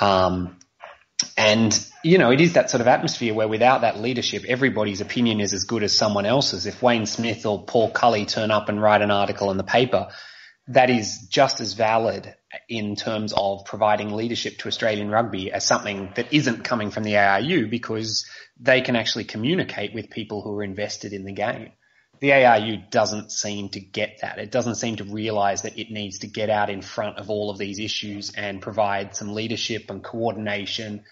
Um, 0.00 0.56
and 1.36 1.76
you 2.04 2.18
know, 2.18 2.30
it 2.30 2.40
is 2.40 2.52
that 2.52 2.70
sort 2.70 2.80
of 2.80 2.86
atmosphere 2.86 3.34
where 3.34 3.48
without 3.48 3.80
that 3.80 3.98
leadership, 3.98 4.44
everybody's 4.46 5.00
opinion 5.00 5.40
is 5.40 5.52
as 5.52 5.64
good 5.64 5.82
as 5.82 5.98
someone 5.98 6.26
else's. 6.26 6.64
If 6.64 6.80
Wayne 6.80 7.06
Smith 7.06 7.44
or 7.44 7.64
Paul 7.64 7.90
Cully 7.90 8.24
turn 8.24 8.52
up 8.52 8.68
and 8.68 8.80
write 8.80 9.02
an 9.02 9.10
article 9.10 9.50
in 9.50 9.56
the 9.56 9.64
paper, 9.64 10.10
that 10.68 10.90
is 10.90 11.26
just 11.28 11.60
as 11.60 11.72
valid 11.72 12.36
in 12.68 12.96
terms 12.96 13.32
of 13.36 13.64
providing 13.64 14.12
leadership 14.12 14.58
to 14.58 14.68
Australian 14.68 15.10
rugby 15.10 15.52
as 15.52 15.66
something 15.66 16.12
that 16.16 16.32
isn't 16.32 16.64
coming 16.64 16.90
from 16.90 17.04
the 17.04 17.16
ARU 17.16 17.68
because 17.68 18.26
they 18.58 18.80
can 18.80 18.96
actually 18.96 19.24
communicate 19.24 19.94
with 19.94 20.10
people 20.10 20.42
who 20.42 20.56
are 20.56 20.62
invested 20.62 21.12
in 21.12 21.24
the 21.24 21.32
game. 21.32 21.72
the 22.20 22.32
ARU 22.32 22.78
doesn't 22.90 23.30
seem 23.30 23.68
to 23.68 23.80
get 23.80 24.18
that. 24.22 24.38
It 24.38 24.50
doesn't 24.50 24.74
seem 24.74 24.96
to 24.96 25.04
realise 25.04 25.60
that 25.60 25.78
it 25.78 25.90
needs 25.90 26.20
to 26.20 26.26
get 26.26 26.50
out 26.50 26.68
in 26.68 26.82
front 26.82 27.18
of 27.18 27.30
all 27.30 27.50
of 27.50 27.58
these 27.58 27.78
issues 27.78 28.32
and 28.34 28.60
provide 28.60 29.14
some 29.14 29.34
leadership 29.34 29.88
and 29.90 30.02
coordination. 30.02 31.04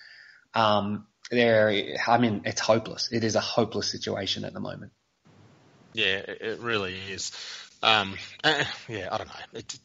Um, 0.53 1.07
there, 1.31 1.95
I 2.07 2.19
mean, 2.19 2.43
it's 2.45 2.61
hopeless. 2.61 3.11
It 3.13 3.23
is 3.23 3.37
a 3.37 3.41
hopeless 3.41 3.91
situation 3.91 4.45
at 4.45 4.53
the 4.53 4.61
moment. 4.61 4.93
Yeah, 5.93 6.23
it 6.27 6.59
really 6.61 6.97
is. 7.11 7.33
Um, 7.83 8.17
uh, 8.43 8.65
yeah, 8.89 9.09
I 9.13 9.19
don't 9.19 9.29
know. 9.29 9.35
It, 9.61 9.79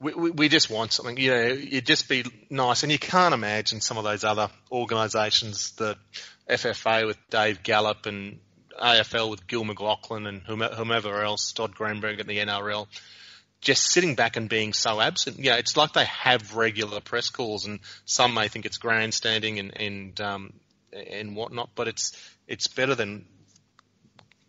we, 0.00 0.14
we, 0.14 0.30
we 0.30 0.48
just 0.48 0.70
want 0.70 0.92
something. 0.92 1.16
You 1.16 1.30
know, 1.30 1.42
it'd 1.42 1.86
just 1.86 2.08
be 2.08 2.24
nice, 2.50 2.82
and 2.82 2.92
you 2.92 2.98
can't 2.98 3.34
imagine 3.34 3.80
some 3.80 3.98
of 3.98 4.04
those 4.04 4.24
other 4.24 4.48
organisations, 4.70 5.72
the 5.72 5.96
FFA 6.48 7.06
with 7.06 7.18
Dave 7.30 7.62
Gallop 7.62 8.06
and 8.06 8.38
AFL 8.80 9.30
with 9.30 9.46
Gil 9.46 9.64
McLachlan 9.64 10.28
and 10.28 10.42
whomever 10.42 11.22
else, 11.22 11.52
Todd 11.52 11.74
Greenberg 11.74 12.20
at 12.20 12.26
the 12.26 12.38
NRL, 12.38 12.86
just 13.60 13.84
sitting 13.84 14.14
back 14.14 14.36
and 14.36 14.48
being 14.48 14.72
so 14.72 15.00
absent. 15.00 15.38
You 15.38 15.50
know, 15.50 15.56
it's 15.56 15.76
like 15.76 15.92
they 15.92 16.04
have 16.04 16.56
regular 16.56 17.00
press 17.00 17.30
calls, 17.30 17.66
and 17.66 17.80
some 18.04 18.34
may 18.34 18.48
think 18.48 18.66
it's 18.66 18.78
grandstanding 18.78 19.58
and 19.58 19.80
and 19.80 20.20
um, 20.20 20.52
and 20.92 21.34
whatnot, 21.34 21.70
but 21.74 21.88
it's 21.88 22.12
it's 22.46 22.68
better 22.68 22.94
than 22.94 23.26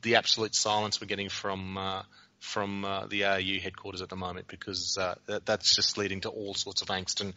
the 0.01 0.15
absolute 0.15 0.53
silence 0.53 1.01
we're 1.01 1.07
getting 1.07 1.29
from 1.29 1.77
uh, 1.77 2.03
from 2.39 2.85
uh, 2.85 3.05
the 3.07 3.25
ARU 3.25 3.59
headquarters 3.59 4.01
at 4.01 4.09
the 4.09 4.15
moment 4.15 4.47
because 4.47 4.97
uh, 4.97 5.15
that, 5.25 5.45
that's 5.45 5.75
just 5.75 5.97
leading 5.97 6.21
to 6.21 6.29
all 6.29 6.53
sorts 6.53 6.81
of 6.81 6.89
angst 6.89 7.21
and 7.21 7.33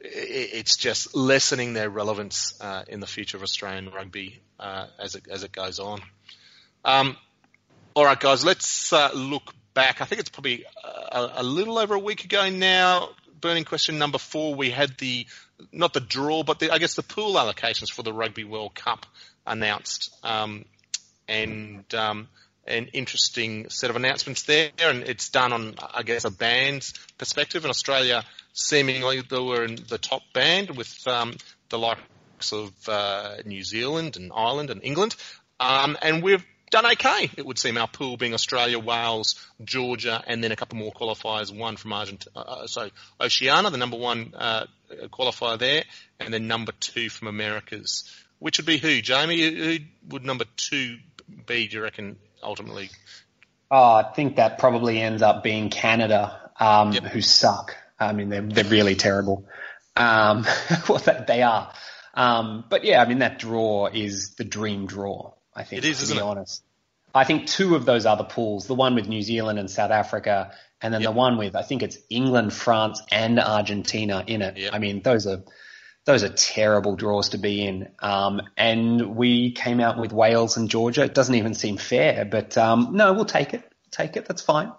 it, 0.00 0.50
it's 0.52 0.76
just 0.76 1.14
lessening 1.14 1.72
their 1.72 1.88
relevance 1.88 2.54
uh, 2.60 2.84
in 2.88 3.00
the 3.00 3.06
future 3.06 3.36
of 3.36 3.42
Australian 3.42 3.90
rugby 3.90 4.40
uh, 4.60 4.86
as 4.98 5.14
it 5.14 5.24
as 5.30 5.44
it 5.44 5.52
goes 5.52 5.78
on. 5.78 6.00
Um, 6.84 7.16
all 7.94 8.04
right, 8.04 8.18
guys, 8.18 8.44
let's 8.44 8.92
uh, 8.92 9.10
look 9.14 9.54
back. 9.74 10.00
I 10.00 10.04
think 10.04 10.20
it's 10.20 10.30
probably 10.30 10.64
a, 10.84 11.30
a, 11.36 11.42
little 11.42 11.78
over 11.78 11.94
a 11.94 11.98
week 11.98 12.24
ago 12.24 12.50
now. 12.50 13.10
Burning 13.40 13.64
question 13.64 13.98
number 13.98 14.18
four. 14.18 14.54
We 14.54 14.70
had 14.70 14.96
the 14.98 15.26
not 15.72 15.92
the 15.92 16.00
draw, 16.00 16.42
but 16.42 16.58
the, 16.58 16.70
I 16.70 16.78
guess 16.78 16.94
the 16.94 17.02
pool 17.02 17.34
allocations 17.34 17.90
for 17.90 18.02
the 18.02 18.12
Rugby 18.12 18.44
World 18.44 18.74
Cup 18.74 19.06
announced, 19.46 20.14
um, 20.22 20.64
and 21.28 21.92
um, 21.94 22.28
an 22.66 22.88
interesting 22.92 23.68
set 23.70 23.90
of 23.90 23.96
announcements 23.96 24.42
there, 24.44 24.70
and 24.78 25.02
it's 25.02 25.28
done 25.30 25.52
on, 25.52 25.74
I 25.94 26.02
guess, 26.02 26.24
a 26.24 26.30
band's 26.30 26.94
perspective. 27.18 27.64
In 27.64 27.70
Australia, 27.70 28.24
seemingly 28.52 29.20
they 29.22 29.40
were 29.40 29.64
in 29.64 29.76
the 29.88 29.98
top 29.98 30.22
band 30.32 30.76
with 30.76 31.06
um, 31.06 31.34
the 31.70 31.78
likes 31.78 32.52
of 32.52 32.72
uh, 32.88 33.36
New 33.44 33.62
Zealand 33.62 34.16
and 34.16 34.32
Ireland 34.34 34.70
and 34.70 34.82
England, 34.84 35.16
um, 35.58 35.96
and 36.02 36.22
we've 36.22 36.44
done 36.70 36.86
okay. 36.86 37.30
It 37.36 37.44
would 37.44 37.58
seem 37.58 37.76
our 37.76 37.86
pool 37.86 38.16
being 38.16 38.34
Australia, 38.34 38.78
Wales, 38.78 39.36
Georgia, 39.62 40.22
and 40.26 40.42
then 40.42 40.52
a 40.52 40.56
couple 40.56 40.78
more 40.78 40.92
qualifiers. 40.92 41.56
One 41.56 41.76
from 41.76 41.92
Argentina, 41.92 42.30
uh, 42.34 42.40
uh, 42.40 42.66
so 42.66 42.88
Oceania, 43.20 43.70
the 43.70 43.76
number 43.76 43.98
one 43.98 44.34
uh, 44.36 44.66
qualifier 45.12 45.58
there, 45.58 45.84
and 46.18 46.32
then 46.32 46.48
number 46.48 46.72
two 46.80 47.10
from 47.10 47.28
Americas. 47.28 48.10
Which 48.38 48.58
would 48.58 48.66
be 48.66 48.78
who, 48.78 49.00
Jamie? 49.02 49.40
Who 49.40 49.76
would 50.08 50.24
number 50.24 50.46
two 50.56 50.98
be? 51.46 51.68
Do 51.68 51.76
you 51.76 51.82
reckon 51.82 52.16
ultimately? 52.42 52.90
Oh, 53.70 53.94
I 53.94 54.12
think 54.14 54.36
that 54.36 54.58
probably 54.58 55.00
ends 55.00 55.22
up 55.22 55.42
being 55.42 55.70
Canada, 55.70 56.50
um, 56.60 56.92
yep. 56.92 57.04
who 57.04 57.22
suck. 57.22 57.76
I 57.98 58.12
mean, 58.12 58.28
they're 58.28 58.42
they're 58.42 58.64
really 58.64 58.96
terrible. 58.96 59.46
Um, 59.96 60.44
well, 60.88 61.02
they 61.26 61.42
are. 61.42 61.72
Um, 62.14 62.64
but 62.68 62.84
yeah, 62.84 63.02
I 63.02 63.08
mean 63.08 63.20
that 63.20 63.38
draw 63.38 63.86
is 63.86 64.34
the 64.34 64.44
dream 64.44 64.86
draw. 64.86 65.32
I 65.54 65.64
think 65.64 65.84
it 65.84 65.88
is, 65.88 66.06
to 66.08 66.14
be 66.14 66.18
it? 66.18 66.22
honest. 66.22 66.62
I 67.14 67.24
think 67.24 67.46
two 67.46 67.74
of 67.74 67.84
those 67.84 68.06
other 68.06 68.24
pools, 68.24 68.66
the 68.66 68.74
one 68.74 68.94
with 68.94 69.06
New 69.08 69.22
Zealand 69.22 69.58
and 69.58 69.70
South 69.70 69.90
Africa, 69.90 70.52
and 70.80 70.92
then 70.92 71.02
yep. 71.02 71.10
the 71.10 71.16
one 71.16 71.36
with 71.38 71.56
I 71.56 71.62
think 71.62 71.82
it's 71.82 71.98
England, 72.10 72.52
France, 72.52 73.00
and 73.10 73.38
Argentina 73.38 74.24
in 74.26 74.42
it. 74.42 74.56
Yep. 74.56 74.74
I 74.74 74.78
mean, 74.78 75.02
those 75.02 75.26
are 75.26 75.42
those 76.04 76.24
are 76.24 76.28
terrible 76.28 76.96
draws 76.96 77.30
to 77.30 77.38
be 77.38 77.64
in. 77.64 77.88
Um, 78.00 78.42
and 78.56 79.14
we 79.16 79.52
came 79.52 79.80
out 79.80 79.98
with 79.98 80.12
Wales 80.12 80.56
and 80.56 80.68
Georgia. 80.68 81.04
It 81.04 81.14
doesn't 81.14 81.34
even 81.34 81.54
seem 81.54 81.76
fair, 81.76 82.24
but 82.24 82.58
um, 82.58 82.90
no, 82.92 83.12
we'll 83.12 83.24
take 83.24 83.54
it. 83.54 83.62
Take 83.90 84.16
it. 84.16 84.26
That's 84.26 84.42
fine. 84.42 84.72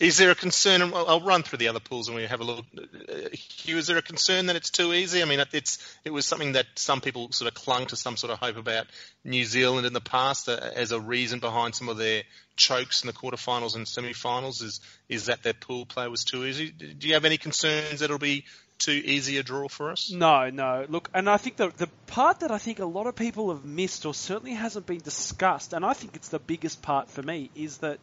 Is 0.00 0.16
there 0.16 0.30
a 0.30 0.34
concern? 0.34 0.80
I'll 0.94 1.20
run 1.20 1.42
through 1.42 1.58
the 1.58 1.68
other 1.68 1.78
pools 1.78 2.08
and 2.08 2.16
we 2.16 2.24
have 2.24 2.40
a 2.40 2.44
look. 2.44 2.64
Uh, 2.74 3.28
Hugh, 3.34 3.76
is 3.76 3.86
there 3.86 3.98
a 3.98 4.02
concern 4.02 4.46
that 4.46 4.56
it's 4.56 4.70
too 4.70 4.94
easy? 4.94 5.20
I 5.20 5.26
mean, 5.26 5.44
it's 5.52 5.96
it 6.06 6.10
was 6.10 6.24
something 6.24 6.52
that 6.52 6.64
some 6.76 7.02
people 7.02 7.30
sort 7.32 7.48
of 7.48 7.54
clung 7.54 7.84
to 7.88 7.96
some 7.96 8.16
sort 8.16 8.32
of 8.32 8.38
hope 8.38 8.56
about 8.56 8.86
New 9.24 9.44
Zealand 9.44 9.86
in 9.86 9.92
the 9.92 10.00
past 10.00 10.48
uh, 10.48 10.58
as 10.74 10.92
a 10.92 10.98
reason 10.98 11.38
behind 11.38 11.74
some 11.74 11.90
of 11.90 11.98
their 11.98 12.22
chokes 12.56 13.02
in 13.02 13.08
the 13.08 13.12
quarterfinals 13.12 13.76
and 13.76 13.86
semi-finals. 13.86 14.62
Is 14.62 14.80
is 15.10 15.26
that 15.26 15.42
their 15.42 15.52
pool 15.52 15.84
play 15.84 16.08
was 16.08 16.24
too 16.24 16.46
easy? 16.46 16.70
Do 16.70 17.06
you 17.06 17.12
have 17.12 17.26
any 17.26 17.36
concerns 17.36 18.00
that 18.00 18.06
it'll 18.06 18.16
be 18.16 18.46
too 18.80 19.00
easy 19.04 19.38
a 19.38 19.42
draw 19.42 19.68
for 19.68 19.90
us? 19.90 20.10
No, 20.10 20.50
no. 20.50 20.86
Look, 20.88 21.10
and 21.14 21.28
I 21.30 21.36
think 21.36 21.56
the 21.56 21.68
the 21.76 21.88
part 22.06 22.40
that 22.40 22.50
I 22.50 22.58
think 22.58 22.80
a 22.80 22.84
lot 22.84 23.06
of 23.06 23.14
people 23.14 23.54
have 23.54 23.64
missed, 23.64 24.06
or 24.06 24.14
certainly 24.14 24.54
hasn't 24.54 24.86
been 24.86 25.00
discussed, 25.00 25.72
and 25.72 25.84
I 25.84 25.92
think 25.92 26.16
it's 26.16 26.28
the 26.28 26.38
biggest 26.38 26.82
part 26.82 27.08
for 27.08 27.22
me, 27.22 27.50
is 27.54 27.78
that 27.78 27.98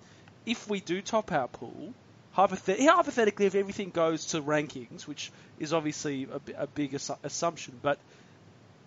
if 0.46 0.70
we 0.70 0.80
do 0.80 1.02
top 1.02 1.32
our 1.32 1.48
pool, 1.48 1.94
hypothetically, 2.32 3.46
if 3.46 3.56
everything 3.56 3.90
goes 3.90 4.28
to 4.28 4.42
rankings, 4.42 5.08
which 5.08 5.32
is 5.60 5.74
obviously 5.74 6.28
a, 6.32 6.64
a 6.64 6.68
big 6.68 6.94
assu- 6.94 7.18
assumption, 7.24 7.78
but 7.82 8.00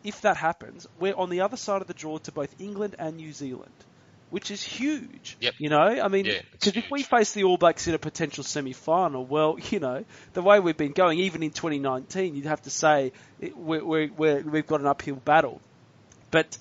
if 0.05 0.23
that 0.23 0.37
happens, 0.37 0.87
we're 0.99 1.17
on 1.17 1.29
the 1.29 1.43
other 1.43 1.59
side 1.59 1.83
of 1.83 1.89
the 1.89 1.95
draw 1.95 2.17
to 2.19 2.33
both 2.33 2.55
England 2.61 2.97
and 2.99 3.17
New 3.17 3.33
Zealand 3.33 3.73
which 4.31 4.51
is 4.51 4.63
huge. 4.63 5.37
Yep. 5.41 5.55
You 5.59 5.69
know, 5.69 5.79
I 5.79 6.09
mean, 6.09 6.25
because 6.53 6.75
yeah, 6.75 6.83
if 6.83 6.91
we 6.91 7.03
face 7.03 7.33
the 7.33 7.45
All 7.45 7.57
Blacks 7.57 7.87
in 7.89 7.95
a 7.95 7.99
potential 7.99 8.45
semi-final, 8.45 9.25
well, 9.25 9.59
you 9.71 9.81
know, 9.81 10.05
the 10.33 10.43
way 10.43 10.61
we've 10.61 10.77
been 10.77 10.93
going, 10.93 11.19
even 11.19 11.43
in 11.43 11.51
2019, 11.51 12.35
you'd 12.35 12.47
have 12.47 12.63
to 12.63 12.71
say 12.71 13.13
we're, 13.55 13.85
we're, 13.85 14.11
we're, 14.17 14.41
we've 14.43 14.67
got 14.67 14.81
an 14.81 14.87
uphill 14.87 15.17
battle. 15.17 15.61
But 16.31 16.57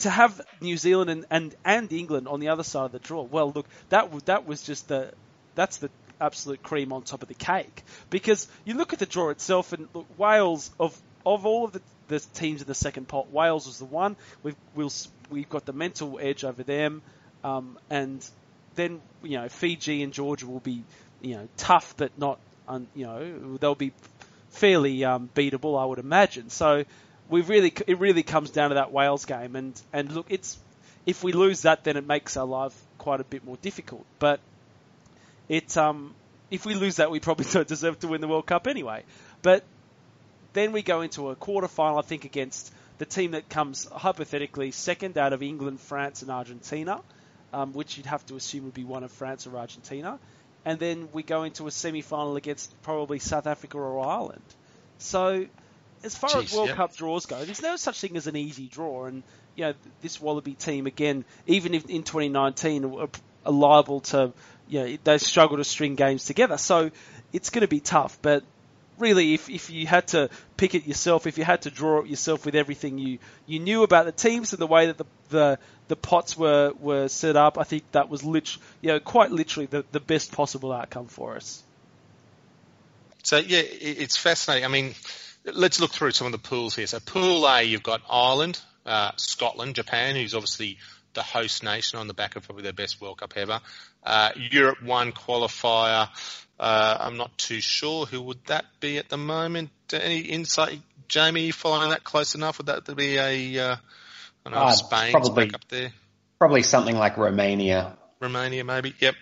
to 0.00 0.10
have 0.10 0.40
New 0.60 0.76
Zealand 0.76 1.10
and, 1.10 1.26
and, 1.30 1.54
and 1.64 1.92
England 1.92 2.28
on 2.28 2.40
the 2.40 2.48
other 2.48 2.62
side 2.62 2.84
of 2.86 2.92
the 2.92 2.98
draw, 2.98 3.22
well, 3.22 3.50
look, 3.50 3.66
that 3.88 4.26
that 4.26 4.46
was 4.46 4.62
just 4.62 4.88
the 4.88 5.12
that's 5.54 5.78
the 5.78 5.90
absolute 6.20 6.62
cream 6.62 6.92
on 6.92 7.02
top 7.02 7.22
of 7.22 7.28
the 7.28 7.34
cake. 7.34 7.82
Because 8.10 8.46
you 8.64 8.74
look 8.74 8.92
at 8.92 8.98
the 8.98 9.06
draw 9.06 9.30
itself, 9.30 9.72
and 9.72 9.88
look, 9.94 10.06
Wales 10.18 10.70
of 10.78 11.00
of 11.24 11.46
all 11.46 11.64
of 11.64 11.72
the, 11.72 11.82
the 12.08 12.20
teams 12.20 12.60
in 12.60 12.66
the 12.66 12.74
second 12.74 13.08
pot, 13.08 13.30
Wales 13.30 13.66
was 13.66 13.78
the 13.78 13.84
one. 13.84 14.16
We've 14.42 14.56
we'll, 14.74 14.92
we've 15.30 15.48
got 15.48 15.64
the 15.64 15.72
mental 15.72 16.18
edge 16.20 16.44
over 16.44 16.62
them, 16.62 17.02
um, 17.44 17.78
and 17.88 18.24
then 18.74 19.00
you 19.22 19.38
know 19.38 19.48
Fiji 19.48 20.02
and 20.02 20.12
Georgia 20.12 20.46
will 20.46 20.60
be 20.60 20.82
you 21.20 21.36
know 21.36 21.48
tough, 21.56 21.94
but 21.96 22.16
not 22.18 22.38
un, 22.68 22.86
you 22.94 23.06
know 23.06 23.56
they'll 23.58 23.74
be 23.74 23.92
fairly 24.50 25.04
um, 25.04 25.30
beatable, 25.34 25.80
I 25.80 25.84
would 25.84 25.98
imagine. 25.98 26.50
So 26.50 26.84
we 27.28 27.42
really 27.42 27.72
it 27.86 27.98
really 27.98 28.22
comes 28.22 28.50
down 28.50 28.70
to 28.70 28.74
that 28.74 28.92
Wales 28.92 29.24
game, 29.24 29.56
and 29.56 29.80
and 29.92 30.12
look, 30.12 30.26
it's 30.28 30.58
if 31.06 31.24
we 31.24 31.32
lose 31.32 31.62
that, 31.62 31.84
then 31.84 31.96
it 31.96 32.06
makes 32.06 32.36
our 32.36 32.46
life 32.46 32.78
quite 32.98 33.20
a 33.20 33.24
bit 33.24 33.44
more 33.44 33.56
difficult. 33.56 34.04
But 34.18 34.40
it 35.48 35.76
um 35.76 36.14
if 36.50 36.66
we 36.66 36.74
lose 36.74 36.96
that, 36.96 37.10
we 37.10 37.20
probably 37.20 37.46
don't 37.52 37.68
deserve 37.68 37.98
to 38.00 38.08
win 38.08 38.20
the 38.20 38.28
World 38.28 38.46
Cup 38.46 38.66
anyway. 38.66 39.04
But 39.42 39.64
then 40.52 40.72
we 40.72 40.82
go 40.82 41.00
into 41.00 41.30
a 41.30 41.36
quarter 41.36 41.68
final, 41.68 41.98
I 41.98 42.02
think, 42.02 42.24
against 42.24 42.72
the 43.00 43.06
team 43.06 43.30
that 43.30 43.48
comes 43.48 43.88
hypothetically 43.90 44.72
second 44.72 45.16
out 45.16 45.32
of 45.32 45.42
England, 45.42 45.80
France, 45.80 46.20
and 46.20 46.30
Argentina, 46.30 47.00
um, 47.50 47.72
which 47.72 47.96
you'd 47.96 48.04
have 48.04 48.24
to 48.26 48.36
assume 48.36 48.64
would 48.64 48.74
be 48.74 48.84
one 48.84 49.02
of 49.04 49.10
France 49.10 49.46
or 49.46 49.56
Argentina. 49.56 50.18
And 50.66 50.78
then 50.78 51.08
we 51.14 51.22
go 51.22 51.44
into 51.44 51.66
a 51.66 51.70
semi 51.70 52.02
final 52.02 52.36
against 52.36 52.70
probably 52.82 53.18
South 53.18 53.46
Africa 53.46 53.78
or 53.78 54.06
Ireland. 54.06 54.42
So, 54.98 55.46
as 56.04 56.14
far 56.14 56.28
Jeez, 56.28 56.44
as 56.44 56.52
World. 56.52 56.68
Cup 56.68 56.94
draws 56.94 57.24
go, 57.24 57.42
there's 57.42 57.62
no 57.62 57.76
such 57.76 57.98
thing 58.02 58.18
as 58.18 58.26
an 58.26 58.36
easy 58.36 58.66
draw. 58.66 59.06
And, 59.06 59.22
you 59.56 59.64
know, 59.64 59.74
this 60.02 60.20
Wallaby 60.20 60.52
team, 60.52 60.86
again, 60.86 61.24
even 61.46 61.72
if 61.72 61.86
in 61.86 62.02
2019, 62.02 62.84
are, 62.84 63.08
are 63.46 63.52
liable 63.52 64.00
to, 64.00 64.34
you 64.68 64.78
know, 64.78 64.98
they 65.04 65.16
struggle 65.16 65.56
to 65.56 65.64
string 65.64 65.94
games 65.94 66.26
together. 66.26 66.58
So, 66.58 66.90
it's 67.32 67.48
going 67.48 67.62
to 67.62 67.68
be 67.68 67.80
tough. 67.80 68.18
But 68.20 68.44
really, 69.00 69.34
if, 69.34 69.48
if 69.48 69.70
you 69.70 69.86
had 69.86 70.08
to 70.08 70.30
pick 70.56 70.74
it 70.74 70.86
yourself, 70.86 71.26
if 71.26 71.38
you 71.38 71.44
had 71.44 71.62
to 71.62 71.70
draw 71.70 72.02
it 72.02 72.08
yourself 72.08 72.44
with 72.44 72.54
everything 72.54 72.98
you, 72.98 73.18
you 73.46 73.58
knew 73.58 73.82
about 73.82 74.06
the 74.06 74.12
teams 74.12 74.52
and 74.52 74.60
the 74.60 74.66
way 74.66 74.86
that 74.86 74.98
the, 74.98 75.06
the, 75.30 75.58
the 75.88 75.96
pots 75.96 76.36
were, 76.36 76.72
were 76.78 77.08
set 77.08 77.36
up, 77.36 77.58
I 77.58 77.64
think 77.64 77.84
that 77.92 78.08
was 78.08 78.22
lit, 78.22 78.56
you 78.80 78.88
know, 78.88 79.00
quite 79.00 79.30
literally 79.30 79.66
the, 79.66 79.84
the 79.92 80.00
best 80.00 80.32
possible 80.32 80.72
outcome 80.72 81.06
for 81.06 81.36
us. 81.36 81.62
So 83.22 83.36
yeah, 83.36 83.62
it's 83.62 84.16
fascinating. 84.16 84.64
I 84.64 84.68
mean, 84.68 84.94
let's 85.44 85.80
look 85.80 85.92
through 85.92 86.12
some 86.12 86.26
of 86.26 86.32
the 86.32 86.38
pools 86.38 86.74
here. 86.74 86.86
So 86.86 87.00
Pool 87.00 87.46
A, 87.46 87.62
you've 87.62 87.82
got 87.82 88.02
Ireland, 88.10 88.60
uh, 88.86 89.12
Scotland, 89.16 89.74
Japan, 89.74 90.16
who's 90.16 90.34
obviously 90.34 90.78
the 91.14 91.22
host 91.22 91.62
nation 91.62 91.98
on 91.98 92.06
the 92.06 92.14
back 92.14 92.36
of 92.36 92.44
probably 92.44 92.62
their 92.62 92.72
best 92.72 93.00
World 93.00 93.18
Cup 93.18 93.34
ever. 93.36 93.60
Uh, 94.02 94.30
Europe 94.36 94.82
one 94.82 95.12
qualifier. 95.12 96.08
Uh, 96.60 96.98
I'm 97.00 97.16
not 97.16 97.36
too 97.38 97.62
sure 97.62 98.04
who 98.04 98.20
would 98.20 98.44
that 98.46 98.66
be 98.80 98.98
at 98.98 99.08
the 99.08 99.16
moment. 99.16 99.70
Any 99.94 100.18
insight, 100.20 100.78
Jamie? 101.08 101.52
Following 101.52 101.88
that 101.88 102.04
close 102.04 102.34
enough? 102.34 102.58
Would 102.58 102.66
that 102.66 102.94
be 102.94 103.16
a 103.16 103.58
uh, 103.58 103.76
I 104.44 104.50
don't 104.50 104.54
know, 104.54 104.66
Uh, 104.66 104.72
Spain's 104.72 105.12
probably- 105.12 105.46
back 105.46 105.54
up 105.54 105.68
there? 105.68 105.92
Probably 106.38 106.62
something 106.62 106.96
like 106.96 107.16
Romania. 107.16 107.96
Romania, 108.20 108.64
maybe. 108.64 108.94
Yep. 108.98 109.14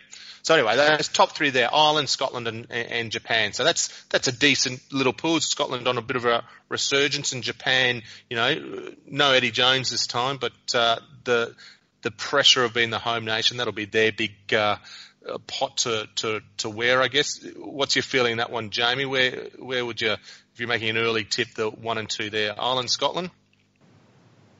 So 0.43 0.55
anyway, 0.55 0.76
those 0.76 1.09
top 1.09 1.32
three 1.32 1.51
there: 1.51 1.72
Ireland, 1.72 2.09
Scotland, 2.09 2.49
and, 2.49 2.70
and 2.70 3.12
Japan. 3.12 3.53
So 3.53 3.64
that's 3.64 3.89
that's 4.07 4.28
a 4.28 4.32
decent 4.32 4.80
little 4.93 5.12
pool. 5.12 5.41
Scotland 5.41 5.86
on 5.86 5.99
a 5.99 6.03
bit 6.03 6.16
of 6.16 6.24
a 6.24 6.45
resurgence, 6.68 7.32
and 7.32 7.43
Japan, 7.43 8.03
you 8.30 8.36
know, 8.36 8.93
no 9.07 9.32
Eddie 9.32 9.51
Jones 9.51 9.91
this 9.91 10.07
time, 10.07 10.39
but 10.39 10.53
uh, 10.74 10.97
the 11.24 11.55
the 12.03 12.11
pressure 12.11 12.64
of 12.64 12.72
being 12.74 12.91
the 12.91 12.99
home 12.99 13.24
nation 13.24 13.57
that'll 13.59 13.72
be 13.72 13.84
their 13.84 14.12
big 14.12 14.32
uh, 14.55 14.76
pot 15.47 15.79
to, 15.79 16.09
to 16.16 16.41
to 16.59 16.71
wear, 16.71 17.03
I 17.03 17.09
guess. 17.09 17.45
What's 17.57 17.97
your 17.97 18.03
feeling 18.03 18.39
that 18.39 18.51
one, 18.51 18.71
Jamie? 18.71 19.07
Where 19.07 19.49
where 19.59 19.85
would 19.85 20.01
you, 20.01 20.12
if 20.12 20.59
you're 20.59 20.69
making 20.69 20.91
an 20.91 20.99
early 20.99 21.25
tip, 21.25 21.49
the 21.55 21.71
one 21.71 21.99
and 21.99 22.09
two 22.09 22.31
there, 22.31 22.55
Ireland, 22.59 22.91
Scotland? 22.91 23.31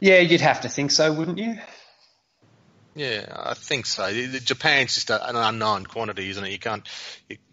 Yeah, 0.01 0.19
you'd 0.19 0.41
have 0.41 0.61
to 0.63 0.69
think 0.69 0.91
so, 0.91 1.13
wouldn't 1.13 1.39
you? 1.39 1.59
Yeah, 2.95 3.27
I 3.31 3.55
think 3.55 3.87
so. 3.87 4.11
Japan's 4.13 4.95
just 4.95 5.11
an 5.11 5.37
unknown 5.37 5.87
quantity, 5.87 6.31
isn't 6.31 6.45
it? 6.45 6.51
You 6.51 6.59
can't 6.59 6.89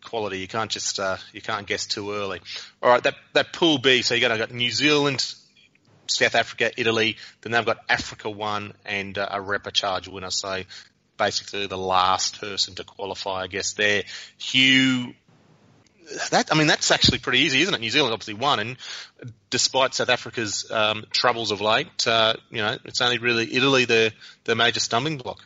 quality. 0.04 0.40
You 0.40 0.48
can't 0.48 0.72
just 0.72 1.00
uh, 1.00 1.18
you 1.34 1.42
can't 1.42 1.68
guess 1.68 1.86
too 1.86 2.14
early. 2.14 2.42
All 2.82 2.90
right, 2.90 3.04
that 3.04 3.16
that 3.34 3.54
pool 3.54 3.78
B. 3.78 4.02
So 4.02 4.16
you're 4.16 4.28
going 4.28 4.40
to 4.40 4.44
got 4.44 4.56
New 4.56 4.72
Zealand, 4.72 5.24
South 6.08 6.34
Africa, 6.34 6.72
Italy. 6.78 7.18
Then 7.42 7.52
they've 7.52 7.66
got 7.66 7.78
Africa 7.88 8.30
one 8.30 8.74
and 8.86 9.18
uh, 9.20 9.28
a 9.30 9.40
repechage 9.40 10.08
winner. 10.08 10.32
So 10.32 10.64
basically 11.18 11.68
the 11.68 11.78
last 11.78 12.40
person 12.40 12.76
to 12.76 12.84
qualify, 12.84 13.44
I 13.44 13.48
guess. 13.48 13.74
There, 13.74 14.04
Hugh 14.38 15.14
that 16.32 16.50
I 16.52 16.56
mean 16.56 16.68
that's 16.68 16.92
actually 16.92 17.20
pretty 17.20 17.40
easy, 17.40 17.62
isn't 17.62 17.74
it? 17.74 17.82
New 17.82 17.90
Zealand 17.90 18.14
obviously 18.14 18.36
won, 18.36 18.60
and 18.60 18.78
despite 19.50 19.94
South 19.94 20.10
Africa's 20.10 20.70
um, 20.72 21.06
troubles 21.12 21.52
of 21.52 21.62
late, 21.62 22.08
uh, 22.08 22.34
you 22.50 22.58
know 22.58 22.78
it's 22.86 23.02
only 23.02 23.18
really 23.18 23.54
Italy 23.54 23.86
the 23.86 24.14
the 24.44 24.56
major 24.56 24.80
stumbling 24.80 25.18
block. 25.18 25.44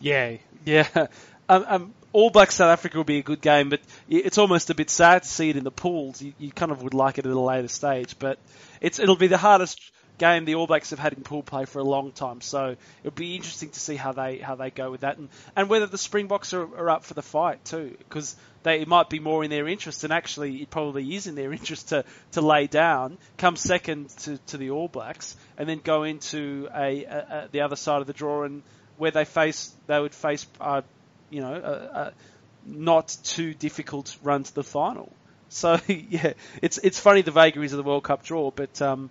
Yeah, 0.00 0.36
yeah. 0.64 0.88
Um, 1.46 1.66
um, 1.68 1.94
All 2.14 2.30
Black 2.30 2.50
South 2.50 2.70
Africa 2.70 2.96
will 2.96 3.04
be 3.04 3.18
a 3.18 3.22
good 3.22 3.42
game, 3.42 3.68
but 3.68 3.82
it's 4.08 4.38
almost 4.38 4.70
a 4.70 4.74
bit 4.74 4.88
sad 4.88 5.24
to 5.24 5.28
see 5.28 5.50
it 5.50 5.58
in 5.58 5.64
the 5.64 5.70
pools. 5.70 6.22
You, 6.22 6.32
you 6.38 6.50
kind 6.50 6.72
of 6.72 6.82
would 6.82 6.94
like 6.94 7.18
it 7.18 7.26
at 7.26 7.32
a 7.32 7.38
later 7.38 7.68
stage, 7.68 8.18
but 8.18 8.38
it's 8.80 8.98
it'll 8.98 9.14
be 9.14 9.26
the 9.26 9.36
hardest 9.36 9.78
game 10.18 10.44
the 10.44 10.54
All 10.54 10.66
Blacks 10.66 10.90
have 10.90 10.98
had 10.98 11.12
in 11.12 11.22
pool 11.22 11.42
play 11.42 11.64
for 11.64 11.78
a 11.78 11.84
long 11.84 12.12
time. 12.12 12.40
So 12.40 12.76
it'll 13.02 13.14
be 13.14 13.34
interesting 13.34 13.70
to 13.70 13.80
see 13.80 13.96
how 13.96 14.12
they 14.12 14.38
how 14.38 14.54
they 14.54 14.70
go 14.70 14.90
with 14.90 15.00
that, 15.00 15.18
and, 15.18 15.28
and 15.56 15.68
whether 15.68 15.86
the 15.86 15.98
Springboks 15.98 16.52
are, 16.54 16.62
are 16.62 16.90
up 16.90 17.04
for 17.04 17.14
the 17.14 17.22
fight 17.22 17.64
too, 17.64 17.94
because 17.98 18.36
they 18.62 18.80
it 18.80 18.88
might 18.88 19.10
be 19.10 19.18
more 19.18 19.44
in 19.44 19.50
their 19.50 19.68
interest, 19.68 20.04
and 20.04 20.12
actually 20.12 20.62
it 20.62 20.70
probably 20.70 21.14
is 21.14 21.26
in 21.26 21.34
their 21.34 21.52
interest 21.58 21.90
to, 21.90 22.04
to 22.32 22.40
lay 22.40 22.66
down, 22.66 23.18
come 23.38 23.56
second 23.56 24.10
to, 24.20 24.38
to 24.46 24.56
the 24.56 24.70
All 24.70 24.88
Blacks, 24.88 25.36
and 25.56 25.68
then 25.68 25.80
go 25.82 26.02
into 26.04 26.68
a, 26.74 27.04
a, 27.04 27.18
a 27.18 27.48
the 27.50 27.60
other 27.62 27.76
side 27.76 28.00
of 28.00 28.06
the 28.06 28.12
draw, 28.12 28.44
and 28.44 28.62
where 28.96 29.10
they 29.10 29.24
face 29.24 29.72
they 29.86 30.00
would 30.00 30.14
face 30.14 30.46
uh, 30.60 30.82
you 31.30 31.40
know 31.40 31.54
a, 31.54 31.98
a 31.98 32.12
not 32.66 33.16
too 33.24 33.52
difficult 33.54 34.16
run 34.22 34.42
to 34.42 34.54
the 34.54 34.64
final. 34.64 35.12
So 35.48 35.78
yeah, 35.88 36.34
it's 36.62 36.78
it's 36.78 36.98
funny 36.98 37.22
the 37.22 37.30
vagaries 37.30 37.72
of 37.72 37.76
the 37.76 37.82
World 37.82 38.04
Cup 38.04 38.24
draw, 38.24 38.50
but 38.50 38.80
um, 38.80 39.10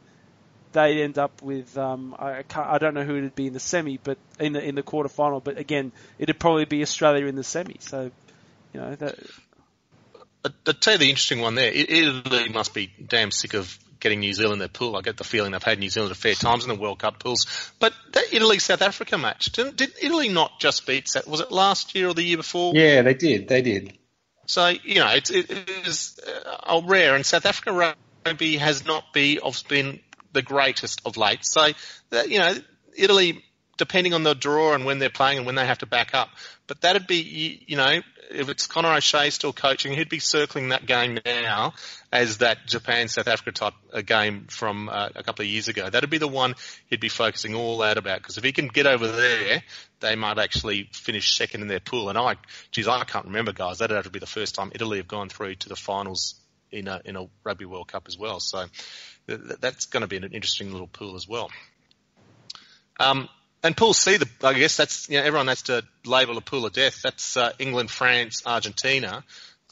they 0.74 1.04
end 1.04 1.18
up 1.18 1.42
with 1.42 1.78
um, 1.78 2.16
I 2.18 2.44
can't, 2.44 2.68
I 2.68 2.78
don't 2.78 2.94
know 2.94 3.04
who 3.04 3.18
it'd 3.18 3.36
be 3.36 3.48
in 3.48 3.54
the 3.54 3.60
semi, 3.60 3.98
but 3.98 4.18
in 4.40 4.54
the 4.54 4.64
in 4.64 4.76
the 4.76 4.84
quarter 4.84 5.10
final. 5.10 5.40
But 5.40 5.58
again, 5.58 5.92
it'd 6.20 6.40
probably 6.40 6.66
be 6.66 6.82
Australia 6.82 7.26
in 7.28 7.36
the 7.36 7.44
semi. 7.44 7.78
So 7.80 8.12
you 8.74 8.80
know 8.80 8.96
that. 8.96 9.16
I'd 10.46 10.82
tell 10.82 10.94
you 10.94 11.00
the 11.00 11.10
interesting 11.10 11.40
one 11.40 11.56
there. 11.56 11.72
Italy 11.72 12.50
must 12.50 12.74
be 12.74 12.92
damn 13.08 13.32
sick 13.32 13.54
of 13.54 13.78
getting 14.02 14.20
New 14.20 14.34
Zealand 14.34 14.54
in 14.56 14.60
their 14.60 14.68
pool. 14.68 14.98
I 14.98 15.02
get 15.02 15.16
the 15.16 15.24
feeling 15.24 15.54
they've 15.54 15.64
had 15.64 15.80
New 15.80 15.90
Zealand 15.90 16.12
a 16.12 16.16
fair 16.16 16.34
times 16.34 16.66
in 16.66 16.70
the 16.70 16.76
World 16.76 17.00
Cup 17.00 17.20
pools. 17.20 17.72
But 17.80 17.94
that 18.12 18.26
Italy 18.34 18.60
South 18.60 18.82
Africa 18.82 19.18
match, 19.18 19.54
did, 19.54 19.78
did 19.78 19.94
Italy 20.02 20.28
not 20.28 20.60
just 20.60 20.86
beat? 20.86 21.10
Was 21.26 21.40
it 21.40 21.52
last 21.52 21.96
year 21.96 22.10
or 22.10 22.14
the 22.14 22.22
year 22.22 22.36
before? 22.36 22.74
Yeah, 22.76 23.02
they 23.02 23.14
did. 23.14 23.48
They 23.48 23.62
did. 23.62 23.98
So 24.46 24.68
you 24.68 24.96
know, 24.96 25.08
it, 25.08 25.32
it 25.32 25.70
is 25.88 26.20
uh, 26.68 26.82
rare, 26.84 27.16
and 27.16 27.26
South 27.26 27.46
Africa 27.46 27.96
rugby 28.26 28.58
has 28.58 28.86
not 28.86 29.14
be, 29.14 29.40
been 29.70 30.02
the 30.34 30.42
greatest 30.42 31.02
of 31.06 31.18
late. 31.18 31.46
So, 31.46 31.68
you 32.28 32.40
know, 32.40 32.56
Italy, 32.96 33.44
depending 33.78 34.14
on 34.14 34.24
the 34.24 34.34
draw 34.34 34.74
and 34.74 34.86
when 34.86 35.00
they're 35.00 35.10
playing 35.10 35.38
and 35.38 35.46
when 35.46 35.56
they 35.56 35.66
have 35.66 35.80
to 35.80 35.86
back 35.86 36.14
up, 36.14 36.30
but 36.68 36.82
that'd 36.82 37.08
be, 37.08 37.64
you 37.68 37.78
know, 37.78 38.02
if 38.32 38.50
it's 38.50 38.68
Conor 38.68 38.94
O'Shea 38.94 39.30
still 39.30 39.54
coaching, 39.54 39.94
he'd 39.94 40.10
be 40.10 40.20
circling 40.20 40.70
that 40.70 40.86
game 40.86 41.20
now 41.26 41.74
as 42.12 42.40
that 42.40 42.66
Japan 42.66 43.08
South 43.08 43.28
Africa 43.28 43.52
type 43.52 43.74
uh, 43.92 44.02
game 44.02 44.48
from 44.50 44.90
uh, 44.90 45.10
a 45.16 45.24
couple 45.24 45.44
of 45.44 45.50
years 45.50 45.68
ago. 45.68 45.90
That'd 45.90 46.10
be 46.10 46.18
the 46.18 46.28
one 46.28 46.56
he'd 46.88 47.00
be 47.00 47.10
focusing 47.10 47.56
all 47.56 47.82
out 47.82 47.98
about 47.98 48.20
because 48.20 48.38
if 48.38 48.44
he 48.44 48.52
can 48.52 48.68
get 48.68 48.88
over 48.88 49.08
there, 49.08 49.64
they 50.00 50.16
might 50.16 50.40
actually 50.40 50.90
finish 50.92 51.36
second 51.36 51.62
in 51.62 51.68
their 51.68 51.80
pool. 51.80 52.10
And 52.10 52.18
I, 52.18 52.36
geez, 52.72 52.88
I 52.88 53.04
can't 53.04 53.26
remember, 53.26 53.54
guys. 53.54 53.80
That'd 53.80 53.96
have 53.96 54.06
to 54.06 54.12
be 54.12 54.20
the 54.20 54.26
first 54.26 54.56
time 54.56 54.72
Italy 54.74 54.98
have 54.98 55.08
gone 55.08 55.30
through 55.30 55.56
to 55.56 55.70
the 55.70 55.76
finals 55.76 56.36
in 56.74 56.88
a 56.88 57.02
in 57.06 57.16
a 57.16 57.28
Rugby 57.44 57.66
World 57.66 57.88
Cup 57.88 58.06
as 58.08 58.18
well. 58.18 58.40
So 58.40 58.66
that's 59.28 59.86
going 59.86 60.02
to 60.02 60.08
be 60.08 60.18
an 60.18 60.24
interesting 60.24 60.72
little 60.72 60.88
pool 60.88 61.16
as 61.16 61.28
well. 61.28 61.50
Um, 63.00 63.30
and 63.64 63.78
pool 63.78 63.94
C, 63.94 64.18
the, 64.18 64.28
I 64.44 64.54
guess 64.54 64.76
that's 64.76 65.10
you 65.10 65.20
know, 65.20 65.24
everyone 65.24 65.48
has 65.48 65.64
to 65.64 65.84
label 66.06 66.38
a 66.38 66.42
pool 66.42 66.66
of 66.66 66.74
death. 66.74 67.02
That's 67.02 67.38
uh, 67.38 67.54
England, 67.60 67.90
France, 67.90 68.44
Argentina, 68.46 69.24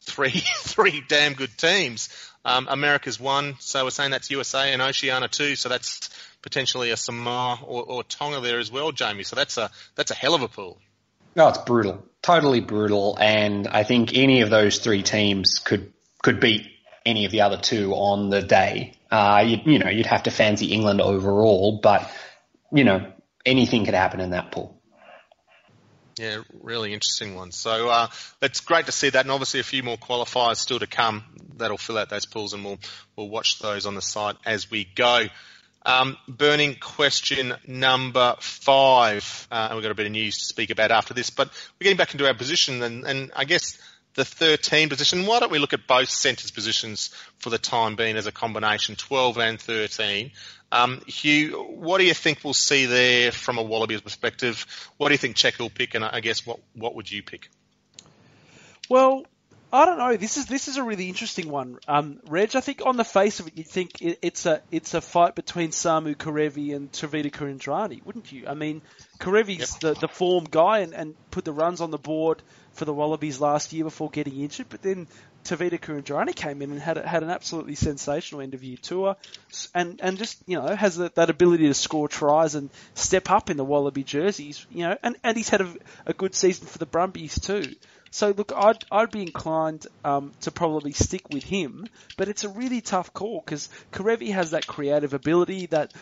three 0.01 0.29
three 0.59 1.03
damn 1.07 1.33
good 1.33 1.57
teams. 1.57 2.09
Um, 2.43 2.67
America's 2.69 3.19
one, 3.19 3.55
so 3.59 3.83
we're 3.83 3.91
saying 3.91 4.11
that's 4.11 4.31
USA 4.31 4.73
and 4.73 4.81
Oceania 4.81 5.27
too. 5.27 5.55
So 5.55 5.69
that's 5.69 6.09
potentially 6.41 6.89
a 6.89 6.97
Samoa 6.97 7.59
or, 7.63 7.83
or 7.83 8.03
Tonga 8.03 8.39
there 8.39 8.57
as 8.57 8.71
well, 8.71 8.91
Jamie. 8.91 9.23
So 9.23 9.35
that's 9.35 9.57
a 9.57 9.69
that's 9.95 10.11
a 10.11 10.15
hell 10.15 10.33
of 10.33 10.41
a 10.41 10.47
pool. 10.47 10.79
No, 11.35 11.47
it's 11.47 11.59
brutal, 11.59 12.03
totally 12.21 12.59
brutal, 12.59 13.17
and 13.19 13.67
I 13.67 13.83
think 13.83 14.15
any 14.15 14.41
of 14.41 14.49
those 14.49 14.79
three 14.79 15.03
teams 15.03 15.59
could 15.59 15.93
could 16.21 16.39
beat 16.39 16.67
any 17.05 17.25
of 17.25 17.31
the 17.31 17.41
other 17.41 17.57
two 17.57 17.93
on 17.93 18.29
the 18.29 18.41
day. 18.41 18.93
Uh, 19.09 19.43
you, 19.45 19.57
you 19.65 19.79
know, 19.79 19.89
you'd 19.89 20.05
have 20.05 20.23
to 20.23 20.31
fancy 20.31 20.67
England 20.67 21.01
overall, 21.01 21.79
but 21.81 22.09
you 22.71 22.83
know, 22.83 23.11
anything 23.45 23.85
could 23.85 23.93
happen 23.93 24.19
in 24.19 24.31
that 24.31 24.51
pool. 24.51 24.81
Yeah, 26.17 26.41
really 26.61 26.93
interesting 26.93 27.35
one. 27.35 27.51
So 27.51 27.89
uh, 27.89 28.07
it's 28.41 28.59
great 28.59 28.85
to 28.85 28.91
see 28.91 29.09
that, 29.09 29.21
and 29.21 29.31
obviously 29.31 29.59
a 29.59 29.63
few 29.63 29.81
more 29.81 29.97
qualifiers 29.97 30.57
still 30.57 30.79
to 30.79 30.87
come. 30.87 31.23
That'll 31.57 31.77
fill 31.77 31.97
out 31.97 32.09
those 32.09 32.25
pools, 32.25 32.53
and 32.53 32.63
we'll 32.63 32.79
we'll 33.15 33.29
watch 33.29 33.59
those 33.59 33.85
on 33.85 33.95
the 33.95 34.01
site 34.01 34.35
as 34.45 34.69
we 34.69 34.85
go. 34.95 35.25
Um, 35.83 36.15
burning 36.27 36.75
question 36.75 37.55
number 37.65 38.35
five, 38.39 39.47
uh, 39.49 39.67
and 39.69 39.75
we've 39.75 39.83
got 39.83 39.91
a 39.91 39.95
bit 39.95 40.05
of 40.05 40.11
news 40.11 40.37
to 40.37 40.45
speak 40.45 40.69
about 40.69 40.91
after 40.91 41.15
this. 41.15 41.31
But 41.31 41.47
we're 41.47 41.85
getting 41.85 41.97
back 41.97 42.13
into 42.13 42.27
our 42.27 42.35
position, 42.35 42.83
and, 42.83 43.03
and 43.03 43.31
I 43.35 43.45
guess 43.45 43.79
the 44.15 44.25
13 44.25 44.89
position. 44.89 45.25
Why 45.25 45.39
don't 45.39 45.51
we 45.51 45.59
look 45.59 45.73
at 45.73 45.87
both 45.87 46.09
centres 46.09 46.51
positions 46.51 47.09
for 47.37 47.49
the 47.49 47.57
time 47.57 47.95
being 47.95 48.17
as 48.17 48.27
a 48.27 48.31
combination, 48.31 48.95
12 48.95 49.37
and 49.37 49.59
13? 49.59 50.31
Um, 50.71 51.01
Hugh, 51.05 51.57
what 51.75 51.97
do 51.97 52.05
you 52.05 52.13
think 52.13 52.39
we'll 52.43 52.53
see 52.53 52.85
there 52.85 53.31
from 53.31 53.57
a 53.57 53.63
Wallabies 53.63 54.01
perspective? 54.01 54.65
What 54.97 55.09
do 55.09 55.13
you 55.13 55.17
think 55.17 55.35
Cheika 55.35 55.59
will 55.59 55.69
pick, 55.69 55.95
and 55.95 56.05
I 56.05 56.21
guess 56.21 56.45
what 56.45 56.59
what 56.73 56.95
would 56.95 57.11
you 57.11 57.23
pick? 57.23 57.49
Well, 58.89 59.25
I 59.73 59.85
don't 59.85 59.97
know. 59.97 60.17
This 60.17 60.35
is 60.35 60.47
this 60.47 60.67
is 60.67 60.75
a 60.75 60.83
really 60.83 61.07
interesting 61.07 61.49
one, 61.49 61.79
um, 61.87 62.19
Reg. 62.27 62.55
I 62.55 62.61
think 62.61 62.81
on 62.85 62.97
the 62.97 63.05
face 63.05 63.39
of 63.39 63.47
it, 63.47 63.57
you 63.57 63.63
think 63.63 64.01
it, 64.01 64.19
it's 64.21 64.45
a 64.45 64.61
it's 64.69 64.93
a 64.93 64.99
fight 64.99 65.33
between 65.33 65.69
Samu 65.69 66.15
Kerevi 66.15 66.75
and 66.75 66.91
Tevita 66.91 67.31
Kuridrani, 67.31 68.03
wouldn't 68.05 68.31
you? 68.33 68.47
I 68.47 68.53
mean, 68.53 68.81
Kerevi's 69.19 69.59
yep. 69.59 69.79
the 69.79 69.93
the 69.93 70.07
form 70.09 70.43
guy 70.43 70.79
and, 70.79 70.93
and 70.93 71.15
put 71.31 71.45
the 71.45 71.53
runs 71.53 71.79
on 71.79 71.89
the 71.89 71.97
board 71.97 72.41
for 72.73 72.83
the 72.83 72.93
Wallabies 72.93 73.39
last 73.39 73.71
year 73.71 73.85
before 73.85 74.09
getting 74.09 74.39
injured, 74.41 74.67
but 74.69 74.81
then 74.81 75.07
Tevita 75.43 75.79
Kuridrani 75.79 76.35
came 76.35 76.61
in 76.61 76.71
and 76.71 76.79
had 76.81 76.97
had 76.97 77.23
an 77.23 77.29
absolutely 77.29 77.75
sensational 77.75 78.41
end 78.41 78.53
of 78.53 78.63
year 78.63 78.77
tour, 78.81 79.15
and 79.73 80.01
and 80.01 80.17
just 80.17 80.37
you 80.47 80.59
know 80.59 80.75
has 80.75 80.97
that, 80.97 81.15
that 81.15 81.29
ability 81.29 81.67
to 81.67 81.73
score 81.73 82.09
tries 82.09 82.55
and 82.55 82.69
step 82.93 83.31
up 83.31 83.49
in 83.49 83.55
the 83.55 83.65
Wallaby 83.65 84.03
jerseys, 84.03 84.65
you 84.69 84.87
know, 84.87 84.97
and, 85.01 85.15
and 85.23 85.37
he's 85.37 85.49
had 85.49 85.61
a, 85.61 85.73
a 86.07 86.13
good 86.13 86.35
season 86.35 86.67
for 86.67 86.77
the 86.77 86.85
Brumbies 86.85 87.39
too. 87.39 87.73
So 88.11 88.31
look, 88.31 88.51
I'd 88.55 88.83
I'd 88.91 89.11
be 89.11 89.21
inclined 89.21 89.87
um, 90.03 90.33
to 90.41 90.51
probably 90.51 90.91
stick 90.91 91.29
with 91.29 91.43
him, 91.43 91.87
but 92.17 92.27
it's 92.27 92.43
a 92.43 92.49
really 92.49 92.81
tough 92.81 93.13
call 93.13 93.41
because 93.43 93.69
Kerevi 93.93 94.31
has 94.33 94.51
that 94.51 94.67
creative 94.67 95.13
ability, 95.13 95.67
that 95.67 95.93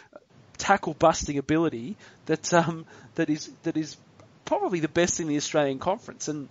tackle 0.58 0.94
busting 0.94 1.38
ability 1.38 1.96
that 2.26 2.54
um, 2.54 2.86
that 3.16 3.30
is 3.30 3.52
that 3.64 3.78
is 3.78 3.96
probably 4.46 4.80
the 4.80 4.88
best 4.88 5.20
in 5.20 5.28
the 5.28 5.38
Australian 5.38 5.78
Conference, 5.78 6.28
and 6.28 6.50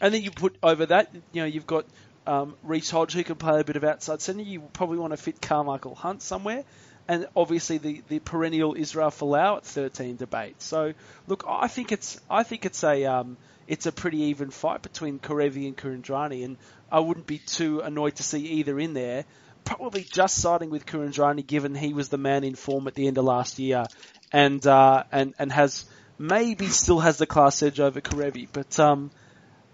and 0.00 0.12
then 0.12 0.22
you 0.22 0.30
put 0.30 0.56
over 0.62 0.86
that, 0.86 1.10
you 1.32 1.42
know, 1.42 1.46
you've 1.46 1.66
got 1.66 1.86
um, 2.26 2.54
Reece 2.62 2.90
Hodge 2.90 3.14
who 3.14 3.24
can 3.24 3.36
play 3.36 3.60
a 3.60 3.64
bit 3.64 3.76
of 3.76 3.84
outside 3.84 4.20
centre. 4.20 4.42
You 4.42 4.60
probably 4.72 4.98
want 4.98 5.12
to 5.12 5.16
fit 5.16 5.40
Carmichael 5.40 5.94
Hunt 5.94 6.22
somewhere. 6.22 6.64
And 7.08 7.26
obviously 7.34 7.78
the, 7.78 8.02
the 8.08 8.18
perennial 8.18 8.74
Israel 8.76 9.10
Folau 9.10 9.56
at 9.56 9.64
13 9.64 10.16
debate. 10.16 10.60
So 10.60 10.92
look, 11.26 11.44
I 11.48 11.66
think 11.66 11.90
it's 11.90 12.20
I 12.28 12.42
think 12.42 12.66
it's 12.66 12.84
a 12.84 13.06
um, 13.06 13.38
it's 13.66 13.86
a 13.86 13.92
pretty 13.92 14.18
even 14.24 14.50
fight 14.50 14.82
between 14.82 15.18
Kerevi 15.18 15.66
and 15.66 15.76
Kuridrani, 15.76 16.44
and 16.44 16.56
I 16.90 17.00
wouldn't 17.00 17.26
be 17.26 17.38
too 17.38 17.80
annoyed 17.80 18.16
to 18.16 18.22
see 18.22 18.40
either 18.40 18.78
in 18.78 18.94
there. 18.94 19.24
Probably 19.64 20.02
just 20.02 20.38
siding 20.38 20.70
with 20.70 20.86
Kuridrani, 20.86 21.46
given 21.46 21.74
he 21.74 21.92
was 21.92 22.08
the 22.08 22.18
man 22.18 22.44
in 22.44 22.54
form 22.54 22.86
at 22.86 22.94
the 22.94 23.06
end 23.06 23.18
of 23.18 23.24
last 23.24 23.58
year, 23.58 23.84
and 24.32 24.66
uh, 24.66 25.04
and 25.12 25.34
and 25.38 25.52
has 25.52 25.84
maybe 26.18 26.66
still 26.66 27.00
has 27.00 27.18
the 27.18 27.26
class 27.26 27.62
edge 27.62 27.80
over 27.80 28.00
Kerevi. 28.00 28.48
But 28.50 28.78
um, 28.80 29.10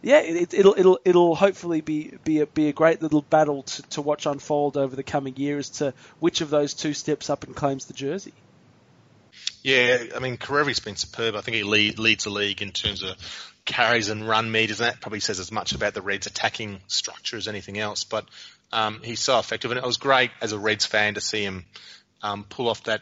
yeah, 0.04 0.18
it, 0.18 0.52
will 0.52 0.74
it'll 0.76 0.98
it'll 1.04 1.34
hopefully 1.34 1.80
be 1.80 2.12
be 2.24 2.40
a, 2.40 2.46
be 2.46 2.68
a 2.68 2.72
great 2.74 3.00
little 3.00 3.22
battle 3.22 3.62
to, 3.62 3.82
to 3.82 4.02
watch 4.02 4.26
unfold 4.26 4.76
over 4.76 4.94
the 4.94 5.02
coming 5.02 5.34
year 5.36 5.56
as 5.56 5.70
to 5.70 5.94
which 6.20 6.42
of 6.42 6.50
those 6.50 6.74
two 6.74 6.92
steps 6.92 7.30
up 7.30 7.44
and 7.44 7.56
claims 7.56 7.86
the 7.86 7.94
jersey. 7.94 8.34
Yeah, 9.62 10.04
I 10.14 10.18
mean, 10.18 10.36
Kerevi's 10.36 10.80
been 10.80 10.96
superb. 10.96 11.36
I 11.36 11.40
think 11.40 11.56
he 11.56 11.62
lead, 11.62 11.98
leads 11.98 12.24
the 12.24 12.30
league 12.30 12.60
in 12.60 12.70
terms 12.70 13.02
of 13.02 13.16
carries 13.64 14.10
and 14.10 14.28
run 14.28 14.52
meters, 14.52 14.78
and 14.78 14.90
that 14.90 15.00
probably 15.00 15.20
says 15.20 15.40
as 15.40 15.50
much 15.50 15.74
about 15.74 15.94
the 15.94 16.02
Reds' 16.02 16.26
attacking 16.26 16.80
structure 16.86 17.38
as 17.38 17.48
anything 17.48 17.78
else. 17.78 18.04
But 18.04 18.26
um, 18.72 19.00
he's 19.02 19.20
so 19.20 19.38
effective, 19.38 19.70
and 19.70 19.78
it 19.78 19.84
was 19.84 19.96
great 19.96 20.32
as 20.42 20.52
a 20.52 20.58
Reds 20.58 20.84
fan 20.84 21.14
to 21.14 21.22
see 21.22 21.42
him 21.42 21.64
um, 22.22 22.44
pull 22.44 22.68
off 22.68 22.84
that, 22.84 23.00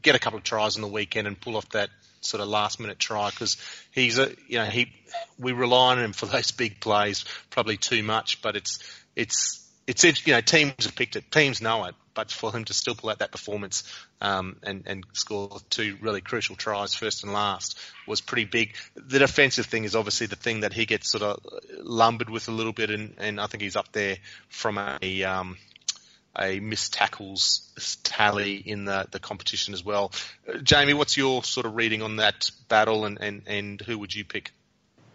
get 0.00 0.14
a 0.14 0.18
couple 0.18 0.38
of 0.38 0.44
tries 0.44 0.76
on 0.76 0.82
the 0.82 0.88
weekend, 0.88 1.26
and 1.26 1.38
pull 1.38 1.58
off 1.58 1.68
that 1.70 1.90
sort 2.20 2.40
of 2.42 2.48
last 2.48 2.80
minute 2.80 2.98
try 2.98 3.30
because 3.30 3.56
he's 3.90 4.18
a 4.18 4.30
you 4.46 4.58
know 4.58 4.66
he 4.66 4.92
we 5.38 5.52
rely 5.52 5.92
on 5.92 5.98
him 5.98 6.12
for 6.12 6.26
those 6.26 6.50
big 6.50 6.80
plays 6.80 7.24
probably 7.50 7.76
too 7.76 8.02
much, 8.02 8.42
but 8.42 8.56
it's 8.56 8.78
it's 9.16 9.66
it's 9.86 10.04
you 10.26 10.32
know 10.32 10.40
teams 10.40 10.84
have 10.84 10.94
picked 10.94 11.16
it, 11.16 11.30
teams 11.30 11.60
know 11.60 11.84
it, 11.84 11.94
but 12.14 12.30
for 12.30 12.54
him 12.54 12.64
to 12.64 12.74
still 12.74 12.94
pull 12.94 13.10
out 13.10 13.18
that 13.18 13.32
performance 13.32 13.82
um, 14.20 14.56
and 14.62 14.84
and 14.86 15.04
score 15.14 15.58
two 15.70 15.96
really 16.00 16.20
crucial 16.20 16.54
tries, 16.54 16.94
first 16.94 17.24
and 17.24 17.32
last, 17.32 17.78
was 18.06 18.20
pretty 18.20 18.44
big. 18.44 18.76
The 18.94 19.18
defensive 19.18 19.66
thing 19.66 19.84
is 19.84 19.96
obviously 19.96 20.26
the 20.26 20.36
thing 20.36 20.60
that 20.60 20.72
he 20.72 20.86
gets 20.86 21.10
sort 21.10 21.22
of 21.22 21.40
lumbered 21.78 22.30
with 22.30 22.48
a 22.48 22.52
little 22.52 22.72
bit, 22.72 22.90
and, 22.90 23.14
and 23.18 23.40
I 23.40 23.46
think 23.46 23.62
he's 23.62 23.76
up 23.76 23.90
there 23.92 24.18
from 24.48 24.78
a 24.78 25.24
um, 25.24 25.56
a 26.38 26.60
missed 26.60 26.92
tackles 26.92 27.98
tally 28.02 28.54
in 28.54 28.84
the, 28.84 29.06
the 29.10 29.18
competition 29.18 29.74
as 29.74 29.84
well. 29.84 30.12
Uh, 30.48 30.58
Jamie, 30.58 30.94
what's 30.94 31.16
your 31.16 31.42
sort 31.42 31.66
of 31.66 31.76
reading 31.76 32.02
on 32.02 32.16
that 32.16 32.50
battle, 32.68 33.04
and, 33.04 33.20
and, 33.20 33.42
and 33.46 33.80
who 33.80 33.98
would 33.98 34.14
you 34.14 34.24
pick? 34.24 34.52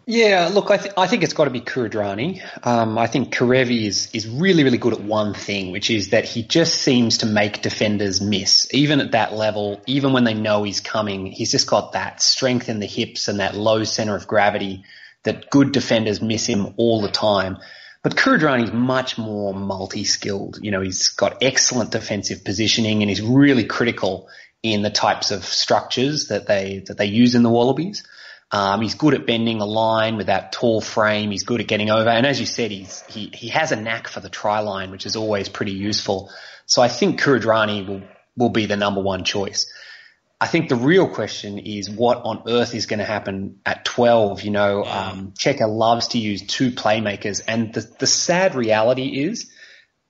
Yeah, 0.08 0.50
look, 0.52 0.70
I, 0.70 0.76
th- 0.76 0.94
I 0.96 1.08
think 1.08 1.24
it's 1.24 1.32
got 1.32 1.44
to 1.44 1.50
be 1.50 1.60
Kuridrani. 1.60 2.40
Um, 2.64 2.96
I 2.96 3.08
think 3.08 3.34
Kerevi 3.34 3.86
is, 3.86 4.08
is 4.12 4.28
really, 4.28 4.62
really 4.62 4.78
good 4.78 4.92
at 4.92 5.00
one 5.00 5.34
thing, 5.34 5.72
which 5.72 5.90
is 5.90 6.10
that 6.10 6.24
he 6.24 6.44
just 6.44 6.74
seems 6.74 7.18
to 7.18 7.26
make 7.26 7.60
defenders 7.60 8.20
miss. 8.20 8.68
Even 8.72 9.00
at 9.00 9.12
that 9.12 9.32
level, 9.32 9.80
even 9.86 10.12
when 10.12 10.22
they 10.22 10.34
know 10.34 10.62
he's 10.62 10.80
coming, 10.80 11.26
he's 11.26 11.50
just 11.50 11.66
got 11.66 11.92
that 11.92 12.22
strength 12.22 12.68
in 12.68 12.78
the 12.78 12.86
hips 12.86 13.26
and 13.26 13.40
that 13.40 13.56
low 13.56 13.82
center 13.82 14.14
of 14.14 14.28
gravity 14.28 14.84
that 15.24 15.50
good 15.50 15.72
defenders 15.72 16.22
miss 16.22 16.46
him 16.46 16.74
all 16.76 17.00
the 17.00 17.10
time. 17.10 17.58
But 18.06 18.14
Kuridrani 18.14 18.62
is 18.62 18.72
much 18.72 19.18
more 19.18 19.52
multi-skilled. 19.52 20.60
You 20.62 20.70
know, 20.70 20.80
he's 20.80 21.08
got 21.08 21.42
excellent 21.42 21.90
defensive 21.90 22.44
positioning 22.44 23.02
and 23.02 23.10
he's 23.10 23.20
really 23.20 23.64
critical 23.64 24.28
in 24.62 24.82
the 24.82 24.90
types 24.90 25.32
of 25.32 25.44
structures 25.44 26.28
that 26.28 26.46
they, 26.46 26.84
that 26.86 26.98
they 26.98 27.06
use 27.06 27.34
in 27.34 27.42
the 27.42 27.50
Wallabies. 27.50 28.06
Um, 28.52 28.80
he's 28.80 28.94
good 28.94 29.14
at 29.14 29.26
bending 29.26 29.60
a 29.60 29.66
line 29.66 30.16
with 30.16 30.28
that 30.28 30.52
tall 30.52 30.80
frame. 30.80 31.32
He's 31.32 31.42
good 31.42 31.60
at 31.60 31.66
getting 31.66 31.90
over. 31.90 32.08
And 32.08 32.24
as 32.24 32.38
you 32.38 32.46
said, 32.46 32.70
he's, 32.70 33.02
he, 33.08 33.32
he 33.34 33.48
has 33.48 33.72
a 33.72 33.76
knack 33.76 34.06
for 34.06 34.20
the 34.20 34.30
try 34.30 34.60
line, 34.60 34.92
which 34.92 35.04
is 35.04 35.16
always 35.16 35.48
pretty 35.48 35.72
useful. 35.72 36.30
So 36.66 36.82
I 36.82 36.86
think 36.86 37.20
Kuridrani 37.20 37.88
will, 37.88 38.02
will 38.36 38.50
be 38.50 38.66
the 38.66 38.76
number 38.76 39.00
one 39.00 39.24
choice. 39.24 39.66
I 40.40 40.46
think 40.46 40.68
the 40.68 40.76
real 40.76 41.08
question 41.08 41.58
is 41.58 41.88
what 41.88 42.18
on 42.22 42.42
earth 42.46 42.74
is 42.74 42.86
going 42.86 42.98
to 42.98 43.06
happen 43.06 43.60
at 43.64 43.84
12. 43.86 44.42
You 44.42 44.50
know, 44.50 44.84
um, 44.84 45.32
Cheika 45.32 45.66
loves 45.66 46.08
to 46.08 46.18
use 46.18 46.42
two 46.42 46.70
playmakers 46.70 47.40
and 47.48 47.72
the, 47.72 47.80
the 47.98 48.06
sad 48.06 48.54
reality 48.54 49.24
is 49.24 49.50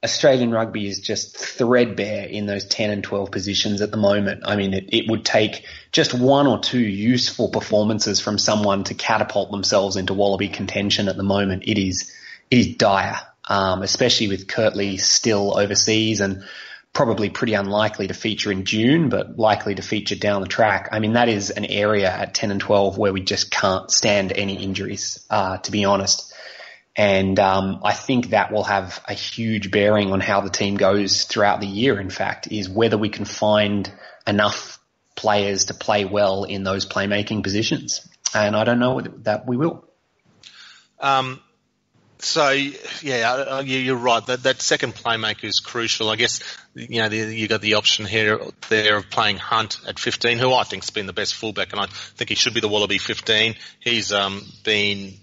Australian 0.07 0.53
rugby 0.53 0.87
is 0.87 1.01
just 1.01 1.37
threadbare 1.37 2.27
in 2.27 2.47
those 2.47 2.65
10 2.67 2.91
and 2.91 3.03
12 3.03 3.31
positions 3.31 3.81
at 3.81 3.91
the 3.91 3.97
moment. 3.97 4.43
I 4.45 4.57
mean, 4.57 4.75
it, 4.75 4.91
it 4.93 5.11
would 5.11 5.25
take 5.25 5.65
just 5.91 6.13
one 6.13 6.47
or 6.47 6.59
two 6.61 6.79
useful 6.81 7.49
performances 7.49 8.21
from 8.21 8.39
someone 8.39 8.85
to 8.85 8.95
catapult 8.95 9.51
themselves 9.51 9.97
into 9.97 10.15
Wallaby 10.15 10.49
contention 10.49 11.09
at 11.09 11.17
the 11.17 11.23
moment. 11.23 11.65
It 11.67 11.79
is, 11.79 12.13
it 12.51 12.59
is 12.59 12.77
dire, 12.77 13.19
um, 13.49 13.83
especially 13.83 14.29
with 14.29 14.47
Kurtley 14.47 15.01
still 15.01 15.59
overseas 15.59 16.21
and 16.21 16.45
probably 16.97 17.29
pretty 17.29 17.53
unlikely 17.53 18.07
to 18.07 18.15
feature 18.15 18.51
in 18.51 18.65
June, 18.65 19.11
but 19.11 19.39
likely 19.39 19.75
to 19.75 19.83
feature 19.83 20.17
down 20.17 20.41
the 20.41 20.49
track. 20.49 20.89
I 20.93 20.99
mean, 20.99 21.13
that 21.13 21.29
is 21.29 21.51
an 21.51 21.67
area 21.67 22.11
at 22.11 22.33
10 22.33 22.51
and 22.51 22.59
12 22.59 22.97
where 22.97 23.13
we 23.13 23.21
just 23.21 23.51
can't 23.51 23.91
stand 23.91 24.33
any 24.33 24.65
injuries, 24.65 25.23
uh, 25.29 25.59
to 25.59 25.71
be 25.71 25.85
honest. 25.85 26.33
And 26.97 27.39
um, 27.39 27.83
I 27.85 27.93
think 27.93 28.31
that 28.31 28.51
will 28.51 28.65
have 28.65 29.05
a 29.07 29.13
huge 29.13 29.71
bearing 29.71 30.11
on 30.11 30.21
how 30.21 30.41
the 30.41 30.49
team 30.49 30.79
goes 30.79 31.25
throughout 31.25 31.61
the 31.61 31.67
year. 31.67 32.01
In 32.01 32.09
fact, 32.09 32.51
is 32.51 32.67
whether 32.67 32.97
we 32.97 33.11
can 33.11 33.27
find 33.27 33.93
enough 34.27 34.79
players 35.17 35.67
to 35.67 35.75
play 35.75 36.07
well 36.07 36.45
in 36.45 36.65
those 36.65 36.87
playmaking 36.87 37.43
positions. 37.43 38.09
And 38.35 38.57
I 38.57 38.65
don't 38.65 38.79
know 38.79 39.03
that 39.25 39.47
we 39.47 39.59
will. 39.59 39.85
Um, 40.99 41.43
so 42.19 42.51
yeah, 42.51 43.61
you're 43.61 43.97
right. 43.97 44.25
That 44.27 44.43
that 44.45 44.63
second 44.63 44.95
playmaker 44.95 45.45
is 45.45 45.61
crucial. 45.61 46.11
I 46.11 46.17
guess 46.17 46.41
you 46.75 47.03
know 47.03 47.09
you 47.09 47.49
got 47.49 47.61
the 47.61 47.75
option 47.75 48.07
here 48.07 48.41
there 48.69 48.97
of 48.97 49.11
playing 49.11 49.37
Hunt 49.37 49.81
at 49.87 49.99
15, 49.99 50.39
who 50.39 50.53
I 50.53 50.63
think's 50.65 50.91
been 50.91 51.07
the 51.07 51.13
best 51.13 51.35
fullback, 51.35 51.73
and 51.73 51.81
I 51.81 51.87
think 51.87 52.31
he 52.31 52.35
should 52.35 52.55
be 52.55 52.61
the 52.61 52.69
Wallaby 52.69 52.99
15. 52.99 53.57
He's 53.81 54.13
um, 54.13 54.43
been 54.65 55.15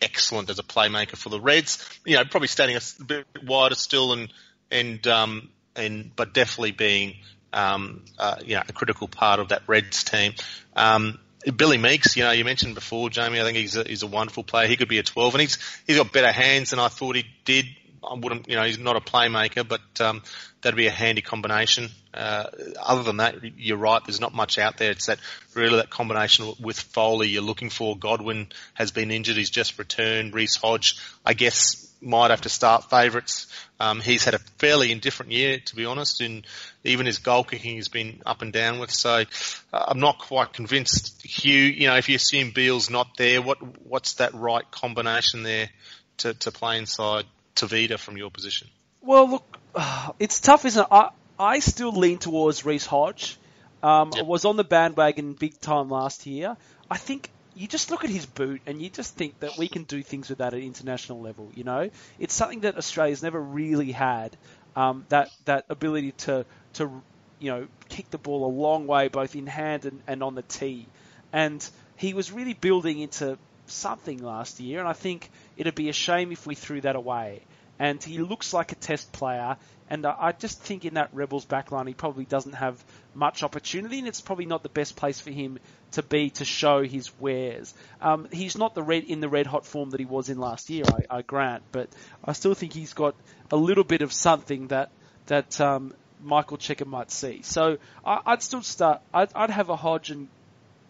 excellent 0.00 0.50
as 0.50 0.58
a 0.58 0.62
playmaker 0.62 1.16
for 1.16 1.28
the 1.28 1.40
Reds. 1.40 1.88
You 2.04 2.16
know, 2.16 2.24
probably 2.24 2.48
standing 2.48 2.76
a 2.76 3.04
bit 3.04 3.26
wider 3.44 3.74
still, 3.74 4.12
and 4.12 4.32
and 4.70 5.06
um, 5.06 5.48
and 5.74 6.14
but 6.14 6.34
definitely 6.34 6.72
being 6.72 7.16
um, 7.52 8.04
uh, 8.18 8.36
you 8.44 8.56
know 8.56 8.62
a 8.68 8.72
critical 8.72 9.08
part 9.08 9.40
of 9.40 9.48
that 9.48 9.62
Reds 9.66 10.04
team. 10.04 10.34
Um, 10.74 11.18
Billy 11.50 11.78
Meakes, 11.78 12.16
you 12.16 12.24
know, 12.24 12.30
you 12.30 12.44
mentioned 12.44 12.74
before, 12.74 13.10
Jamie. 13.10 13.40
I 13.40 13.44
think 13.44 13.56
he's 13.56 13.76
a, 13.76 13.84
he's 13.84 14.02
a 14.02 14.06
wonderful 14.06 14.44
player. 14.44 14.68
He 14.68 14.76
could 14.76 14.88
be 14.88 14.98
a 14.98 15.02
12, 15.02 15.34
and 15.34 15.40
he's 15.40 15.58
he's 15.86 15.96
got 15.96 16.12
better 16.12 16.32
hands 16.32 16.70
than 16.70 16.78
I 16.78 16.88
thought 16.88 17.16
he 17.16 17.26
did. 17.44 17.66
I 18.04 18.14
wouldn't, 18.14 18.48
you 18.48 18.56
know, 18.56 18.64
he's 18.64 18.78
not 18.78 18.96
a 18.96 19.00
playmaker, 19.00 19.66
but 19.66 20.00
um, 20.00 20.22
that'd 20.60 20.76
be 20.76 20.88
a 20.88 20.92
handy 20.92 21.22
combination. 21.22 21.90
Uh, 22.12 22.46
other 22.80 23.04
than 23.04 23.18
that, 23.18 23.36
you're 23.58 23.76
right. 23.76 24.02
There's 24.04 24.20
not 24.20 24.34
much 24.34 24.58
out 24.58 24.76
there. 24.76 24.90
It's 24.90 25.06
that 25.06 25.18
really 25.54 25.76
that 25.76 25.90
combination 25.90 26.52
with 26.60 26.78
Foley 26.78 27.28
you're 27.28 27.42
looking 27.42 27.70
for. 27.70 27.96
Godwin 27.96 28.48
has 28.74 28.90
been 28.90 29.10
injured. 29.10 29.36
He's 29.36 29.50
just 29.50 29.78
returned. 29.78 30.34
Reece 30.34 30.56
Hodge, 30.56 30.98
I 31.24 31.34
guess, 31.34 31.92
might 32.02 32.30
have 32.30 32.42
to 32.42 32.48
start 32.48 32.90
favourites. 32.90 33.46
Um, 33.78 34.00
he's 34.00 34.24
had 34.24 34.34
a 34.34 34.38
fairly 34.58 34.92
indifferent 34.92 35.32
year, 35.32 35.58
to 35.64 35.76
be 35.76 35.84
honest, 35.84 36.20
and 36.20 36.44
even 36.84 37.06
his 37.06 37.18
goal 37.18 37.44
kicking 37.44 37.76
has 37.76 37.88
been 37.88 38.22
up 38.26 38.42
and 38.42 38.52
down 38.52 38.78
with. 38.78 38.90
So 38.90 39.24
uh, 39.72 39.84
I'm 39.88 40.00
not 40.00 40.18
quite 40.18 40.52
convinced. 40.52 41.22
Hugh, 41.22 41.64
you 41.64 41.86
know, 41.86 41.96
if 41.96 42.08
you 42.08 42.16
assume 42.16 42.50
Beale's 42.50 42.90
not 42.90 43.16
there, 43.16 43.40
what 43.40 43.58
what's 43.86 44.14
that 44.14 44.34
right 44.34 44.68
combination 44.70 45.42
there 45.42 45.70
to, 46.18 46.34
to 46.34 46.50
play 46.50 46.78
inside 46.78 47.24
Tevita 47.54 47.98
from 47.98 48.16
your 48.16 48.30
position? 48.30 48.68
Well, 49.00 49.30
look, 49.30 49.58
it's 50.18 50.40
tough, 50.40 50.64
isn't 50.64 50.82
it? 50.82 50.88
I, 50.90 51.10
I 51.38 51.58
still 51.58 51.92
lean 51.92 52.18
towards 52.18 52.64
Reece 52.64 52.86
Hodge. 52.86 53.38
Um, 53.82 54.12
yep. 54.14 54.24
I 54.24 54.26
was 54.26 54.44
on 54.44 54.56
the 54.56 54.64
bandwagon 54.64 55.32
big 55.32 55.60
time 55.60 55.88
last 55.88 56.26
year. 56.26 56.56
I 56.90 56.98
think 56.98 57.30
you 57.54 57.66
just 57.66 57.90
look 57.90 58.04
at 58.04 58.10
his 58.10 58.26
boot 58.26 58.62
and 58.66 58.80
you 58.80 58.88
just 58.88 59.16
think 59.16 59.40
that 59.40 59.58
we 59.58 59.68
can 59.68 59.84
do 59.84 60.02
things 60.02 60.28
with 60.28 60.38
that 60.38 60.54
at 60.54 60.60
international 60.60 61.20
level. 61.20 61.50
You 61.54 61.64
know, 61.64 61.90
it's 62.18 62.34
something 62.34 62.60
that 62.60 62.76
Australia's 62.76 63.22
never 63.22 63.40
really 63.40 63.92
had. 63.92 64.36
Um, 64.74 65.04
that 65.10 65.28
that 65.44 65.66
ability 65.68 66.12
to 66.12 66.46
to 66.74 67.02
you 67.38 67.50
know 67.50 67.66
kick 67.88 68.10
the 68.10 68.18
ball 68.18 68.46
a 68.46 68.52
long 68.52 68.86
way 68.86 69.08
both 69.08 69.34
in 69.34 69.46
hand 69.46 69.84
and, 69.84 70.00
and 70.06 70.22
on 70.22 70.34
the 70.34 70.42
tee, 70.42 70.86
and 71.32 71.66
he 71.96 72.14
was 72.14 72.32
really 72.32 72.54
building 72.54 73.00
into 73.00 73.38
something 73.66 74.22
last 74.22 74.60
year. 74.60 74.80
And 74.80 74.88
I 74.88 74.92
think 74.92 75.30
it'd 75.56 75.74
be 75.74 75.88
a 75.88 75.92
shame 75.92 76.32
if 76.32 76.46
we 76.46 76.54
threw 76.54 76.80
that 76.82 76.96
away 76.96 77.42
and 77.82 78.00
he 78.00 78.18
looks 78.18 78.52
like 78.52 78.70
a 78.70 78.76
test 78.76 79.10
player. 79.12 79.56
And 79.90 80.06
I 80.06 80.32
just 80.32 80.60
think 80.60 80.84
in 80.84 80.94
that 80.94 81.10
Rebels 81.12 81.44
backline, 81.44 81.88
he 81.88 81.94
probably 81.94 82.24
doesn't 82.24 82.52
have 82.52 82.82
much 83.12 83.42
opportunity, 83.42 83.98
and 83.98 84.08
it's 84.08 84.20
probably 84.20 84.46
not 84.46 84.62
the 84.62 84.68
best 84.68 84.94
place 84.94 85.20
for 85.20 85.30
him 85.30 85.58
to 85.90 86.02
be 86.02 86.30
to 86.30 86.44
show 86.44 86.82
his 86.82 87.10
wares. 87.18 87.74
Um, 88.00 88.28
he's 88.32 88.56
not 88.56 88.74
the 88.74 88.82
red 88.82 89.04
in 89.04 89.20
the 89.20 89.28
red 89.28 89.46
hot 89.46 89.66
form 89.66 89.90
that 89.90 90.00
he 90.00 90.06
was 90.06 90.28
in 90.28 90.38
last 90.38 90.70
year, 90.70 90.84
I, 90.86 91.18
I 91.18 91.22
grant, 91.22 91.64
but 91.72 91.90
I 92.24 92.32
still 92.32 92.54
think 92.54 92.72
he's 92.72 92.94
got 92.94 93.16
a 93.50 93.56
little 93.56 93.84
bit 93.84 94.00
of 94.00 94.12
something 94.12 94.68
that 94.68 94.92
that 95.26 95.60
um, 95.60 95.92
Michael 96.22 96.58
Cheika 96.58 96.86
might 96.86 97.10
see. 97.10 97.42
So 97.42 97.78
I, 98.04 98.32
would 98.32 98.42
still 98.42 98.62
start. 98.62 99.00
I'd, 99.12 99.30
I'd, 99.34 99.50
have 99.50 99.68
a 99.68 99.76
Hodge 99.76 100.10
and 100.10 100.28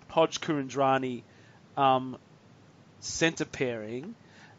Hodge 0.09 0.41
Kuridrani 0.41 1.23
um, 1.77 2.17
centre 3.01 3.45
pairing. 3.45 4.15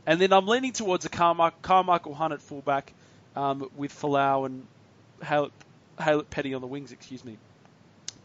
And 0.05 0.19
then 0.19 0.33
I'm 0.33 0.47
leaning 0.47 0.73
towards 0.73 1.05
a 1.05 1.09
Carmichael, 1.09 1.59
Carmichael 1.61 2.13
Hunt 2.13 2.33
at 2.33 2.41
fullback 2.41 2.93
um, 3.35 3.69
with 3.75 3.93
Folau 3.93 4.45
and 4.45 4.67
Haylett-Petty 5.23 6.53
on 6.53 6.61
the 6.61 6.67
wings, 6.67 6.91
excuse 6.91 7.23
me. 7.23 7.37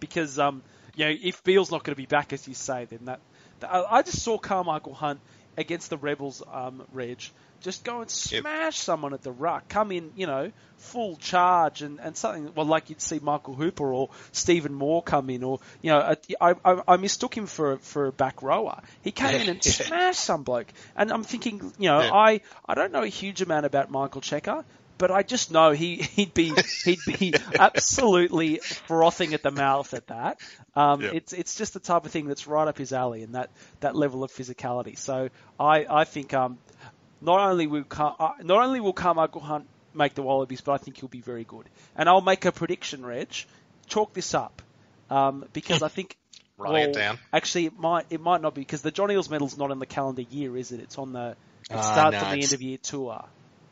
Because, 0.01 0.39
um, 0.39 0.63
you 0.97 1.05
know, 1.05 1.15
if 1.23 1.45
Beale's 1.45 1.71
not 1.71 1.85
going 1.85 1.95
to 1.95 2.01
be 2.01 2.07
back, 2.07 2.33
as 2.33 2.49
you 2.49 2.55
say, 2.55 2.87
then 2.87 3.01
that, 3.05 3.21
that 3.61 3.71
I 3.73 4.03
just 4.03 4.23
saw 4.23 4.39
Carmichael 4.39 4.95
Hunt 4.95 5.21
against 5.57 5.91
the 5.91 5.97
Rebels, 5.97 6.43
um, 6.53 6.83
Reg, 6.93 7.23
just 7.61 7.85
go 7.85 8.01
and 8.01 8.11
smash 8.11 8.45
yep. 8.45 8.75
someone 8.75 9.15
at 9.15 9.23
the 9.23 9.33
ruck. 9.33 9.69
Come 9.69 9.93
in, 9.93 10.13
you 10.17 10.27
know, 10.27 10.53
full 10.77 11.17
charge 11.17 11.83
and, 11.83 12.01
and 12.01 12.17
something, 12.17 12.53
well, 12.55 12.67
like 12.67 12.89
you'd 12.89 13.01
see 13.01 13.19
Michael 13.19 13.55
Hooper 13.55 13.93
or 13.93 14.11
Stephen 14.33 14.75
Moore 14.75 15.03
come 15.03 15.29
in 15.31 15.43
or, 15.43 15.61
you 15.83 15.91
know, 15.91 16.15
I, 16.41 16.55
I, 16.65 16.83
I 16.87 16.97
mistook 16.97 17.37
him 17.37 17.47
for, 17.47 17.79
for 17.79 18.07
a 18.07 18.13
back 18.13 18.43
rower. 18.43 18.81
He 19.03 19.11
came 19.11 19.35
yeah, 19.35 19.43
in 19.43 19.49
and 19.49 19.67
yeah. 19.67 19.73
smashed 19.87 20.21
some 20.21 20.45
bloke. 20.45 20.69
And 20.97 21.11
I'm 21.11 21.25
thinking, 21.25 21.73
you 21.79 21.89
know, 21.89 22.01
yeah. 22.01 22.13
I, 22.13 22.41
I 22.67 22.75
don't 22.75 22.93
know 22.93 23.03
a 23.03 23.09
huge 23.09 23.43
amount 23.43 23.67
about 23.67 23.91
Michael 23.91 24.21
Cheika 24.21 24.65
but 24.99 25.13
I 25.13 25.23
just 25.23 25.51
know 25.51 25.71
he, 25.71 25.97
he'd 25.97 26.35
be 26.35 26.53
he'd 26.85 26.99
be 27.07 27.33
absolutely 27.59 28.57
frothing 28.59 29.33
at 29.33 29.43
the 29.43 29.51
mouth 29.51 29.95
at 29.95 30.09
that. 30.09 30.41
Um, 30.75 31.01
yep. 31.01 31.15
It's 31.15 31.33
it's 31.33 31.55
just 31.55 31.73
the 31.73 31.81
type 31.81 32.05
of 32.05 32.11
thing 32.11 32.27
that's 32.27 32.47
right 32.47 32.67
up 32.67 32.77
his 32.77 32.93
alley 32.93 33.23
and 33.23 33.35
that, 33.35 33.51
that 33.81 33.95
level 33.95 34.25
of 34.25 34.33
physicality. 34.33 34.99
So 34.99 35.31
I 35.59 35.87
I 35.89 36.05
think 36.05 36.35
um, 36.35 36.59
not 37.21 37.41
only 37.41 37.67
will 37.67 37.85
Car- 37.85 38.17
uh, 38.19 38.33
not 38.43 38.65
only 38.65 38.81
will 38.81 38.93
Carmichael 38.93 39.41
Hunt 39.41 39.67
make 39.95 40.15
the 40.15 40.23
Wallabies, 40.23 40.61
but 40.61 40.73
I 40.73 40.79
think 40.79 40.99
he'll 40.99 41.09
be 41.09 41.21
very 41.21 41.45
good. 41.45 41.67
And 41.97 42.09
I'll 42.09 42.21
make 42.21 42.45
a 42.45 42.53
prediction, 42.53 43.05
Reg. 43.05 43.35
Chalk 43.87 44.13
this 44.13 44.35
up 44.35 44.63
um, 45.11 45.45
because 45.53 45.83
I 45.83 45.89
think. 45.89 46.17
Write 46.59 46.73
well, 46.73 46.89
it 46.89 46.93
down. 46.93 47.19
Actually, 47.33 47.67
it 47.67 47.79
might 47.79 48.07
it 48.11 48.21
might 48.21 48.43
not 48.43 48.53
be 48.53 48.63
because 48.63 48.83
the 48.83 48.91
John 48.91 49.11
Eales 49.11 49.31
medal's 49.31 49.57
not 49.57 49.71
in 49.71 49.79
the 49.79 49.87
calendar 49.87 50.23
year, 50.23 50.57
is 50.57 50.73
it? 50.73 50.81
It's 50.81 50.99
on 50.99 51.13
the 51.13 51.37
it 51.71 51.77
uh, 51.77 51.83
starts 51.83 52.17
no, 52.17 52.25
on 52.25 52.33
the 52.33 52.43
end 52.43 52.53
of 52.53 52.61
year 52.61 52.79
tour. 52.83 53.25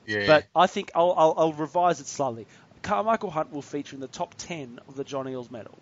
Yeah. 0.07 0.27
But 0.29 0.47
I 0.55 0.69
think 0.69 0.93
I'll, 0.95 1.13
I'll, 1.17 1.35
I'll 1.37 1.53
revise 1.53 1.99
it 1.99 2.07
slightly. 2.07 2.47
Carmichael 2.83 3.31
Hunt 3.31 3.53
will 3.53 3.63
feature 3.63 3.97
in 3.97 4.01
the 4.01 4.07
top 4.07 4.37
ten 4.39 4.79
of 4.87 4.95
the 4.95 5.03
John 5.03 5.27
Eales 5.27 5.51
medal. 5.51 5.77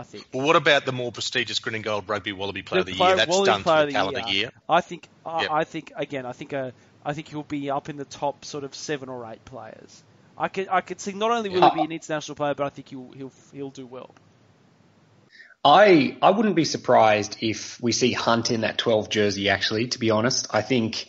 I 0.00 0.02
think. 0.02 0.26
Well, 0.32 0.46
what 0.46 0.56
about 0.56 0.86
the 0.86 0.92
more 0.92 1.12
prestigious 1.12 1.58
Green 1.58 1.74
and 1.74 1.84
Gold 1.84 2.08
Rugby 2.08 2.32
Wallaby 2.32 2.62
Player 2.62 2.82
the 2.84 2.92
of 2.92 2.98
the 2.98 3.04
Year? 3.04 3.16
That's 3.16 3.30
Wallaby 3.30 3.46
done 3.46 3.62
for 3.62 3.86
the 3.86 3.92
calendar 3.92 4.20
year. 4.20 4.28
year. 4.28 4.52
I 4.68 4.80
think. 4.80 5.08
I, 5.26 5.42
yep. 5.42 5.50
I 5.50 5.64
think 5.64 5.92
again. 5.94 6.26
I 6.26 6.32
think. 6.32 6.52
Uh, 6.54 6.70
I 7.04 7.12
think 7.12 7.28
he'll 7.28 7.42
be 7.42 7.70
up 7.70 7.88
in 7.88 7.96
the 7.96 8.04
top 8.04 8.44
sort 8.44 8.64
of 8.64 8.74
seven 8.74 9.08
or 9.08 9.30
eight 9.30 9.44
players. 9.44 10.02
I 10.38 10.48
could. 10.48 10.68
I 10.70 10.80
could 10.80 11.00
see. 11.00 11.12
Not 11.12 11.30
only 11.30 11.50
will 11.50 11.68
he 11.68 11.76
be 11.76 11.82
an 11.82 11.92
international 11.92 12.34
player, 12.34 12.54
but 12.54 12.64
I 12.64 12.70
think 12.70 12.88
he'll 12.88 13.10
he'll 13.12 13.32
he'll 13.52 13.70
do 13.70 13.86
well. 13.86 14.14
I 15.62 16.16
I 16.22 16.30
wouldn't 16.30 16.56
be 16.56 16.64
surprised 16.64 17.36
if 17.40 17.80
we 17.82 17.92
see 17.92 18.12
Hunt 18.12 18.50
in 18.50 18.62
that 18.62 18.78
12 18.78 19.10
jersey. 19.10 19.50
Actually, 19.50 19.88
to 19.88 19.98
be 19.98 20.10
honest, 20.10 20.46
I 20.50 20.62
think 20.62 21.06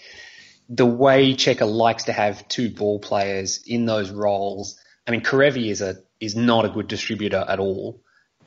the 0.67 0.85
way 0.85 1.33
Cheika 1.33 1.69
likes 1.69 2.05
to 2.05 2.13
have 2.13 2.45
two 2.49 2.69
ball 2.69 2.99
players 2.99 3.63
in 3.65 3.85
those 3.85 4.11
roles. 4.11 4.77
I 5.07 5.11
mean, 5.11 5.21
Kerevi 5.21 5.69
is 5.69 5.81
a 5.81 5.95
is 6.19 6.35
not 6.35 6.65
a 6.65 6.69
good 6.69 6.89
distributor 6.89 7.43
at 7.47 7.59
all. 7.59 8.01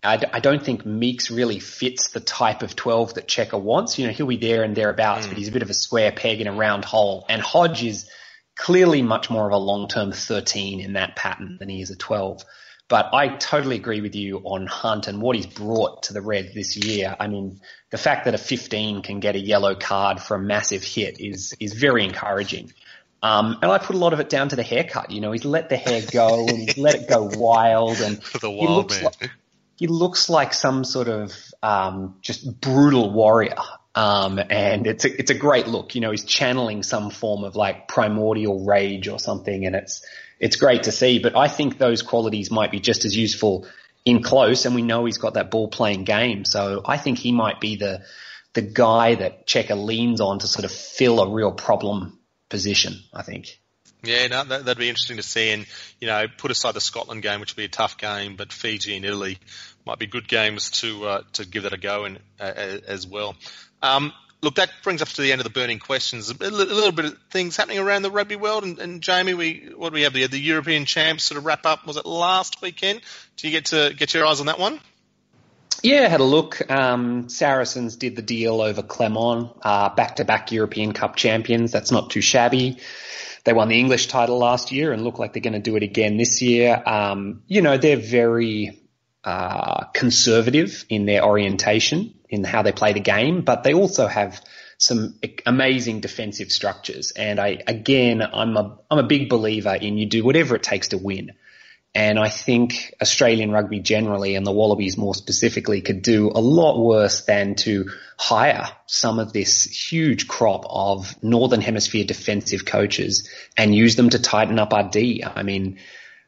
I, 0.04 0.20
I 0.32 0.40
don't 0.40 0.62
think 0.62 0.84
Meakes 0.84 1.30
really 1.30 1.58
fits 1.58 2.08
the 2.08 2.20
type 2.20 2.62
of 2.62 2.76
12 2.76 3.14
that 3.14 3.28
Cheika 3.28 3.60
wants. 3.60 3.98
You 3.98 4.06
know, 4.06 4.12
he'll 4.12 4.26
be 4.26 4.36
there 4.36 4.62
and 4.62 4.76
thereabouts, 4.76 5.26
mm. 5.26 5.30
but 5.30 5.38
he's 5.38 5.48
a 5.48 5.52
bit 5.52 5.62
of 5.62 5.70
a 5.70 5.74
square 5.74 6.12
peg 6.12 6.40
in 6.40 6.46
a 6.46 6.52
round 6.52 6.84
hole. 6.84 7.24
And 7.28 7.40
Hodge 7.40 7.84
is 7.84 8.08
clearly 8.56 9.02
much 9.02 9.30
more 9.30 9.46
of 9.46 9.52
a 9.52 9.58
long-term 9.58 10.12
13 10.12 10.80
in 10.80 10.92
that 10.94 11.16
pattern 11.16 11.56
than 11.58 11.68
he 11.68 11.80
is 11.80 11.90
a 11.90 11.96
12. 11.96 12.44
But 12.88 13.14
I 13.14 13.28
totally 13.28 13.76
agree 13.76 14.02
with 14.02 14.14
you 14.14 14.38
on 14.38 14.66
Hunt 14.66 15.08
and 15.08 15.22
what 15.22 15.36
he's 15.36 15.46
brought 15.46 16.04
to 16.04 16.12
the 16.12 16.20
Reds 16.20 16.52
this 16.52 16.76
year. 16.76 17.16
I 17.18 17.28
mean, 17.28 17.60
the 17.90 17.96
fact 17.96 18.26
that 18.26 18.34
a 18.34 18.38
15 18.38 19.02
can 19.02 19.20
get 19.20 19.36
a 19.36 19.40
yellow 19.40 19.74
card 19.74 20.20
for 20.20 20.36
a 20.36 20.38
massive 20.38 20.84
hit 20.84 21.18
is 21.18 21.54
is 21.58 21.72
very 21.72 22.04
encouraging. 22.04 22.72
Um, 23.22 23.58
and 23.62 23.72
I 23.72 23.78
put 23.78 23.96
a 23.96 23.98
lot 23.98 24.12
of 24.12 24.20
it 24.20 24.28
down 24.28 24.50
to 24.50 24.56
the 24.56 24.62
haircut. 24.62 25.10
You 25.10 25.22
know, 25.22 25.32
he's 25.32 25.46
let 25.46 25.70
the 25.70 25.78
hair 25.78 26.02
go 26.12 26.46
and 26.46 26.58
he's 26.58 26.76
let 26.76 26.94
it 26.96 27.08
go 27.08 27.30
wild, 27.36 28.00
and 28.02 28.18
the 28.42 28.50
wild 28.50 28.60
he 28.60 28.66
looks 28.66 28.96
man. 28.96 29.04
Like, 29.04 29.30
he 29.84 29.88
looks 29.88 30.30
like 30.30 30.54
some 30.54 30.82
sort 30.82 31.08
of 31.08 31.36
um, 31.62 32.16
just 32.22 32.58
brutal 32.58 33.12
warrior. 33.12 33.58
Um, 33.94 34.38
and 34.38 34.86
it's 34.86 35.04
a, 35.04 35.18
it's 35.18 35.30
a 35.30 35.34
great 35.34 35.66
look. 35.66 35.94
You 35.94 36.00
know, 36.00 36.10
he's 36.10 36.24
channeling 36.24 36.82
some 36.82 37.10
form 37.10 37.44
of 37.44 37.54
like 37.54 37.86
primordial 37.86 38.64
rage 38.64 39.08
or 39.08 39.18
something, 39.18 39.66
and 39.66 39.76
it's 39.76 40.02
it's 40.40 40.56
great 40.56 40.84
to 40.84 40.92
see. 40.92 41.18
But 41.18 41.36
I 41.36 41.48
think 41.48 41.76
those 41.76 42.00
qualities 42.00 42.50
might 42.50 42.70
be 42.70 42.80
just 42.80 43.04
as 43.04 43.14
useful 43.14 43.66
in 44.06 44.22
close, 44.22 44.64
and 44.64 44.74
we 44.74 44.80
know 44.80 45.04
he's 45.04 45.18
got 45.18 45.34
that 45.34 45.50
ball 45.50 45.68
playing 45.68 46.04
game. 46.04 46.46
So 46.46 46.80
I 46.86 46.96
think 46.96 47.18
he 47.18 47.30
might 47.30 47.60
be 47.60 47.76
the 47.76 48.04
the 48.54 48.62
guy 48.62 49.16
that 49.16 49.46
Cheika 49.46 49.76
leans 49.76 50.22
on 50.22 50.38
to 50.38 50.46
sort 50.46 50.64
of 50.64 50.72
fill 50.72 51.20
a 51.20 51.30
real 51.30 51.52
problem 51.52 52.18
position. 52.48 53.00
I 53.12 53.22
think. 53.22 53.60
Yeah, 54.04 54.26
no, 54.28 54.44
that, 54.44 54.64
would 54.64 54.78
be 54.78 54.88
interesting 54.88 55.16
to 55.16 55.22
see. 55.22 55.50
And, 55.50 55.66
you 56.00 56.06
know, 56.06 56.26
put 56.36 56.50
aside 56.50 56.74
the 56.74 56.80
Scotland 56.80 57.22
game, 57.22 57.40
which 57.40 57.52
would 57.52 57.60
be 57.60 57.64
a 57.64 57.68
tough 57.68 57.98
game, 57.98 58.36
but 58.36 58.52
Fiji 58.52 58.96
and 58.96 59.04
Italy 59.04 59.38
might 59.84 59.98
be 59.98 60.06
good 60.06 60.28
games 60.28 60.70
to 60.70 61.06
uh, 61.06 61.22
to 61.34 61.46
give 61.46 61.64
that 61.64 61.72
a 61.72 61.78
go 61.78 62.04
and 62.04 62.18
uh, 62.40 62.44
as 62.86 63.06
well. 63.06 63.36
Um, 63.82 64.12
look, 64.42 64.56
that 64.56 64.70
brings 64.82 65.02
us 65.02 65.12
to 65.14 65.22
the 65.22 65.32
end 65.32 65.40
of 65.40 65.44
the 65.44 65.50
burning 65.50 65.78
questions. 65.78 66.30
A 66.30 66.34
little, 66.34 66.60
a 66.60 66.64
little 66.64 66.92
bit 66.92 67.04
of 67.06 67.18
things 67.30 67.56
happening 67.56 67.78
around 67.78 68.02
the 68.02 68.10
rugby 68.10 68.36
world. 68.36 68.64
And, 68.64 68.78
and 68.78 69.00
Jamie, 69.02 69.34
we 69.34 69.70
what 69.76 69.90
do 69.90 69.94
we 69.94 70.02
have? 70.02 70.12
The, 70.12 70.26
the 70.26 70.38
European 70.38 70.84
champs 70.84 71.24
sort 71.24 71.38
of 71.38 71.44
wrap 71.44 71.66
up. 71.66 71.86
Was 71.86 71.96
it 71.96 72.06
last 72.06 72.62
weekend? 72.62 73.00
Do 73.36 73.48
you 73.48 73.52
get 73.52 73.66
to 73.66 73.94
get 73.96 74.14
your 74.14 74.26
eyes 74.26 74.40
on 74.40 74.46
that 74.46 74.58
one? 74.58 74.80
Yeah, 75.82 76.08
had 76.08 76.20
a 76.20 76.24
look. 76.24 76.70
Um, 76.70 77.28
Saracens 77.28 77.96
did 77.96 78.16
the 78.16 78.22
deal 78.22 78.62
over 78.62 78.82
Clermont, 78.82 79.52
uh, 79.60 79.90
back-to-back 79.94 80.50
European 80.50 80.92
Cup 80.94 81.14
champions. 81.14 81.72
That's 81.72 81.90
not 81.90 82.08
too 82.08 82.22
shabby. 82.22 82.78
They 83.44 83.52
won 83.52 83.68
the 83.68 83.78
English 83.78 84.06
title 84.06 84.38
last 84.38 84.72
year 84.72 84.92
and 84.92 85.04
look 85.04 85.18
like 85.18 85.34
they're 85.34 85.42
going 85.42 85.52
to 85.52 85.58
do 85.58 85.76
it 85.76 85.82
again 85.82 86.16
this 86.16 86.40
year. 86.40 86.82
Um, 86.86 87.42
you 87.48 87.60
know, 87.60 87.76
they're 87.76 87.98
very 87.98 88.80
uh, 89.24 89.84
conservative 89.94 90.84
in 90.88 91.06
their 91.06 91.24
orientation 91.24 92.14
in 92.28 92.44
how 92.44 92.62
they 92.62 92.72
play 92.72 92.92
the 92.92 93.00
game, 93.00 93.42
but 93.42 93.62
they 93.62 93.74
also 93.74 94.06
have 94.06 94.40
some 94.78 95.18
amazing 95.46 96.00
defensive 96.00 96.50
structures. 96.50 97.12
And 97.12 97.40
I, 97.40 97.62
again, 97.66 98.22
I'm 98.22 98.56
a, 98.56 98.78
I'm 98.90 98.98
a 98.98 99.06
big 99.06 99.28
believer 99.28 99.74
in 99.74 99.96
you 99.98 100.06
do 100.06 100.24
whatever 100.24 100.56
it 100.56 100.62
takes 100.62 100.88
to 100.88 100.98
win. 100.98 101.32
And 101.96 102.18
I 102.18 102.28
think 102.28 102.92
Australian 103.00 103.52
rugby 103.52 103.78
generally 103.78 104.34
and 104.34 104.44
the 104.44 104.50
Wallabies 104.50 104.98
more 104.98 105.14
specifically 105.14 105.80
could 105.80 106.02
do 106.02 106.32
a 106.34 106.40
lot 106.40 106.84
worse 106.84 107.24
than 107.24 107.54
to 107.56 107.88
hire 108.18 108.68
some 108.86 109.20
of 109.20 109.32
this 109.32 109.62
huge 109.62 110.26
crop 110.26 110.66
of 110.68 111.14
Northern 111.22 111.60
Hemisphere 111.60 112.04
defensive 112.04 112.64
coaches 112.64 113.30
and 113.56 113.72
use 113.72 113.94
them 113.94 114.10
to 114.10 114.18
tighten 114.18 114.58
up 114.58 114.74
our 114.74 114.90
D. 114.90 115.22
I 115.24 115.44
mean, 115.44 115.78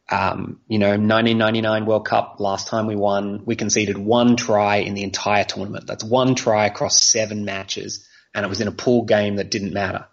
um, 0.09 0.61
you 0.69 0.79
know, 0.79 0.91
1999 0.91 1.87
World 1.87 2.07
Cup, 2.07 2.37
last 2.39 2.69
time 2.69 2.87
we 2.87 2.95
won, 2.95 3.43
we 3.45 3.57
conceded 3.57 3.99
one 3.99 4.37
try 4.37 4.77
in 4.77 4.95
the 4.95 5.03
entire 5.03 5.45
tournament. 5.45 5.87
That's 5.87 6.05
one 6.05 6.35
try 6.35 6.67
across 6.67 7.03
seven 7.03 7.45
matches 7.45 8.07
and 8.35 8.45
it 8.45 8.49
was 8.49 8.61
in 8.61 8.69
a 8.69 8.73
pool 8.73 9.05
game 9.05 9.37
that 9.37 9.51
didn't 9.51 9.73
matter. 9.73 10.07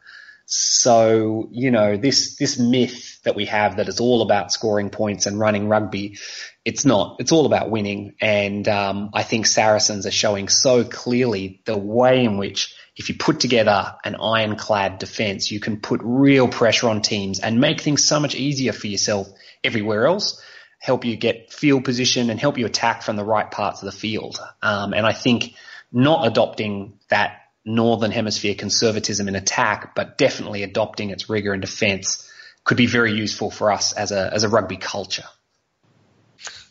So, 0.46 1.48
you 1.52 1.72
know, 1.72 1.96
this, 1.96 2.36
this 2.38 2.58
myth 2.58 3.22
that 3.24 3.36
we 3.36 3.46
have 3.46 3.78
that 3.78 3.88
it's 3.88 4.00
all 4.00 4.22
about 4.22 4.52
scoring 4.52 4.90
points 4.90 5.26
and 5.26 5.40
running 5.40 5.70
rugby, 5.70 6.18
it's 6.66 6.86
not. 6.86 7.18
It's 7.20 7.32
all 7.32 7.46
about 7.46 7.70
winning. 7.70 8.16
And, 8.20 8.68
um, 8.68 9.12
I 9.14 9.24
think 9.24 9.46
Saracens 9.46 10.06
are 10.06 10.12
showing 10.12 10.50
so 10.50 10.84
clearly 10.84 11.62
the 11.66 11.78
way 11.78 12.26
in 12.26 12.38
which 12.38 12.76
if 12.96 13.10
you 13.10 13.16
put 13.16 13.40
together 13.40 13.96
an 14.04 14.16
ironclad 14.16 15.00
defense, 15.00 15.52
you 15.52 15.60
can 15.60 15.80
put 15.80 16.02
real 16.04 16.48
pressure 16.48 16.90
on 16.90 17.02
teams 17.02 17.40
and 17.40 17.60
make 17.60 17.82
things 17.82 18.06
so 18.06 18.20
much 18.20 18.36
easier 18.36 18.72
for 18.72 18.88
yourself 18.88 19.28
everywhere 19.64 20.06
else, 20.06 20.42
help 20.80 21.06
you 21.06 21.16
get 21.16 21.52
field 21.52 21.86
position 21.86 22.30
and 22.30 22.40
help 22.40 22.58
you 22.58 22.66
attack 22.66 23.02
from 23.02 23.16
the 23.16 23.24
right 23.24 23.50
parts 23.50 23.82
of 23.82 23.88
the 23.88 23.98
field. 23.98 24.40
Um, 24.62 24.94
and 24.94 25.06
I 25.06 25.14
think 25.14 25.56
not 25.92 26.28
adopting 26.28 27.00
that 27.10 27.40
northern 27.66 28.12
hemisphere 28.12 28.56
conservatism 28.56 29.28
in 29.28 29.36
attack, 29.36 29.96
but 29.96 30.18
definitely 30.18 30.64
adopting 30.64 31.10
its 31.10 31.30
rigor 31.30 31.54
in 31.54 31.62
defence 31.62 32.30
could 32.64 32.78
be 32.78 32.86
very 32.86 33.14
useful 33.14 33.50
for 33.50 33.72
us 33.72 33.94
as 33.94 34.12
a 34.12 34.32
as 34.34 34.44
a 34.44 34.50
rugby 34.50 34.78
culture. 34.78 35.26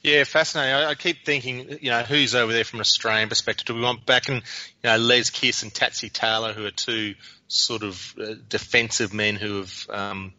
Yeah, 0.02 0.24
fascinating. 0.24 0.74
I, 0.74 0.90
I, 0.90 0.94
keep 0.96 1.24
thinking, 1.24 1.78
you 1.80 1.90
know, 1.90 2.02
who's 2.02 2.34
over 2.34 2.52
there 2.52 2.64
from 2.64 2.78
an 2.78 2.82
Australian 2.82 3.28
perspective? 3.28 3.66
Do 3.66 3.74
we 3.74 3.82
want 3.82 4.04
back 4.04 4.28
and 4.28 4.42
you 4.82 4.90
know, 4.90 4.96
Les 4.96 5.30
Kiss 5.30 5.62
and 5.62 5.72
Tatsy 5.72 6.12
Taylor, 6.12 6.52
who 6.52 6.66
are 6.66 6.72
two 6.72 7.14
sort 7.46 7.84
of 7.84 8.14
uh, 8.20 8.34
defensive 8.48 9.14
men 9.14 9.36
who 9.36 9.58
have 9.58 9.86
um, 9.90 10.32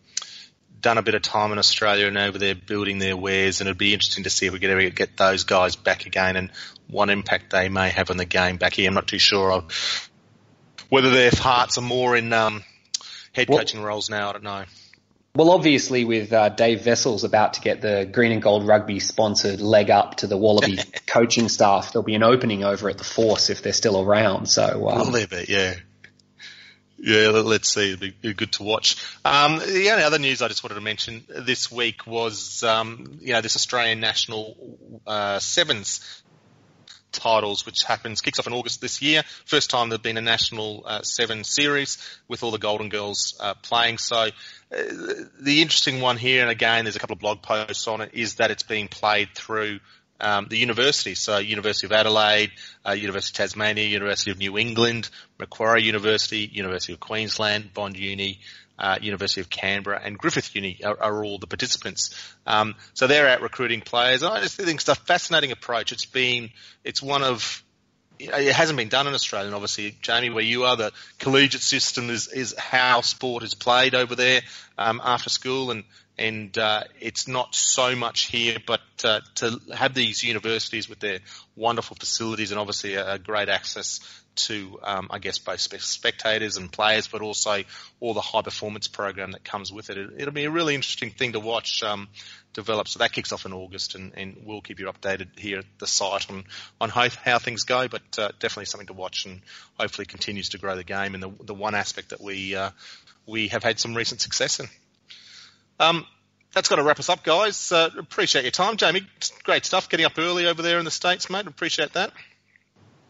done 0.82 0.98
a 0.98 1.02
bit 1.02 1.16
of 1.16 1.22
time 1.22 1.54
in 1.54 1.60
Australia 1.60 2.08
and 2.08 2.18
over 2.18 2.38
there 2.38 2.56
building 2.56 3.00
their 3.00 3.16
wares, 3.16 3.62
and 3.62 3.70
it'd 3.70 3.78
be 3.78 3.94
interesting 3.94 4.26
to 4.26 4.30
see 4.30 4.48
if 4.48 4.54
we 4.54 4.60
could 4.60 4.70
ever 4.70 4.90
get 4.90 5.16
those 5.16 5.46
guys 5.46 5.78
back 5.78 6.06
again 6.06 6.36
and 6.36 6.52
what 6.90 7.10
impact 7.10 7.52
they 7.52 7.70
may 7.70 7.90
have 7.90 8.12
on 8.12 8.18
the 8.18 8.26
game 8.26 8.58
back 8.58 8.74
here. 8.74 8.90
I'm 8.90 8.94
not 8.94 9.08
too 9.08 9.20
sure 9.20 9.50
of 9.52 10.10
whether 10.90 11.10
their 11.10 11.32
hearts 11.34 11.78
are 11.78 11.82
more 11.82 12.18
in 12.18 12.34
um, 12.34 12.66
head 13.32 13.48
coaching 13.48 13.82
roles 13.82 14.10
now, 14.10 14.30
I 14.30 14.34
don't 14.34 14.44
know. 14.44 14.66
Well, 15.36 15.50
obviously, 15.50 16.06
with 16.06 16.32
uh, 16.32 16.50
Dave 16.50 16.86
Wessels 16.86 17.24
about 17.24 17.56
to 17.56 17.62
get 17.62 17.82
the 17.82 18.08
Green 18.12 18.32
and 18.32 18.42
Gold 18.42 18.68
Rugby 18.68 19.00
sponsored 19.00 19.62
leg 19.62 19.90
up 19.90 20.18
to 20.18 20.28
the 20.28 20.38
Wallaby 20.38 20.78
coaching 21.08 21.50
staff, 21.50 21.92
there'll 21.92 22.04
be 22.04 22.14
an 22.14 22.22
opening 22.22 22.64
over 22.64 22.88
at 22.88 23.00
the 23.00 23.04
Force 23.04 23.50
if 23.50 23.64
they're 23.64 23.74
still 23.74 24.00
around. 24.00 24.46
So, 24.46 24.88
um, 24.90 25.00
will 25.00 25.12
there 25.12 25.26
be? 25.26 25.46
Yeah. 25.50 25.74
Yeah, 27.00 27.30
let's 27.30 27.74
see. 27.74 27.94
It'll 27.94 28.12
be 28.22 28.34
good 28.36 28.52
to 28.54 28.64
watch. 28.64 29.04
Um, 29.26 29.58
the 29.58 29.90
only 29.90 30.04
other 30.04 30.20
news 30.20 30.44
I 30.44 30.50
just 30.50 30.64
wanted 30.64 30.76
to 30.76 30.82
mention 30.82 31.24
this 31.28 31.72
week 31.72 32.06
was, 32.06 32.62
um, 32.62 33.18
you 33.20 33.34
know, 33.34 33.42
this 33.42 33.56
Australian 33.56 34.00
national 34.00 34.56
uh, 35.08 35.40
sevens 35.40 36.24
titles, 37.14 37.66
which 37.66 37.84
happens 37.84 38.20
kicks 38.22 38.40
off 38.40 38.48
in 38.48 38.54
August 38.54 38.82
this 38.82 39.02
year. 39.02 39.24
First 39.46 39.70
time 39.70 39.90
there've 39.90 40.02
been 40.02 40.18
a 40.18 40.22
national 40.22 40.84
uh, 40.86 41.02
seven 41.04 41.44
series 41.44 41.98
with 42.28 42.44
all 42.44 42.52
the 42.52 42.58
Golden 42.58 42.90
Girls 42.90 43.36
uh, 43.40 43.54
playing. 43.54 44.00
So 44.00 44.30
the 45.42 45.62
interesting 45.62 46.02
one 46.02 46.18
here, 46.18 46.42
and 46.42 46.50
again, 46.50 46.86
there's 46.86 46.96
a 46.96 47.00
couple 47.00 47.14
of 47.14 47.20
blog 47.20 47.42
posts 47.42 47.88
on 47.88 48.02
it, 48.02 48.12
is 48.14 48.36
that 48.36 48.52
it's 48.52 48.64
being 48.64 48.88
played 48.88 49.30
through 49.36 49.80
um, 50.20 50.48
the 50.50 50.58
university. 50.58 51.16
So 51.16 51.38
University 51.38 51.88
of 51.88 51.92
Adelaide, 51.92 52.52
uh, 52.88 52.94
University 52.94 53.34
of 53.34 53.38
Tasmania, 53.38 53.86
University 53.86 54.32
of 54.32 54.38
New 54.38 54.58
England, 54.58 55.10
Macquarie 55.40 55.84
University, 55.84 56.50
University 56.52 56.94
of 56.94 57.00
Queensland, 57.00 57.74
Bond 57.74 57.98
Uni, 57.98 58.40
uh, 58.80 58.98
University 59.02 59.42
of 59.42 59.50
Canberra 59.50 60.02
and 60.04 60.18
Griffith 60.18 60.56
Uni 60.56 60.80
are, 60.84 61.00
are 61.00 61.24
all 61.24 61.38
the 61.38 61.48
participants. 61.48 62.36
Um, 62.48 62.76
so 62.94 63.08
they're 63.08 63.28
out 63.28 63.42
recruiting 63.42 63.82
players. 63.82 64.24
I 64.24 64.42
just 64.42 64.58
think 64.58 64.80
it's 64.80 64.88
a 64.88 64.96
fascinating 64.96 65.52
approach. 65.52 65.92
It's 65.92 66.06
been, 66.06 66.50
it's 66.84 67.02
one 67.02 67.24
of, 67.24 67.64
it 68.32 68.54
hasn't 68.54 68.78
been 68.78 68.90
done 68.90 69.08
in 69.08 69.14
Australia, 69.14 69.48
and 69.48 69.56
obviously, 69.56 69.96
Jamie, 70.02 70.30
where 70.30 70.44
you 70.44 70.64
are, 70.64 70.76
the 70.76 70.92
collegiate 71.20 71.62
system 71.62 72.10
is, 72.10 72.28
is 72.28 72.56
how 72.58 73.02
sport 73.02 73.44
is 73.44 73.54
played 73.54 73.96
over 73.96 74.16
there 74.16 74.42
um, 74.78 75.02
after 75.04 75.30
school, 75.30 75.72
and 75.72 75.84
and 76.18 76.56
uh, 76.58 76.84
it's 77.00 77.28
not 77.28 77.56
so 77.56 77.96
much 77.96 78.28
here, 78.28 78.58
but 78.66 78.82
uh, 79.04 79.22
to 79.36 79.60
have 79.76 79.96
these 79.96 80.24
universities 80.24 80.88
with 80.88 81.00
their 81.00 81.20
wonderful 81.56 81.98
facilities 82.00 82.52
and 82.52 82.60
obviously 82.60 82.94
a, 82.94 83.14
a 83.14 83.20
great 83.20 83.50
access 83.50 84.00
to, 84.36 84.80
um, 84.84 85.08
I 85.10 85.20
guess, 85.20 85.40
both 85.40 85.60
spectators 85.60 86.58
and 86.58 86.72
players, 86.72 87.08
but 87.08 87.22
also 87.22 87.64
all 88.00 88.14
the 88.14 88.22
high 88.22 88.42
performance 88.42 88.88
program 88.88 89.32
that 89.32 89.44
comes 89.44 89.72
with 89.72 89.90
it. 89.90 89.98
it 89.98 90.26
will 90.26 90.32
be 90.32 90.46
a 90.46 90.52
really 90.52 90.76
interesting 90.76 91.12
thing 91.12 91.34
to 91.34 91.40
watch 91.40 91.84
um, 91.84 92.08
develop. 92.54 92.88
So 92.88 93.00
that 93.00 93.12
kicks 93.12 93.32
off 93.32 93.46
in 93.46 93.54
August, 93.54 93.96
and, 93.96 94.14
and, 94.16 94.44
we'll 94.46 94.62
keep 94.62 94.80
you 94.80 94.88
updated 94.88 95.38
here 95.38 95.60
at 95.60 95.66
the 95.80 95.88
site 95.88 96.30
on 96.30 96.46
on 96.80 96.90
how, 96.90 97.10
how 97.10 97.40
things 97.40 97.64
go. 97.64 97.88
But 97.88 98.02
uh, 98.18 98.30
definitely 98.40 98.66
something 98.66 98.88
to 98.88 98.94
watch, 98.94 99.26
and 99.26 99.42
hopefully 99.80 100.06
continues 100.06 100.50
to 100.50 100.58
grow 100.58 100.76
the 100.76 100.84
game. 100.84 101.14
And 101.14 101.24
the 101.24 101.32
the 101.44 101.54
one 101.54 101.76
aspect 101.76 102.10
that 102.10 102.22
we 102.22 102.56
uh, 102.56 102.72
we 103.26 103.50
have 103.50 103.64
had 103.64 103.80
some 103.80 103.96
recent 103.96 104.22
success 104.22 104.60
in. 104.60 104.68
Um, 105.80 106.06
that's 106.54 106.70
got 106.70 106.76
to 106.76 106.84
wrap 106.84 107.00
us 107.00 107.10
up, 107.10 107.24
guys. 107.24 107.72
Uh, 107.72 107.90
appreciate 107.98 108.44
your 108.44 108.52
time, 108.52 108.78
Jamie. 108.78 109.08
Great 109.44 109.66
stuff. 109.66 109.90
Getting 109.90 110.06
up 110.06 110.14
early 110.18 110.46
over 110.46 110.62
there 110.62 110.78
in 110.78 110.86
the 110.86 110.92
states, 110.92 111.30
mate. 111.30 111.48
Appreciate 111.48 111.94
that. 111.94 112.12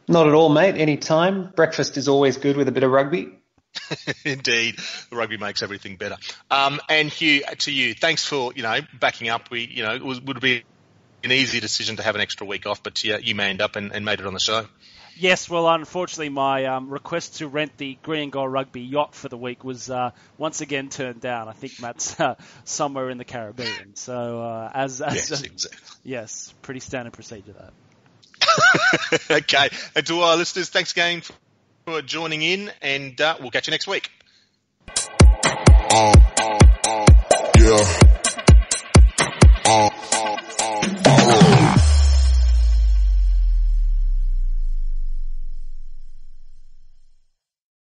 Not 0.08 0.28
at 0.28 0.34
all, 0.34 0.50
mate. 0.50 0.76
Any 0.76 0.98
time. 0.98 1.52
Breakfast 1.56 1.98
is 1.98 2.08
always 2.08 2.38
good 2.38 2.58
with 2.58 2.68
a 2.68 2.72
bit 2.72 2.84
of 2.84 2.92
rugby. 2.92 3.43
Indeed, 4.26 4.78
the 5.10 5.16
rugby 5.16 5.38
makes 5.38 5.64
everything 5.64 5.96
better. 5.98 6.18
Um, 6.50 6.80
and 6.90 7.10
Hugh, 7.10 7.44
to 7.60 7.72
you, 7.72 7.94
thanks 7.94 8.26
for 8.26 8.54
you 8.56 8.64
know 8.64 8.80
backing 9.00 9.30
up. 9.30 9.50
We 9.52 9.66
you 9.66 9.84
know 9.84 9.96
it 9.96 10.04
was, 10.04 10.22
would 10.22 10.40
be 10.40 10.64
an 11.24 11.32
easy 11.32 11.60
decision 11.60 11.98
to 11.98 12.04
have 12.04 12.16
an 12.16 12.22
extra 12.22 12.46
week 12.46 12.66
off, 12.66 12.84
but 12.84 13.04
yeah, 13.04 13.18
you 13.18 13.36
manned 13.36 13.62
up 13.62 13.76
and, 13.76 13.94
and 13.94 14.04
made 14.04 14.20
it 14.20 14.26
on 14.26 14.34
the 14.34 14.40
show. 14.40 14.68
Yes, 15.16 15.48
well, 15.48 15.70
unfortunately, 15.70 16.30
my 16.30 16.66
um, 16.66 16.90
request 16.90 17.38
to 17.38 17.48
rent 17.48 17.78
the 17.78 17.98
Green 18.02 18.24
and 18.24 18.32
Gold 18.32 18.52
Rugby 18.52 18.82
yacht 18.82 19.14
for 19.14 19.30
the 19.30 19.38
week 19.38 19.64
was 19.64 19.90
uh, 19.90 20.10
once 20.38 20.62
again 20.62 20.90
turned 20.90 21.22
down. 21.22 21.48
I 21.48 21.52
think 21.52 21.80
Matt's 21.80 22.20
uh, 22.20 22.36
somewhere 22.64 23.10
in 23.10 23.18
the 23.18 23.26
Caribbean. 23.26 23.70
So, 23.96 24.42
uh, 24.42 24.72
as, 24.74 25.02
as 25.02 25.30
yes, 25.30 25.44
exactly. 25.44 25.80
yes, 26.04 26.54
pretty 26.64 26.80
standard 26.80 27.14
procedure 27.14 27.54
that. 27.54 27.74
okay. 29.32 29.70
And 29.96 30.06
to 30.08 30.20
our 30.22 30.36
listeners, 30.36 30.70
thanks 30.70 30.92
again 30.92 31.22
for 31.86 32.02
joining 32.02 32.42
in, 32.42 32.72
and 32.82 33.20
uh, 33.20 33.36
we'll 33.40 33.52
catch 33.52 33.68
you 33.68 33.72
next 33.72 33.88
week. 33.88 34.10
Um, 35.92 36.14
um, 36.42 36.60
um, 36.88 37.06
yeah. 37.58 38.14